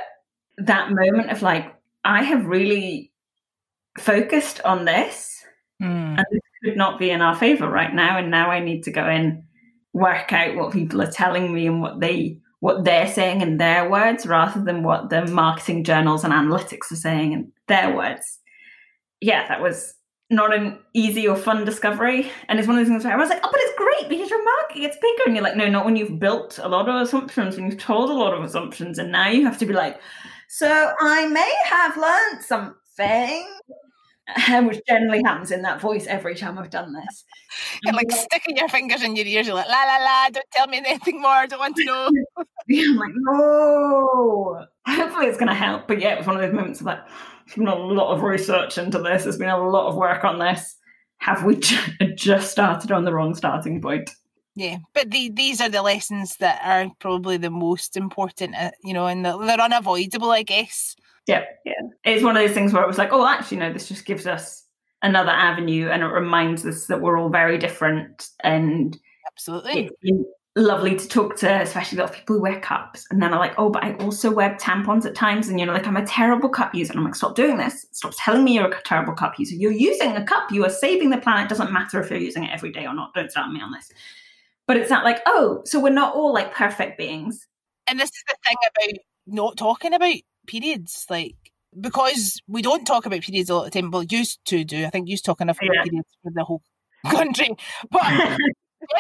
that 0.58 0.92
moment 0.92 1.32
of 1.32 1.42
like, 1.42 1.74
I 2.06 2.24
have 2.24 2.46
really 2.46 3.12
focused 3.98 4.62
on 4.62 4.86
this 4.86 5.33
mm. 5.84 6.18
and 6.18 6.26
this 6.32 6.42
could 6.64 6.78
not 6.78 7.00
be 7.00 7.10
in 7.10 7.22
our 7.22 7.36
favor 7.36 7.70
right 7.70 7.94
now. 7.94 8.18
And 8.18 8.32
now 8.32 8.50
I 8.50 8.60
need 8.60 8.84
to 8.84 8.92
go 8.92 9.02
and 9.02 9.44
work 9.94 10.32
out 10.34 10.56
what 10.56 10.74
people 10.74 11.02
are 11.02 11.12
telling 11.12 11.54
me 11.54 11.68
and 11.68 11.82
what 11.82 12.00
they 12.00 12.40
what 12.60 12.86
they're 12.86 13.12
saying 13.12 13.42
in 13.42 13.58
their 13.58 13.90
words 13.90 14.26
rather 14.26 14.64
than 14.64 14.84
what 14.84 15.10
the 15.10 15.26
marketing 15.26 15.84
journals 15.84 16.24
and 16.24 16.32
analytics 16.32 16.90
are 16.94 16.96
saying 16.96 17.34
in 17.34 17.52
their 17.68 17.94
words. 17.94 18.40
Yeah, 19.20 19.46
that 19.50 19.62
was 19.62 19.96
not 20.30 20.54
an 20.54 20.80
easy 20.94 21.28
or 21.28 21.36
fun 21.36 21.66
discovery. 21.66 22.32
And 22.48 22.58
it's 22.58 22.68
one 22.68 22.78
of 22.78 22.86
those 22.86 22.90
things 22.90 23.04
where 23.04 23.14
I 23.14 23.18
was 23.18 23.30
like, 23.30 23.42
oh, 23.44 23.50
but 23.52 23.60
it's 23.62 23.78
great 23.78 24.10
because 24.10 24.30
your 24.30 24.44
market 24.44 24.80
gets 24.80 24.96
bigger. 24.96 25.24
And 25.26 25.36
you're 25.36 25.44
like, 25.44 25.58
no, 25.58 25.70
not 25.70 25.84
when 25.84 25.98
you've 25.98 26.20
built 26.20 26.58
a 26.62 26.70
lot 26.70 26.88
of 26.88 27.02
assumptions, 27.02 27.58
when 27.58 27.70
you've 27.70 27.80
told 27.80 28.10
a 28.10 28.14
lot 28.14 28.34
of 28.34 28.42
assumptions. 28.44 28.98
And 28.98 29.12
now 29.12 29.28
you 29.28 29.46
have 29.46 29.58
to 29.60 29.66
be 29.66 29.74
like, 29.74 30.00
so 30.48 30.94
I 31.02 31.28
may 31.28 31.54
have 31.66 31.98
learned 31.98 32.44
something 32.44 33.48
which 34.64 34.82
generally 34.88 35.22
happens 35.24 35.52
in 35.52 35.64
that 35.64 35.82
voice 35.82 36.08
every 36.08 36.36
time 36.36 36.58
I've 36.58 36.70
done 36.70 36.94
this. 36.94 37.26
And 37.86 37.96
like 37.96 38.12
sticking 38.12 38.58
your 38.58 38.70
fingers 38.70 39.04
in 39.04 39.16
your 39.16 39.26
ears, 39.26 39.46
you're 39.46 39.56
like, 39.56 39.68
la 39.68 39.84
la 39.84 39.98
la, 39.98 40.30
don't 40.30 40.46
tell 40.52 40.68
me 40.68 40.78
anything 40.78 41.22
more, 41.22 41.32
I 41.32 41.46
don't 41.46 41.60
want 41.60 41.76
to 41.76 41.84
know. 41.84 42.10
I'm 42.38 42.96
like, 42.98 43.12
no. 43.16 44.66
Hopefully 44.88 45.28
it's 45.28 45.38
going 45.38 45.50
to 45.50 45.54
help. 45.54 45.88
But 45.88 46.02
yeah, 46.02 46.14
it 46.14 46.18
was 46.18 46.28
one 46.28 46.36
of 46.36 46.42
those 46.42 46.54
moments 46.54 46.80
of 46.80 46.88
like, 46.88 47.00
there's 47.46 47.58
been 47.58 47.68
a 47.68 47.76
lot 47.76 48.16
of 48.16 48.24
research 48.24 48.78
into 48.78 49.00
this, 49.00 49.24
there's 49.24 49.38
been 49.38 49.50
a 49.50 49.70
lot 49.70 49.88
of 49.88 49.96
work 49.96 50.24
on 50.24 50.40
this. 50.40 50.78
Have 51.18 51.44
we 51.44 51.60
just 52.16 52.52
started 52.52 52.92
on 52.92 53.06
the 53.06 53.14
wrong 53.14 53.36
starting 53.36 53.82
point? 53.82 54.10
Yeah, 54.56 54.78
but 54.94 55.10
the, 55.10 55.32
these 55.34 55.62
are 55.62 55.70
the 55.70 55.82
lessons 55.82 56.38
that 56.38 56.62
are 56.64 56.92
probably 57.00 57.38
the 57.38 57.50
most 57.50 57.98
important, 57.98 58.56
uh, 58.56 58.72
you 58.84 58.94
know, 58.94 59.08
and 59.08 59.26
they're 59.26 59.62
unavoidable, 59.62 60.32
I 60.32 60.44
guess. 60.44 60.96
Yeah, 61.28 61.44
yeah. 61.66 61.74
It's 62.04 62.24
one 62.24 62.36
of 62.36 62.44
those 62.46 62.54
things 62.54 62.74
where 62.74 62.84
it 62.84 62.88
was 62.88 62.98
like, 62.98 63.14
oh, 63.14 63.26
actually, 63.26 63.58
no, 63.58 63.72
this 63.72 63.88
just 63.88 64.06
gives 64.06 64.28
us 64.28 64.66
another 65.02 65.32
avenue, 65.32 65.90
and 65.90 66.04
it 66.04 66.08
reminds 66.08 66.66
us 66.66 66.88
that 66.88 67.02
we're 67.02 67.18
all 67.18 67.30
very 67.30 67.58
different, 67.58 68.30
and 68.44 68.98
absolutely 69.32 69.90
lovely 70.56 70.96
to 70.96 71.08
talk 71.08 71.36
to, 71.36 71.62
especially 71.62 71.98
a 71.98 72.02
lot 72.02 72.12
of 72.12 72.16
people 72.16 72.36
who 72.36 72.42
wear 72.42 72.60
cups. 72.60 73.08
And 73.10 73.22
then 73.22 73.34
I'm 73.34 73.40
like, 73.40 73.56
oh, 73.58 73.70
but 73.70 73.84
I 73.84 73.96
also 73.96 74.32
wear 74.32 74.56
tampons 74.62 75.06
at 75.06 75.16
times, 75.16 75.48
and 75.48 75.60
you 75.60 75.66
know, 75.66 75.74
like 75.74 75.88
I'm 75.88 75.98
a 75.98 76.06
terrible 76.06 76.50
cup 76.50 76.76
user. 76.76 76.92
And 76.92 77.00
I'm 77.00 77.06
like, 77.06 77.16
stop 77.16 77.36
doing 77.36 77.58
this. 77.58 77.86
Stop 77.92 78.14
telling 78.18 78.44
me 78.44 78.54
you're 78.54 78.72
a 78.72 78.82
terrible 78.84 79.14
cup 79.14 79.40
user. 79.40 79.56
You're 79.56 79.72
using 79.72 80.16
a 80.16 80.24
cup. 80.24 80.52
You 80.52 80.64
are 80.66 80.70
saving 80.70 81.10
the 81.10 81.18
planet. 81.18 81.46
It 81.46 81.50
doesn't 81.50 81.74
matter 81.74 82.00
if 82.00 82.10
you're 82.10 82.20
using 82.20 82.44
it 82.44 82.52
every 82.54 82.72
day 82.72 82.86
or 82.86 82.94
not. 82.94 83.14
Don't 83.14 83.32
start 83.32 83.52
me 83.52 83.62
on 83.62 83.72
this. 83.72 83.92
But 84.68 84.78
it's 84.78 84.90
not 84.90 85.04
like, 85.04 85.22
oh, 85.26 85.62
so 85.66 85.80
we're 85.80 85.90
not 85.90 86.16
all 86.16 86.34
like 86.34 86.54
perfect 86.54 86.98
beings. 86.98 87.48
And 87.88 88.00
this 88.00 88.10
is 88.10 88.24
the 88.28 88.36
thing 88.46 88.56
about 88.62 89.00
not 89.26 89.58
talking 89.58 89.94
about 89.94 90.16
periods 90.48 91.06
like 91.10 91.36
because 91.80 92.40
we 92.48 92.62
don't 92.62 92.86
talk 92.86 93.06
about 93.06 93.22
periods 93.22 93.50
a 93.50 93.56
lot 93.56 93.66
of 93.68 93.72
time. 93.74 93.90
Well, 93.92 94.04
used 94.04 94.40
to 94.46 94.64
do. 94.64 94.86
I 94.86 94.90
think 94.90 95.08
used 95.10 95.26
talk 95.26 95.42
enough 95.42 95.58
about 95.62 95.76
Yeah. 95.76 95.84
periods 95.84 96.08
for 96.22 96.32
the 96.34 96.44
whole 96.44 96.62
country, 97.08 97.50
but. 97.92 98.04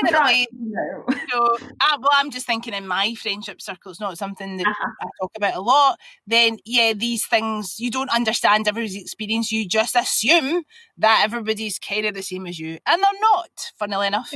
Generally, 0.05 0.47
no. 0.53 1.05
so, 1.29 1.57
uh, 1.81 1.97
well, 1.99 2.09
I'm 2.13 2.31
just 2.31 2.45
thinking 2.45 2.73
in 2.73 2.87
my 2.87 3.15
friendship 3.15 3.61
circle, 3.61 3.91
it's 3.91 3.99
not 3.99 4.17
something 4.17 4.55
that 4.55 4.65
Uh-huh. 4.65 4.91
I 5.01 5.07
talk 5.21 5.31
about 5.35 5.55
a 5.55 5.59
lot. 5.59 5.99
Then, 6.25 6.57
yeah, 6.63 6.93
these 6.93 7.25
things 7.25 7.75
you 7.79 7.91
don't 7.91 8.09
understand 8.09 8.65
everybody's 8.65 8.95
experience. 8.95 9.51
You 9.51 9.67
just 9.67 9.97
assume 9.97 10.63
that 10.99 11.23
everybody's 11.25 11.79
kind 11.79 12.05
of 12.05 12.13
the 12.13 12.21
same 12.23 12.47
as 12.47 12.57
you, 12.59 12.79
and 12.87 13.03
they're 13.03 13.19
not. 13.21 13.49
Funnily 13.77 14.07
enough, 14.07 14.31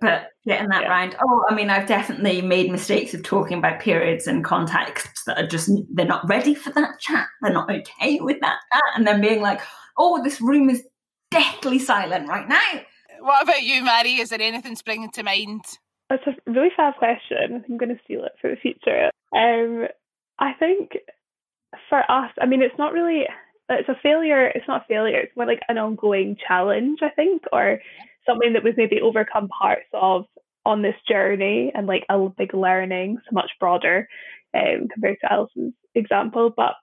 But 0.00 0.30
getting 0.44 0.68
that 0.68 0.82
Yeah. 0.82 0.88
round. 0.88 1.16
Oh, 1.20 1.44
I 1.48 1.54
mean, 1.54 1.70
I've 1.70 1.86
definitely 1.86 2.42
made 2.42 2.70
mistakes 2.70 3.14
of 3.14 3.22
talking 3.22 3.58
about 3.58 3.80
periods 3.80 4.26
and 4.26 4.44
contexts 4.44 5.24
that 5.24 5.38
are 5.38 5.46
just 5.46 5.70
they're 5.94 6.06
not 6.06 6.28
ready 6.28 6.54
for 6.54 6.70
that 6.70 6.98
chat. 7.00 7.26
They're 7.42 7.52
not 7.52 7.70
okay 7.70 8.18
with 8.20 8.40
that 8.40 8.58
chat, 8.72 8.82
and 8.96 9.06
then 9.06 9.20
being 9.20 9.40
like, 9.40 9.60
"Oh, 9.96 10.22
this 10.22 10.40
room 10.40 10.68
is 10.70 10.84
deathly 11.30 11.78
silent 11.78 12.28
right 12.28 12.48
now." 12.48 12.80
what 13.20 13.42
about 13.42 13.62
you, 13.62 13.82
Mhairi? 13.82 14.20
Is 14.20 14.30
there 14.30 14.40
anything 14.40 14.76
springing 14.76 15.10
to 15.10 15.22
mind? 15.22 15.64
That's 16.08 16.26
a 16.26 16.34
really 16.50 16.70
fab 16.76 16.94
question. 16.96 17.64
I'm 17.68 17.76
going 17.76 17.94
to 17.94 18.02
steal 18.04 18.24
it 18.24 18.32
for 18.40 18.48
the 18.48 18.56
future. 18.56 19.10
Um, 19.34 19.88
I 20.38 20.52
think 20.54 20.92
for 21.88 21.98
us, 22.10 22.30
I 22.40 22.46
mean, 22.46 22.62
it's 22.62 22.78
not 22.78 22.92
really, 22.92 23.24
it's 23.68 23.88
a 23.88 23.98
failure. 24.02 24.46
It's 24.46 24.66
not 24.68 24.82
a 24.82 24.86
failure. 24.88 25.18
It's 25.18 25.36
more 25.36 25.46
like 25.46 25.60
an 25.68 25.78
ongoing 25.78 26.36
challenge, 26.46 27.00
I 27.02 27.10
think, 27.10 27.42
or 27.52 27.80
something 28.26 28.52
that 28.52 28.64
we've 28.64 28.76
maybe 28.76 29.00
overcome 29.00 29.48
parts 29.48 29.88
of 29.92 30.24
on 30.64 30.82
this 30.82 30.96
journey 31.08 31.72
and 31.74 31.86
like 31.86 32.04
a 32.08 32.28
big 32.36 32.54
learning, 32.54 33.18
so 33.24 33.32
much 33.32 33.50
broader 33.58 34.08
um, 34.54 34.88
compared 34.92 35.18
to 35.20 35.32
Alison's 35.32 35.74
example. 35.94 36.52
But 36.54 36.74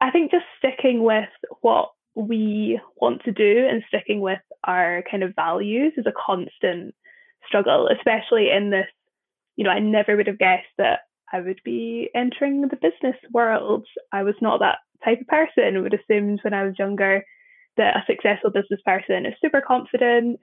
I 0.00 0.10
think 0.10 0.30
just 0.30 0.44
sticking 0.58 1.02
with 1.02 1.28
what 1.60 1.90
we 2.14 2.80
want 2.96 3.22
to 3.24 3.32
do 3.32 3.66
and 3.70 3.82
sticking 3.88 4.20
with 4.20 4.40
our 4.64 5.04
kind 5.10 5.22
of 5.22 5.34
values 5.34 5.92
is 5.96 6.06
a 6.06 6.12
constant 6.12 6.94
struggle, 7.46 7.88
especially 7.88 8.50
in 8.50 8.70
this. 8.70 8.86
You 9.56 9.64
know, 9.64 9.70
I 9.70 9.80
never 9.80 10.16
would 10.16 10.28
have 10.28 10.38
guessed 10.38 10.66
that 10.78 11.00
I 11.32 11.40
would 11.40 11.60
be 11.64 12.10
entering 12.14 12.62
the 12.62 12.76
business 12.76 13.16
world. 13.32 13.86
I 14.12 14.22
was 14.22 14.34
not 14.40 14.60
that 14.60 14.78
type 15.04 15.20
of 15.20 15.26
person. 15.26 15.76
I 15.76 15.80
would 15.80 15.94
assumed 15.94 16.40
when 16.42 16.54
I 16.54 16.64
was 16.64 16.78
younger 16.78 17.22
that 17.76 17.96
a 17.96 18.04
successful 18.06 18.50
business 18.50 18.80
person 18.84 19.26
is 19.26 19.34
super 19.40 19.62
confident, 19.66 20.40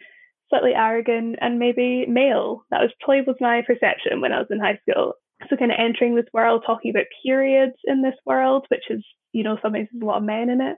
slightly 0.50 0.74
arrogant, 0.76 1.38
and 1.42 1.60
maybe 1.60 2.06
male. 2.08 2.64
That 2.72 2.82
was 2.82 2.92
probably 3.02 3.22
was 3.22 3.36
my 3.40 3.62
perception 3.66 4.22
when 4.22 4.32
I 4.32 4.40
was 4.40 4.48
in 4.50 4.60
high 4.60 4.80
school. 4.88 5.14
So 5.50 5.58
kind 5.58 5.72
of 5.72 5.78
entering 5.80 6.16
this 6.16 6.26
world, 6.34 6.64
talking 6.66 6.92
about 6.92 7.06
periods 7.26 7.76
in 7.84 8.02
this 8.02 8.16
world, 8.26 8.66
which 8.70 8.86
is, 8.90 9.04
you 9.34 9.44
know, 9.44 9.58
sometimes 9.62 9.90
there's 9.92 10.02
a 10.02 10.06
lot 10.06 10.18
of 10.18 10.24
men 10.24 10.50
in 10.50 10.62
it. 10.62 10.78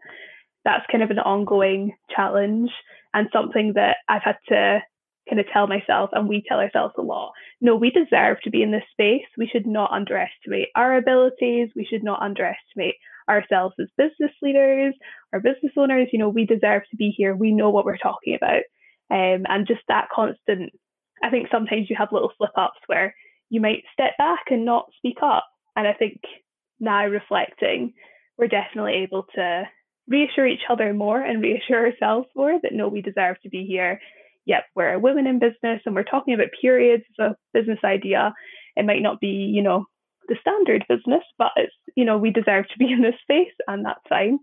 That's 0.65 0.85
kind 0.91 1.03
of 1.03 1.11
an 1.11 1.19
ongoing 1.19 1.95
challenge 2.13 2.71
and 3.13 3.29
something 3.31 3.73
that 3.75 3.97
I've 4.09 4.23
had 4.23 4.37
to 4.49 4.79
kind 5.29 5.39
of 5.39 5.45
tell 5.51 5.67
myself, 5.67 6.09
and 6.13 6.27
we 6.27 6.43
tell 6.47 6.59
ourselves 6.59 6.93
a 6.97 7.01
lot. 7.01 7.31
No, 7.61 7.75
we 7.75 7.91
deserve 7.91 8.37
to 8.43 8.49
be 8.49 8.63
in 8.63 8.71
this 8.71 8.83
space. 8.91 9.25
We 9.37 9.47
should 9.47 9.67
not 9.67 9.91
underestimate 9.91 10.69
our 10.75 10.97
abilities. 10.97 11.69
We 11.75 11.85
should 11.89 12.03
not 12.03 12.21
underestimate 12.21 12.95
ourselves 13.29 13.75
as 13.79 13.87
business 13.97 14.31
leaders 14.41 14.93
or 15.33 15.39
business 15.39 15.73
owners. 15.77 16.09
You 16.11 16.19
know, 16.19 16.29
we 16.29 16.45
deserve 16.45 16.83
to 16.89 16.97
be 16.97 17.13
here. 17.15 17.35
We 17.35 17.51
know 17.51 17.69
what 17.69 17.85
we're 17.85 17.97
talking 17.97 18.35
about. 18.35 18.63
Um, 19.09 19.45
and 19.47 19.67
just 19.67 19.81
that 19.87 20.09
constant, 20.13 20.71
I 21.23 21.29
think 21.29 21.47
sometimes 21.51 21.89
you 21.89 21.95
have 21.97 22.09
little 22.11 22.31
slip 22.37 22.51
ups 22.57 22.79
where 22.87 23.15
you 23.49 23.61
might 23.61 23.83
step 23.93 24.17
back 24.17 24.45
and 24.49 24.65
not 24.65 24.89
speak 24.97 25.17
up. 25.21 25.45
And 25.75 25.87
I 25.87 25.93
think 25.93 26.21
now 26.79 27.05
reflecting, 27.05 27.93
we're 28.37 28.47
definitely 28.47 29.03
able 29.03 29.25
to 29.35 29.63
reassure 30.07 30.47
each 30.47 30.61
other 30.69 30.93
more 30.93 31.19
and 31.19 31.41
reassure 31.41 31.87
ourselves 31.87 32.27
more 32.35 32.59
that 32.61 32.73
no, 32.73 32.87
we 32.87 33.01
deserve 33.01 33.37
to 33.43 33.49
be 33.49 33.65
here. 33.65 33.99
Yep, 34.47 34.63
we're 34.75 34.93
a 34.93 34.99
women 34.99 35.27
in 35.27 35.39
business 35.39 35.81
and 35.85 35.93
we're 35.93 36.03
talking 36.03 36.33
about 36.33 36.47
periods 36.59 37.03
as 37.19 37.31
a 37.31 37.35
business 37.53 37.79
idea. 37.83 38.33
It 38.77 38.85
might 38.85 39.01
not 39.01 39.19
be, 39.19 39.27
you 39.27 39.61
know, 39.61 39.85
the 40.29 40.37
standard 40.39 40.85
business, 40.87 41.23
but 41.37 41.51
it's, 41.57 41.73
you 41.95 42.05
know, 42.05 42.17
we 42.17 42.31
deserve 42.31 42.65
to 42.69 42.77
be 42.79 42.91
in 42.91 43.01
this 43.01 43.19
space 43.21 43.53
and 43.67 43.85
that's 43.85 43.99
fine. 44.07 44.39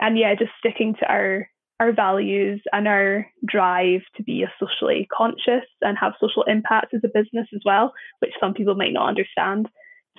And 0.00 0.18
yeah, 0.18 0.34
just 0.34 0.52
sticking 0.58 0.94
to 0.98 1.06
our 1.06 1.48
our 1.80 1.92
values 1.92 2.62
and 2.72 2.86
our 2.86 3.26
drive 3.44 4.00
to 4.16 4.22
be 4.22 4.44
a 4.44 4.52
socially 4.60 5.08
conscious 5.14 5.66
and 5.82 5.98
have 5.98 6.12
social 6.20 6.44
impact 6.44 6.94
as 6.94 7.00
a 7.04 7.08
business 7.08 7.48
as 7.52 7.60
well, 7.64 7.92
which 8.20 8.30
some 8.40 8.54
people 8.54 8.76
might 8.76 8.92
not 8.92 9.08
understand. 9.08 9.68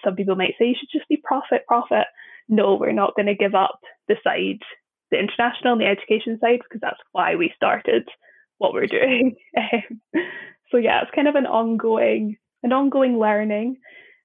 Some 0.03 0.15
people 0.15 0.35
might 0.35 0.53
say 0.59 0.65
you 0.67 0.75
should 0.77 0.89
just 0.91 1.07
be 1.07 1.21
profit, 1.23 1.65
profit. 1.65 2.07
No, 2.49 2.75
we're 2.75 2.91
not 2.91 3.15
going 3.15 3.27
to 3.27 3.35
give 3.35 3.55
up 3.55 3.79
the 4.09 4.17
side, 4.21 4.59
the 5.11 5.17
international 5.17 5.73
and 5.73 5.81
the 5.81 5.85
education 5.85 6.37
side, 6.41 6.59
because 6.61 6.81
that's 6.81 6.99
why 7.13 7.35
we 7.35 7.53
started 7.55 8.07
what 8.57 8.73
we're 8.73 8.87
doing. 8.87 9.35
Um, 9.57 9.99
so 10.71 10.77
yeah, 10.77 11.01
it's 11.01 11.11
kind 11.15 11.27
of 11.27 11.35
an 11.35 11.45
ongoing, 11.45 12.37
an 12.63 12.73
ongoing 12.73 13.17
learning. 13.17 13.77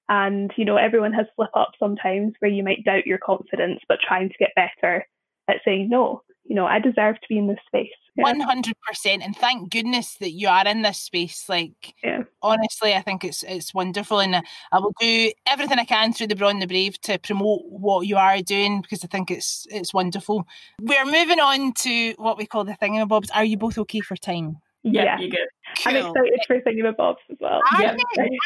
And 0.09 0.51
you 0.57 0.65
know, 0.65 0.75
everyone 0.75 1.13
has 1.13 1.27
slip 1.35 1.51
ups 1.55 1.77
sometimes 1.79 2.33
where 2.39 2.51
you 2.51 2.63
might 2.63 2.83
doubt 2.83 3.05
your 3.05 3.19
confidence, 3.19 3.79
but 3.87 3.99
trying 4.05 4.29
to 4.29 4.35
get 4.37 4.49
better 4.55 5.05
at 5.47 5.57
saying 5.63 5.89
no. 5.89 6.21
You 6.51 6.55
know, 6.55 6.65
I 6.65 6.79
deserve 6.79 7.15
to 7.15 7.27
be 7.29 7.37
in 7.37 7.47
this 7.47 7.59
space. 7.65 7.87
One 8.15 8.41
hundred 8.41 8.75
percent, 8.85 9.23
and 9.23 9.33
thank 9.33 9.71
goodness 9.71 10.15
that 10.15 10.31
you 10.31 10.49
are 10.49 10.67
in 10.67 10.81
this 10.81 10.97
space. 10.97 11.47
Like, 11.47 11.95
Yeah. 12.03 12.23
honestly, 12.43 12.93
I 12.93 12.99
think 12.99 13.23
it's 13.23 13.41
it's 13.43 13.73
wonderful, 13.73 14.19
and 14.19 14.35
uh, 14.35 14.41
I 14.73 14.79
will 14.79 14.93
do 14.99 15.31
everything 15.47 15.79
I 15.79 15.85
can 15.85 16.11
through 16.11 16.27
the 16.27 16.35
Braw 16.35 16.49
and 16.49 16.61
the 16.61 16.67
Brave 16.67 16.99
to 17.03 17.17
promote 17.19 17.61
what 17.69 18.05
you 18.05 18.17
are 18.17 18.41
doing 18.41 18.81
because 18.81 19.01
I 19.05 19.07
think 19.07 19.31
it's 19.31 19.65
it's 19.71 19.93
wonderful. 19.93 20.45
We're 20.81 21.05
moving 21.05 21.39
on 21.39 21.71
to 21.85 22.13
what 22.17 22.37
we 22.37 22.45
call 22.45 22.65
the 22.65 22.73
thingamabobs. 22.73 23.29
Are 23.33 23.45
you 23.45 23.55
both 23.55 23.77
okay 23.77 24.01
for 24.01 24.17
time? 24.17 24.57
Yeah, 24.83 25.03
Yeah. 25.03 25.19
you're 25.19 25.29
good. 25.29 25.47
I'm 25.85 25.95
excited 25.95 26.39
for 26.47 26.59
thingamabobs 26.59 27.23
as 27.31 27.37
well. 27.39 27.61
Are 27.71 27.81
Yeah. 27.81 27.95
you? 28.17 28.39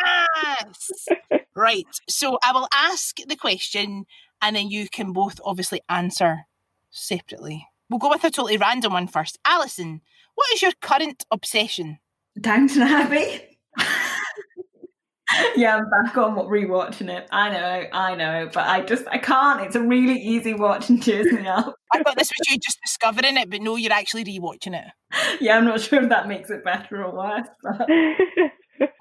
Yes. 0.43 1.07
right. 1.55 1.87
So 2.07 2.37
I 2.45 2.51
will 2.51 2.67
ask 2.71 3.17
the 3.27 3.35
question, 3.35 4.05
and 4.43 4.55
then 4.55 4.69
you 4.69 4.89
can 4.89 5.11
both 5.11 5.39
obviously 5.43 5.81
answer 5.89 6.45
separately. 6.91 7.67
We'll 7.89 7.99
go 7.99 8.09
with 8.09 8.23
a 8.23 8.31
totally 8.31 8.57
random 8.57 8.93
one 8.93 9.07
first. 9.07 9.37
Alison, 9.45 10.01
what 10.35 10.47
is 10.53 10.61
your 10.61 10.71
current 10.81 11.25
obsession? 11.31 11.99
Downton 12.39 12.81
Abbey. 12.81 13.57
yeah, 15.55 15.77
I'm 15.77 15.89
back 15.89 16.17
on 16.17 16.35
what 16.35 16.47
rewatching 16.47 17.09
it. 17.09 17.27
I 17.31 17.49
know, 17.49 17.83
I 17.93 18.15
know, 18.15 18.49
but 18.53 18.65
I 18.67 18.81
just 18.81 19.05
I 19.07 19.17
can't. 19.17 19.61
It's 19.61 19.75
a 19.75 19.81
really 19.81 20.19
easy 20.19 20.53
watch 20.53 20.89
and 20.89 21.01
cheers 21.01 21.31
me 21.31 21.47
up. 21.47 21.75
I 21.93 22.03
thought 22.03 22.17
this 22.17 22.29
was 22.37 22.49
you 22.49 22.57
just 22.57 22.79
discovering 22.81 23.37
it, 23.37 23.49
but 23.49 23.61
no, 23.61 23.75
you're 23.75 23.93
actually 23.93 24.23
rewatching 24.25 24.75
it. 24.75 24.87
Yeah, 25.41 25.57
I'm 25.57 25.65
not 25.65 25.79
sure 25.79 26.01
if 26.03 26.09
that 26.09 26.27
makes 26.27 26.49
it 26.49 26.63
better 26.63 27.03
or 27.03 27.13
worse, 27.15 27.47
but 27.63 27.87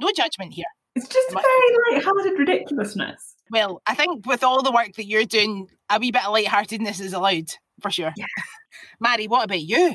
No 0.01 0.11
judgment 0.17 0.53
here. 0.55 0.65
it's 0.95 1.09
just 1.09 1.33
very 1.33 1.95
light-hearted 1.97 2.39
ridiculousness. 2.39 3.35
Well, 3.51 3.83
I 3.87 3.95
think 3.97 4.25
with 4.27 4.45
all 4.45 4.63
the 4.63 4.71
work 4.71 4.93
that 4.95 5.07
you're 5.07 5.25
doing, 5.25 5.69
a 5.91 5.99
wee 5.99 6.13
bit 6.13 6.25
of 6.25 6.33
lightheartedness 6.33 7.01
is 7.01 7.13
allowed 7.13 7.51
for 7.85 7.91
sure. 7.91 8.13
Yeah. 8.17 8.27
Mhairi, 9.05 9.29
what 9.29 9.45
about 9.45 9.61
you? 9.61 9.95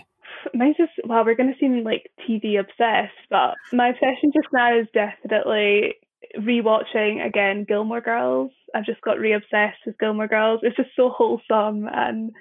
Mine's 0.53 0.77
just 0.77 0.91
well, 1.05 1.25
we're 1.25 1.35
going 1.35 1.51
to 1.51 1.59
seem 1.59 1.83
like 1.83 2.11
TV 2.27 2.59
obsessed, 2.59 3.17
but 3.29 3.55
my 3.73 3.89
obsession 3.89 4.31
just 4.33 4.47
now 4.53 4.79
is 4.79 4.87
definitely 4.93 5.95
rewatching 6.37 7.25
again 7.25 7.65
Gilmore 7.67 8.01
Girls. 8.01 8.51
I've 8.75 8.85
just 8.85 9.01
got 9.01 9.17
re-obsessed 9.17 9.79
with 9.85 9.97
Gilmore 9.97 10.27
Girls. 10.27 10.59
It's 10.63 10.75
just 10.75 10.91
so 10.95 11.09
wholesome 11.09 11.87
and 11.91 12.31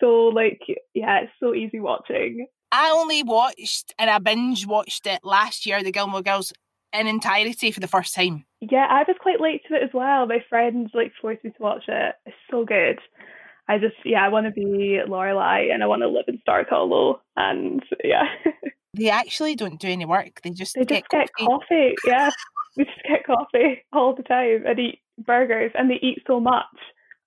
so 0.00 0.32
like 0.34 0.60
yeah, 0.94 1.20
it's 1.22 1.32
so 1.40 1.54
easy 1.54 1.80
watching. 1.80 2.46
I 2.72 2.90
only 2.90 3.22
watched 3.22 3.94
and 3.98 4.10
I 4.10 4.18
binge 4.18 4.66
watched 4.66 5.06
it 5.06 5.20
last 5.22 5.64
year, 5.64 5.82
The 5.82 5.92
Gilmore 5.92 6.22
Girls, 6.22 6.52
in 6.92 7.06
entirety 7.06 7.70
for 7.70 7.80
the 7.80 7.88
first 7.88 8.14
time. 8.14 8.44
Yeah, 8.60 8.86
I 8.90 9.04
was 9.06 9.16
quite 9.20 9.40
late 9.40 9.62
to 9.68 9.74
it 9.74 9.84
as 9.84 9.90
well. 9.94 10.26
My 10.26 10.44
friends 10.48 10.90
like 10.92 11.12
forced 11.20 11.44
me 11.44 11.50
to 11.50 11.62
watch 11.62 11.84
it. 11.86 12.14
It's 12.26 12.36
so 12.50 12.64
good. 12.64 12.98
I 13.68 13.78
just 13.78 13.96
yeah, 14.04 14.24
I 14.24 14.28
want 14.28 14.46
to 14.46 14.50
be 14.52 14.98
Lorelai 15.06 15.72
and 15.72 15.82
I 15.82 15.86
want 15.86 16.02
to 16.02 16.08
live 16.08 16.24
in 16.28 16.38
Stars 16.40 16.66
Hollow 16.70 17.20
and 17.36 17.82
yeah. 18.04 18.24
They 18.94 19.10
actually 19.10 19.54
don't 19.54 19.78
do 19.78 19.86
any 19.88 20.06
work. 20.06 20.40
They 20.42 20.50
just 20.50 20.74
They 20.74 20.84
get 20.84 21.02
just 21.04 21.10
get 21.10 21.28
coffee. 21.34 21.46
coffee. 21.46 21.94
Yeah, 22.06 22.30
we 22.76 22.84
just 22.84 22.96
get 23.06 23.24
coffee 23.26 23.84
all 23.92 24.14
the 24.16 24.22
time 24.22 24.64
and 24.66 24.78
eat 24.78 25.00
burgers, 25.24 25.70
and 25.74 25.90
they 25.90 25.98
eat 26.02 26.22
so 26.26 26.40
much 26.40 26.64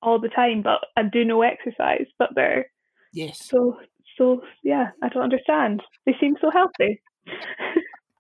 all 0.02 0.20
the 0.20 0.28
time, 0.30 0.64
but 0.64 0.80
and 0.98 1.12
do 1.12 1.24
no 1.24 1.44
exercise. 1.44 2.08
But 2.18 2.30
they're 2.36 2.66
Yes. 3.14 3.46
so 3.46 3.78
so 4.18 4.42
yeah. 4.64 4.88
I 5.04 5.10
don't 5.10 5.24
understand. 5.24 5.82
They 6.06 6.16
seem 6.20 6.36
so 6.42 6.50
healthy. 6.52 7.02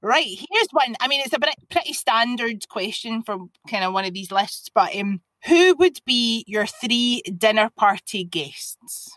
Right, 0.03 0.25
here's 0.25 0.67
one. 0.71 0.95
I 0.99 1.07
mean, 1.07 1.21
it's 1.21 1.33
a 1.33 1.39
pretty 1.69 1.93
standard 1.93 2.67
question 2.69 3.21
for 3.21 3.37
kind 3.69 3.83
of 3.83 3.93
one 3.93 4.05
of 4.05 4.13
these 4.13 4.31
lists, 4.31 4.69
but 4.73 4.95
um, 4.95 5.21
who 5.47 5.75
would 5.75 5.99
be 6.05 6.43
your 6.47 6.65
three 6.65 7.21
dinner 7.37 7.69
party 7.75 8.23
guests? 8.23 9.11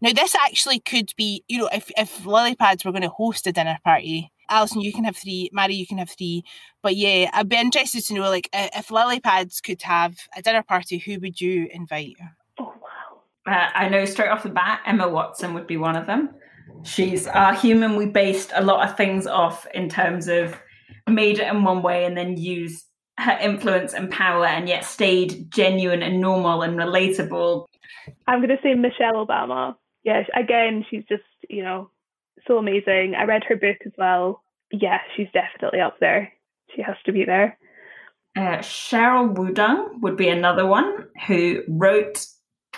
Now, 0.00 0.12
this 0.12 0.34
actually 0.34 0.80
could 0.80 1.12
be, 1.16 1.44
you 1.48 1.58
know, 1.58 1.68
if, 1.72 1.90
if 1.96 2.26
Lily 2.26 2.56
Pads 2.56 2.84
were 2.84 2.92
going 2.92 3.02
to 3.02 3.08
host 3.08 3.46
a 3.46 3.52
dinner 3.52 3.78
party, 3.84 4.32
Alison, 4.48 4.80
you 4.80 4.92
can 4.92 5.04
have 5.04 5.16
three, 5.16 5.50
Mhairi, 5.56 5.76
you 5.76 5.86
can 5.86 5.98
have 5.98 6.10
three. 6.10 6.44
But 6.82 6.96
yeah, 6.96 7.30
I'd 7.32 7.48
be 7.48 7.56
interested 7.56 8.04
to 8.06 8.14
know, 8.14 8.28
like, 8.28 8.48
if 8.52 8.90
Lily 8.90 9.20
Pads 9.20 9.60
could 9.60 9.82
have 9.82 10.16
a 10.36 10.42
dinner 10.42 10.62
party, 10.62 10.98
who 10.98 11.20
would 11.20 11.40
you 11.40 11.68
invite? 11.70 12.16
oh 12.58 12.74
wow. 12.80 13.52
Uh, 13.52 13.70
I 13.74 13.88
know 13.88 14.04
straight 14.04 14.30
off 14.30 14.42
the 14.42 14.48
bat, 14.48 14.80
Emma 14.86 15.08
Watson 15.08 15.54
would 15.54 15.66
be 15.66 15.76
one 15.76 15.94
of 15.94 16.06
them. 16.06 16.30
She's 16.82 17.26
our 17.26 17.54
human. 17.54 17.96
We 17.96 18.06
based 18.06 18.50
a 18.54 18.62
lot 18.62 18.88
of 18.88 18.96
things 18.96 19.26
off 19.26 19.66
in 19.72 19.88
terms 19.88 20.28
of 20.28 20.56
made 21.08 21.38
it 21.38 21.46
in 21.46 21.62
one 21.62 21.82
way 21.82 22.04
and 22.04 22.16
then 22.16 22.36
used 22.36 22.85
her 23.18 23.38
influence 23.40 23.94
and 23.94 24.10
power 24.10 24.46
and 24.46 24.68
yet 24.68 24.84
stayed 24.84 25.50
genuine 25.50 26.02
and 26.02 26.20
normal 26.20 26.62
and 26.62 26.78
relatable. 26.78 27.66
I'm 28.26 28.40
going 28.40 28.50
to 28.50 28.62
say 28.62 28.74
Michelle 28.74 29.26
Obama. 29.26 29.76
Yes, 30.04 30.26
again, 30.34 30.84
she's 30.90 31.04
just, 31.08 31.22
you 31.48 31.62
know, 31.62 31.90
so 32.46 32.58
amazing. 32.58 33.14
I 33.18 33.24
read 33.24 33.42
her 33.48 33.56
book 33.56 33.78
as 33.84 33.92
well. 33.98 34.42
Yeah, 34.70 34.98
she's 35.16 35.28
definitely 35.32 35.80
up 35.80 35.98
there. 36.00 36.32
She 36.74 36.82
has 36.82 36.96
to 37.06 37.12
be 37.12 37.24
there. 37.24 37.58
Uh, 38.36 38.58
Sheryl 38.58 39.34
WuDunn 39.34 40.00
would 40.00 40.16
be 40.16 40.28
another 40.28 40.66
one 40.66 41.08
who 41.26 41.62
wrote, 41.68 42.26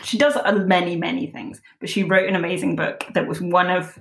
she 0.05 0.17
does 0.17 0.37
many, 0.67 0.97
many 0.97 1.27
things, 1.27 1.61
but 1.81 1.89
she 1.89 2.05
wrote 2.05 2.29
an 2.29 2.37
amazing 2.37 2.77
book 2.77 3.05
that 3.15 3.27
was 3.27 3.41
one 3.41 3.69
of 3.69 3.99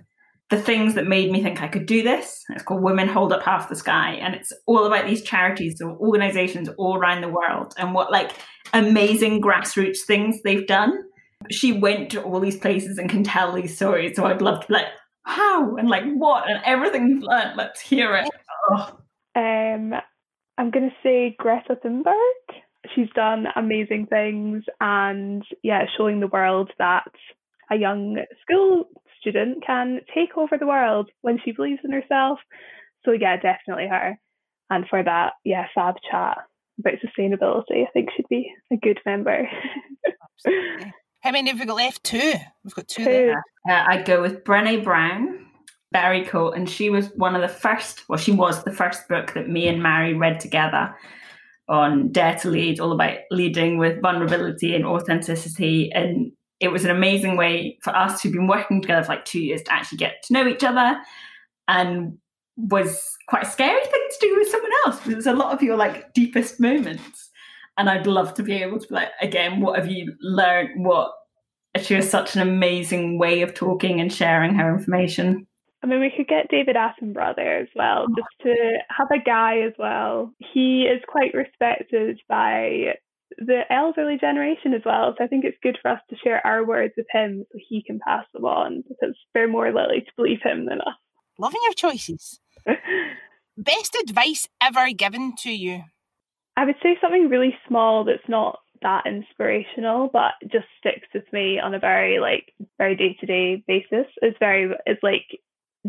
the 0.50 0.62
things 0.62 0.96
that 0.96 1.06
made 1.08 1.30
me 1.30 1.44
think 1.44 1.62
I 1.62 1.68
could 1.68 1.86
do 1.86 2.04
this. 2.04 2.44
It's 2.50 2.64
called 2.64 2.82
Women 2.82 3.08
Hold 3.10 3.34
Up 3.34 3.44
Half 3.44 3.68
the 3.68 3.76
Sky. 3.76 4.14
And 4.14 4.34
it's 4.34 4.54
all 4.66 4.86
about 4.86 5.06
these 5.06 5.22
charities 5.22 5.82
or 5.82 5.98
organizations 5.98 6.70
all 6.78 6.98
around 6.98 7.22
the 7.22 7.28
world 7.28 7.74
and 7.78 7.94
what 7.94 8.12
like 8.12 8.32
amazing 8.74 9.42
grassroots 9.42 10.00
things 10.08 10.42
they've 10.44 10.66
done. 10.66 11.04
She 11.52 11.74
went 11.74 12.12
to 12.12 12.22
all 12.22 12.40
these 12.40 12.58
places 12.58 12.98
and 12.98 13.10
can 13.10 13.24
tell 13.24 13.52
these 13.52 13.76
stories. 13.76 14.16
So 14.16 14.26
I'd 14.26 14.42
love 14.42 14.66
to 14.66 14.74
like, 14.74 14.88
how 15.24 15.76
and 15.76 15.90
like 15.90 16.04
what 16.16 16.50
and 16.50 16.62
everything 16.64 17.08
you've 17.10 17.24
learned. 17.24 17.58
Let's 17.58 17.82
hear 17.82 18.16
it. 18.16 18.30
Oh. 18.72 18.98
Um, 19.36 19.94
I'm 20.58 20.72
going 20.72 20.90
to 20.90 20.96
say 21.04 21.36
Greta 21.38 21.78
Thunberg. 21.84 22.14
She's 22.96 23.10
done 23.14 23.48
amazing 23.58 24.08
things 24.08 24.64
and 24.80 25.44
yeah, 25.62 25.84
showing 25.98 26.22
the 26.22 26.28
world 26.28 26.72
that 26.80 27.12
a 27.70 27.76
young 27.76 28.18
school 28.42 28.86
student 29.28 29.64
can 29.66 30.00
take 30.14 30.38
over 30.38 30.58
the 30.58 30.68
world 30.68 31.10
when 31.22 31.40
she 31.44 31.52
believes 31.52 31.82
in 31.84 31.92
herself. 31.92 32.40
So 33.06 33.12
yeah, 33.12 33.36
definitely 33.38 33.88
her. 33.88 34.18
And 34.70 34.86
for 34.90 35.04
that, 35.04 35.34
yeah, 35.44 35.68
Fab 35.74 35.96
Chat 36.10 36.38
about 36.80 36.94
sustainability, 36.96 37.84
I 37.84 37.92
think 37.94 38.10
she'd 38.16 38.28
be 38.30 38.52
a 38.72 38.78
good 38.78 39.00
member. 39.06 39.48
How 41.22 41.32
many 41.32 41.50
have 41.50 41.60
we 41.60 41.66
got 41.66 41.78
left? 41.78 42.04
Two. 42.04 42.34
We've 42.64 42.76
got 42.76 42.88
two, 42.88 43.04
two. 43.04 43.12
there. 43.12 43.44
Uh, 43.70 43.86
I'd 43.88 44.06
go 44.06 44.22
with 44.22 44.44
Brené 44.44 44.84
Brown. 44.84 45.46
Very 45.92 46.26
cool. 46.26 46.52
And 46.52 46.70
she 46.70 46.90
was 46.90 47.08
one 47.16 47.36
of 47.36 47.42
the 47.42 47.48
first, 47.48 48.08
well, 48.10 48.20
she 48.20 48.32
was 48.32 48.64
the 48.64 48.72
first 48.72 49.08
book 49.08 49.34
that 49.34 49.50
me 49.50 49.68
and 49.68 49.82
Mhairi 49.82 50.20
read 50.20 50.40
together 50.40 50.94
on 51.70 52.12
Dare 52.12 52.38
to 52.40 52.50
Lead, 52.50 52.80
all 52.80 52.92
about 52.92 53.18
leading 53.32 53.78
with 53.78 54.02
vulnerability 54.02 54.76
and 54.76 54.86
authenticity. 54.86 55.92
And 55.94 56.32
it 56.60 56.70
was 56.70 56.84
an 56.86 56.92
amazing 56.92 57.38
way 57.38 57.78
for 57.82 57.96
us 57.96 58.22
who've 58.22 58.34
been 58.34 58.48
working 58.48 58.82
together 58.82 59.04
for 59.04 59.14
like 59.14 59.26
two 59.26 59.40
years 59.40 59.62
to 59.64 59.74
actually 59.74 59.98
get 59.98 60.24
to 60.24 60.34
know 60.34 60.48
each 60.48 60.64
other 60.64 61.00
and 61.68 62.18
was 62.56 63.00
quite 63.28 63.44
a 63.44 63.50
scary 63.50 63.84
thing 63.84 64.08
to 64.10 64.28
do 64.28 64.36
with 64.38 64.50
someone 64.50 64.72
else 64.86 64.98
because 64.98 65.14
it's 65.14 65.28
a 65.28 65.34
lot 65.34 65.54
of 65.54 65.62
your 65.62 65.78
like 65.78 66.14
deepest 66.14 66.60
moments. 66.60 67.30
And 67.80 67.92
i'd 67.92 68.08
love 68.08 68.34
to 68.34 68.44
be 68.44 68.56
able 68.56 68.80
to 68.80 68.88
be 68.88 68.96
like 68.96 69.12
again 69.22 69.62
what 69.62 69.78
have 69.78 69.92
you 69.92 70.16
learned? 70.20 70.84
What 70.84 71.12
she 71.80 71.94
has 71.94 72.10
such 72.10 72.36
an 72.36 72.42
amazing 72.42 73.20
way 73.20 73.42
of 73.42 73.54
talking 73.54 74.02
and 74.02 74.12
sharing 74.12 74.56
her 74.56 74.76
information. 74.76 75.46
I 75.84 75.88
mean, 75.88 76.00
we 76.00 76.12
could 76.16 76.28
get 76.28 76.50
David 76.50 76.76
Attenborough 76.76 77.36
there 77.36 77.60
as 77.60 77.68
well, 77.76 78.08
oh. 78.10 78.16
just 78.16 78.42
to 78.42 78.56
have 78.90 79.08
a 79.12 79.24
guy 79.24 79.60
as 79.60 79.74
well. 79.78 80.34
He 80.40 80.84
is 80.84 81.02
quite 81.08 81.34
respected 81.34 82.20
by 82.28 82.96
the 83.38 83.62
elderly 83.70 84.18
generation 84.18 84.74
as 84.74 84.82
well. 84.86 85.14
So 85.18 85.24
I 85.24 85.28
think 85.28 85.46
it's 85.46 85.58
good 85.62 85.78
for 85.82 85.92
us 85.92 86.02
to 86.10 86.16
share 86.24 86.46
our 86.46 86.66
words 86.66 86.94
with 86.98 87.08
him 87.12 87.46
so 87.52 87.60
he 87.68 87.84
can 87.84 88.00
pass 88.06 88.26
them 88.34 88.46
on 88.46 88.84
because 88.88 89.16
they're 89.34 89.48
more 89.48 89.72
likely 89.72 90.02
to 90.02 90.12
believe 90.16 90.40
him 90.44 90.66
than 90.66 90.82
us. 90.82 90.96
Loving 91.40 91.62
your 91.64 91.74
choices. 91.74 92.40
Best 93.58 93.98
advice 94.02 94.48
ever 94.62 94.92
given 94.92 95.34
to 95.40 95.52
you? 95.52 95.84
I 96.56 96.66
would 96.66 96.76
say 96.82 96.98
something 97.02 97.30
really 97.30 97.56
small 97.68 98.04
that's 98.04 98.28
not 98.28 98.60
that 98.82 99.06
inspirational, 99.06 100.10
but 100.12 100.34
just 100.52 100.66
sticks 100.80 101.08
with 101.14 101.32
me 101.32 101.60
on 101.60 101.74
a 101.74 101.80
very 101.80 102.20
like 102.20 102.54
very 102.78 102.96
day 102.96 103.16
to 103.20 103.26
day 103.26 103.64
basis. 103.68 104.08
It's 104.22 104.38
very 104.40 104.72
it's 104.86 105.02
like 105.04 105.26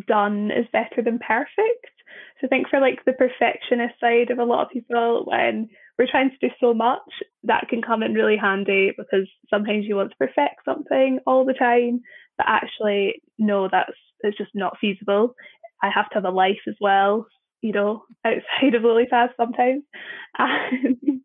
done 0.06 0.50
is 0.50 0.66
better 0.72 1.02
than 1.02 1.18
perfect. 1.18 1.92
So 2.40 2.46
I 2.46 2.48
think 2.48 2.68
for 2.68 2.80
like 2.80 3.04
the 3.04 3.12
perfectionist 3.12 4.00
side 4.00 4.30
of 4.30 4.38
a 4.38 4.44
lot 4.44 4.66
of 4.66 4.72
people, 4.72 5.24
when 5.26 5.68
we're 5.98 6.06
trying 6.10 6.30
to 6.30 6.48
do 6.48 6.54
so 6.60 6.72
much, 6.72 7.00
that 7.42 7.66
can 7.68 7.82
come 7.82 8.02
in 8.02 8.14
really 8.14 8.36
handy 8.36 8.92
because 8.96 9.28
sometimes 9.50 9.84
you 9.86 9.96
want 9.96 10.10
to 10.10 10.16
perfect 10.16 10.60
something 10.64 11.18
all 11.26 11.44
the 11.44 11.54
time, 11.54 12.00
but 12.36 12.46
actually, 12.48 13.20
no, 13.38 13.68
that's 13.70 13.92
it's 14.20 14.38
just 14.38 14.50
not 14.54 14.78
feasible. 14.80 15.34
I 15.82 15.90
have 15.94 16.08
to 16.10 16.14
have 16.14 16.24
a 16.24 16.30
life 16.30 16.60
as 16.66 16.74
well, 16.80 17.26
you 17.62 17.72
know, 17.72 18.04
outside 18.24 18.74
of 18.74 18.82
Lilypads 18.82 19.36
sometimes, 19.36 19.82
and 20.38 21.20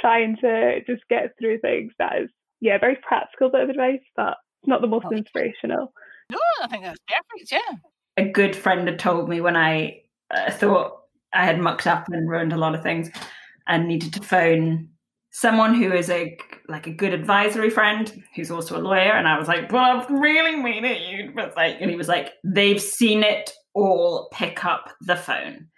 trying 0.00 0.36
to 0.40 0.80
just 0.86 1.02
get 1.10 1.32
through 1.38 1.58
things. 1.60 1.92
That 1.98 2.22
is, 2.22 2.30
yeah, 2.60 2.78
very 2.78 2.96
practical 2.96 3.50
bit 3.50 3.62
of 3.62 3.70
advice, 3.70 4.00
but 4.16 4.36
it's 4.62 4.68
not 4.68 4.80
the 4.80 4.86
most 4.86 5.06
inspirational. 5.12 5.92
No, 6.30 6.38
I 6.62 6.68
think 6.68 6.84
that's 6.84 6.98
perfect. 7.06 7.52
Yeah. 7.52 7.76
A 8.16 8.28
good 8.30 8.56
friend 8.56 8.88
had 8.88 8.98
told 8.98 9.28
me 9.28 9.40
when 9.40 9.56
I 9.56 10.02
uh, 10.30 10.50
thought 10.50 10.98
I 11.32 11.44
had 11.44 11.60
mucked 11.60 11.86
up 11.86 12.06
and 12.10 12.28
ruined 12.28 12.52
a 12.52 12.56
lot 12.56 12.74
of 12.74 12.82
things 12.82 13.10
and 13.68 13.86
needed 13.86 14.12
to 14.14 14.22
phone 14.22 14.88
someone 15.30 15.74
who 15.74 15.92
is 15.92 16.10
a 16.10 16.36
like 16.68 16.86
a 16.86 16.92
good 16.92 17.12
advisory 17.12 17.70
friend 17.70 18.24
who's 18.34 18.50
also 18.50 18.76
a 18.76 18.80
lawyer 18.80 19.12
and 19.12 19.28
I 19.28 19.38
was 19.38 19.46
like, 19.46 19.70
well 19.70 20.00
I've 20.00 20.10
really 20.10 20.56
made 20.56 20.84
it 20.84 21.02
you 21.02 21.32
but 21.34 21.54
like 21.56 21.76
and 21.80 21.90
he 21.90 21.96
was 21.96 22.08
like, 22.08 22.32
they've 22.44 22.80
seen 22.80 23.22
it 23.22 23.52
all 23.74 24.28
pick 24.32 24.64
up 24.64 24.90
the 25.02 25.16
phone. 25.16 25.68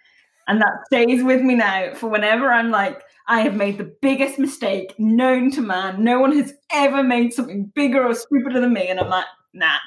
And 0.47 0.59
that 0.61 0.73
stays 0.87 1.23
with 1.23 1.41
me 1.41 1.55
now 1.55 1.93
for 1.93 2.09
whenever 2.09 2.51
I'm 2.51 2.71
like, 2.71 3.01
I 3.27 3.41
have 3.41 3.55
made 3.55 3.77
the 3.77 3.93
biggest 4.01 4.39
mistake 4.39 4.93
known 4.97 5.51
to 5.51 5.61
man. 5.61 6.03
No 6.03 6.19
one 6.19 6.35
has 6.35 6.53
ever 6.71 7.03
made 7.03 7.33
something 7.33 7.71
bigger 7.75 8.05
or 8.05 8.15
stupider 8.15 8.59
than 8.59 8.73
me. 8.73 8.87
And 8.87 8.99
I'm 8.99 9.09
like, 9.09 9.27
nah, 9.53 9.77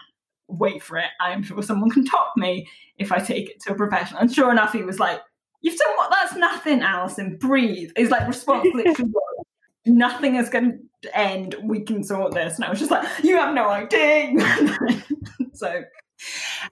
wait 0.48 0.82
for 0.82 0.96
it. 0.96 1.10
I 1.20 1.32
am 1.32 1.42
sure 1.42 1.62
someone 1.62 1.90
can 1.90 2.04
top 2.04 2.32
me 2.36 2.66
if 2.96 3.12
I 3.12 3.18
take 3.18 3.50
it 3.50 3.60
to 3.62 3.72
a 3.72 3.76
professional. 3.76 4.20
And 4.20 4.32
sure 4.32 4.50
enough, 4.50 4.72
he 4.72 4.82
was 4.82 4.98
like, 4.98 5.20
You've 5.64 5.78
done 5.78 5.96
what? 5.96 6.10
That's 6.10 6.36
nothing, 6.36 6.82
Alison. 6.82 7.38
Breathe. 7.38 7.90
Is 7.96 8.10
like 8.10 8.28
response 8.28 8.68
literally 8.74 9.10
nothing 9.86 10.36
is 10.36 10.48
going 10.48 10.80
to 11.02 11.18
end. 11.18 11.54
We 11.62 11.80
can 11.80 12.02
sort 12.02 12.34
this. 12.34 12.56
And 12.56 12.64
I 12.64 12.70
was 12.70 12.78
just 12.78 12.90
like, 12.90 13.06
you 13.22 13.36
have 13.36 13.54
no 13.54 13.68
idea. 13.68 14.32
so, 15.54 15.82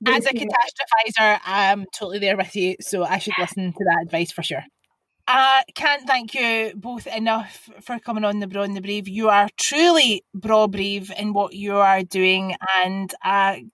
as 0.07 0.26
a 0.26 0.30
catastrophizer, 0.30 1.40
I'm 1.45 1.86
totally 1.95 2.18
there 2.18 2.36
with 2.36 2.55
you. 2.55 2.76
So 2.80 3.05
I 3.05 3.18
should 3.18 3.34
listen 3.38 3.72
to 3.72 3.84
that 3.84 4.03
advice 4.03 4.32
for 4.32 4.43
sure. 4.43 4.64
I 5.26 5.62
can't 5.74 6.07
thank 6.07 6.34
you 6.34 6.72
both 6.74 7.07
enough 7.07 7.70
for 7.80 7.99
coming 7.99 8.24
on 8.24 8.40
the 8.40 8.47
Braw 8.47 8.62
and 8.62 8.76
the 8.76 8.80
Brave. 8.80 9.09
You 9.09 9.28
are 9.28 9.49
truly 9.57 10.24
Braw 10.34 10.66
Brave 10.66 11.12
in 11.16 11.32
what 11.32 11.55
you 11.55 11.76
are 11.76 12.03
doing, 12.03 12.57
and 12.76 13.14
I 13.22 13.66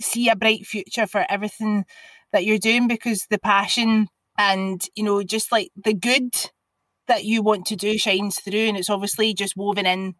see 0.00 0.28
a 0.28 0.36
bright 0.36 0.66
future 0.66 1.06
for 1.06 1.24
everything 1.28 1.84
that 2.32 2.44
you're 2.44 2.58
doing 2.58 2.88
because 2.88 3.26
the 3.30 3.38
passion 3.38 4.08
and 4.38 4.88
you 4.94 5.02
know 5.02 5.22
just 5.22 5.52
like 5.52 5.70
the 5.84 5.92
good 5.92 6.34
that 7.08 7.24
you 7.24 7.42
want 7.42 7.66
to 7.66 7.76
do 7.76 7.98
shines 7.98 8.38
through 8.38 8.68
and 8.68 8.76
it's 8.76 8.90
obviously 8.90 9.34
just 9.34 9.56
woven 9.56 9.86
in 9.86 10.14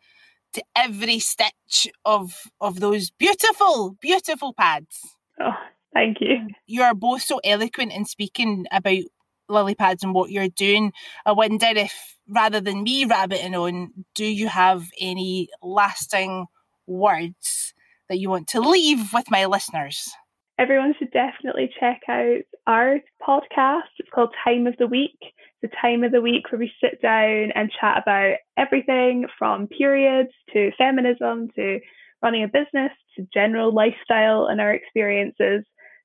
to 0.53 0.63
every 0.75 1.19
stitch 1.19 1.87
of 2.05 2.33
of 2.61 2.81
those 2.81 3.11
beautiful 3.11 3.97
beautiful 4.01 4.53
pads. 4.53 5.01
Oh 5.41 5.53
thank 5.95 6.19
you. 6.21 6.49
You 6.67 6.83
are 6.83 6.95
both 6.95 7.23
so 7.23 7.41
eloquent 7.45 7.93
in 7.93 8.05
speaking 8.05 8.67
about 8.73 9.05
lily 9.49 9.75
pads 9.75 10.03
and 10.03 10.15
what 10.15 10.31
you're 10.31 10.49
doing. 10.49 10.93
I 11.25 11.33
wonder 11.33 11.67
if 11.69 12.17
rather 12.29 12.61
than 12.61 12.83
me 12.83 13.05
rabbiting 13.05 13.55
on 13.55 14.05
do 14.15 14.25
you 14.25 14.49
have 14.49 14.85
any 15.01 15.49
lasting 15.63 16.47
words 16.87 17.73
that 18.09 18.19
you 18.19 18.31
want 18.31 18.49
to 18.49 18.61
leave 18.61 19.13
with 19.13 19.31
my 19.31 19.45
listeners 19.45 20.11
everyone 20.59 20.95
should 20.99 21.13
definitely 21.13 21.71
check 21.79 22.01
out 22.09 22.41
our 22.67 22.99
podcast. 23.27 23.89
It's 23.99 24.09
called 24.13 24.35
Time 24.45 24.67
of 24.67 24.77
the 24.79 24.87
Week. 24.87 25.19
It's 25.63 25.73
a 25.73 25.81
time 25.81 26.05
of 26.05 26.13
the 26.13 26.21
week 26.21 26.51
where 26.51 26.59
we 26.59 26.73
sit 26.83 27.01
down 27.01 27.53
and 27.55 27.71
chat 27.81 28.03
about 28.03 28.37
everything 28.57 29.27
from 29.39 29.69
periods 29.69 30.31
to 30.53 30.71
feminism 30.77 31.49
to 31.57 31.81
running 32.23 32.43
a 32.43 32.49
business 32.49 32.93
to 33.17 33.27
general 33.33 33.73
lifestyle 33.73 34.47
and 34.47 34.61
our 34.61 34.73
experiences. 34.73 35.65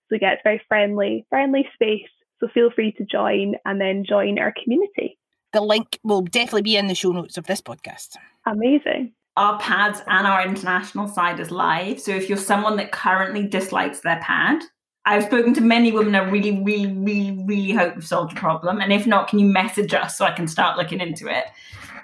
So 0.10 0.18
yeah, 0.22 0.34
it's 0.34 0.42
very 0.44 0.62
friendly, 0.68 1.26
friendly 1.30 1.66
space. 1.74 2.10
So 2.40 2.48
feel 2.54 2.72
free 2.72 2.92
to 2.94 3.06
join 3.06 3.56
and 3.66 3.82
then 3.82 4.06
join 4.08 4.38
our 4.38 4.54
community. 4.64 5.18
The 5.54 5.62
link 5.62 6.00
will 6.04 6.22
definitely 6.22 6.64
be 6.64 6.78
in 6.78 6.88
the 6.88 6.96
show 6.96 7.12
notes 7.12 7.38
of 7.38 7.46
this 7.46 7.62
podcast. 7.62 8.18
Amazing 8.46 9.14
our 9.36 9.60
pads 9.60 10.02
and 10.08 10.28
our 10.28 10.46
international 10.46 11.08
side 11.08 11.40
is 11.40 11.50
live. 11.52 12.00
So 12.00 12.12
if 12.12 12.30
you're 12.30 12.38
someone 12.38 12.78
that 12.78 12.92
currently 12.92 13.48
dislikes 13.48 14.02
their 14.02 14.20
pad, 14.22 14.62
I've 15.06 15.24
spoken 15.26 15.54
to 15.56 15.62
many 15.62 15.92
women. 15.92 16.16
I 16.16 16.30
really, 16.30 16.64
really, 16.64 16.94
really, 16.94 17.44
really 17.46 17.72
hope 17.72 17.96
we've 17.96 18.06
solved 18.06 18.36
the 18.36 18.40
problem. 18.40 18.80
And 18.80 18.94
if 18.94 19.06
not, 19.06 19.28
can 19.28 19.40
you 19.40 19.48
message 19.48 19.94
us 19.94 20.18
so 20.18 20.26
I 20.26 20.32
can 20.32 20.48
start 20.48 20.78
looking 20.78 21.02
into 21.02 21.28
it? 21.28 21.46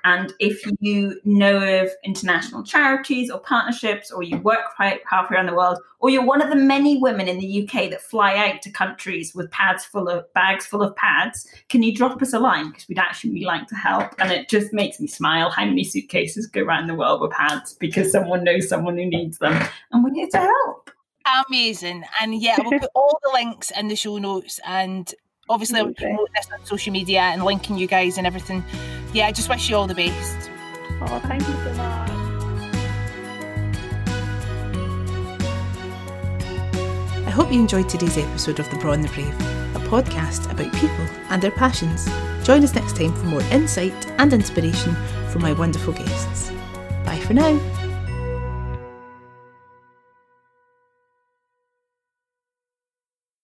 And 0.03 0.33
if 0.39 0.63
you 0.79 1.19
know 1.23 1.81
of 1.81 1.89
international 2.03 2.63
charities 2.63 3.29
or 3.29 3.39
partnerships, 3.39 4.11
or 4.11 4.23
you 4.23 4.37
work 4.37 4.59
halfway 4.77 5.35
around 5.35 5.47
the 5.47 5.55
world, 5.55 5.79
or 5.99 6.09
you're 6.09 6.25
one 6.25 6.41
of 6.41 6.49
the 6.49 6.55
many 6.55 6.97
women 6.97 7.27
in 7.27 7.39
the 7.39 7.63
UK 7.63 7.89
that 7.89 8.01
fly 8.01 8.35
out 8.35 8.61
to 8.61 8.71
countries 8.71 9.35
with 9.35 9.51
pads 9.51 9.85
full 9.85 10.07
of 10.07 10.31
bags 10.33 10.65
full 10.65 10.81
of 10.81 10.95
pads, 10.95 11.47
can 11.69 11.83
you 11.83 11.93
drop 11.93 12.21
us 12.21 12.33
a 12.33 12.39
line? 12.39 12.69
Because 12.69 12.87
we'd 12.87 12.99
actually 12.99 13.31
really 13.31 13.45
like 13.45 13.67
to 13.67 13.75
help. 13.75 14.13
And 14.19 14.31
it 14.31 14.49
just 14.49 14.73
makes 14.73 14.99
me 14.99 15.07
smile 15.07 15.49
how 15.49 15.65
many 15.65 15.83
suitcases 15.83 16.47
go 16.47 16.61
around 16.61 16.87
the 16.87 16.95
world 16.95 17.21
with 17.21 17.31
pads 17.31 17.73
because 17.73 18.11
someone 18.11 18.43
knows 18.43 18.69
someone 18.69 18.97
who 18.97 19.05
needs 19.05 19.39
them. 19.39 19.61
And 19.91 20.03
we're 20.03 20.13
here 20.13 20.29
to 20.31 20.37
help. 20.37 20.91
Amazing. 21.49 22.03
And 22.21 22.41
yeah, 22.41 22.55
we'll 22.59 22.79
put 22.79 22.89
all 22.95 23.19
the 23.21 23.31
links 23.33 23.71
in 23.77 23.87
the 23.87 23.95
show 23.95 24.17
notes 24.17 24.59
and 24.65 25.13
obviously 25.49 25.79
I'll 25.79 25.93
promote 25.93 26.29
this 26.35 26.47
on 26.51 26.63
social 26.65 26.93
media 26.93 27.21
and 27.21 27.43
linking 27.43 27.77
you 27.77 27.87
guys 27.87 28.17
and 28.17 28.27
everything. 28.27 28.63
Yeah, 29.13 29.27
I 29.27 29.31
just 29.31 29.49
wish 29.49 29.69
you 29.69 29.75
all 29.75 29.87
the 29.87 29.95
best. 29.95 30.49
Oh, 31.01 31.19
thank 31.25 31.41
you 31.41 31.53
so 31.53 31.73
much. 31.73 32.09
I 37.25 37.31
hope 37.31 37.51
you 37.51 37.59
enjoyed 37.59 37.89
today's 37.89 38.17
episode 38.17 38.59
of 38.59 38.69
The 38.69 38.77
Braw 38.77 38.93
and 38.93 39.03
the 39.03 39.09
Brave, 39.09 39.33
a 39.75 39.79
podcast 39.87 40.51
about 40.51 40.73
people 40.73 41.05
and 41.29 41.41
their 41.41 41.51
passions. 41.51 42.05
Join 42.43 42.63
us 42.63 42.73
next 42.73 42.95
time 42.95 43.13
for 43.13 43.25
more 43.25 43.41
insight 43.51 44.07
and 44.19 44.33
inspiration 44.33 44.95
from 45.29 45.41
my 45.41 45.53
wonderful 45.53 45.93
guests. 45.93 46.51
Bye 47.05 47.19
for 47.19 47.33
now. 47.33 47.88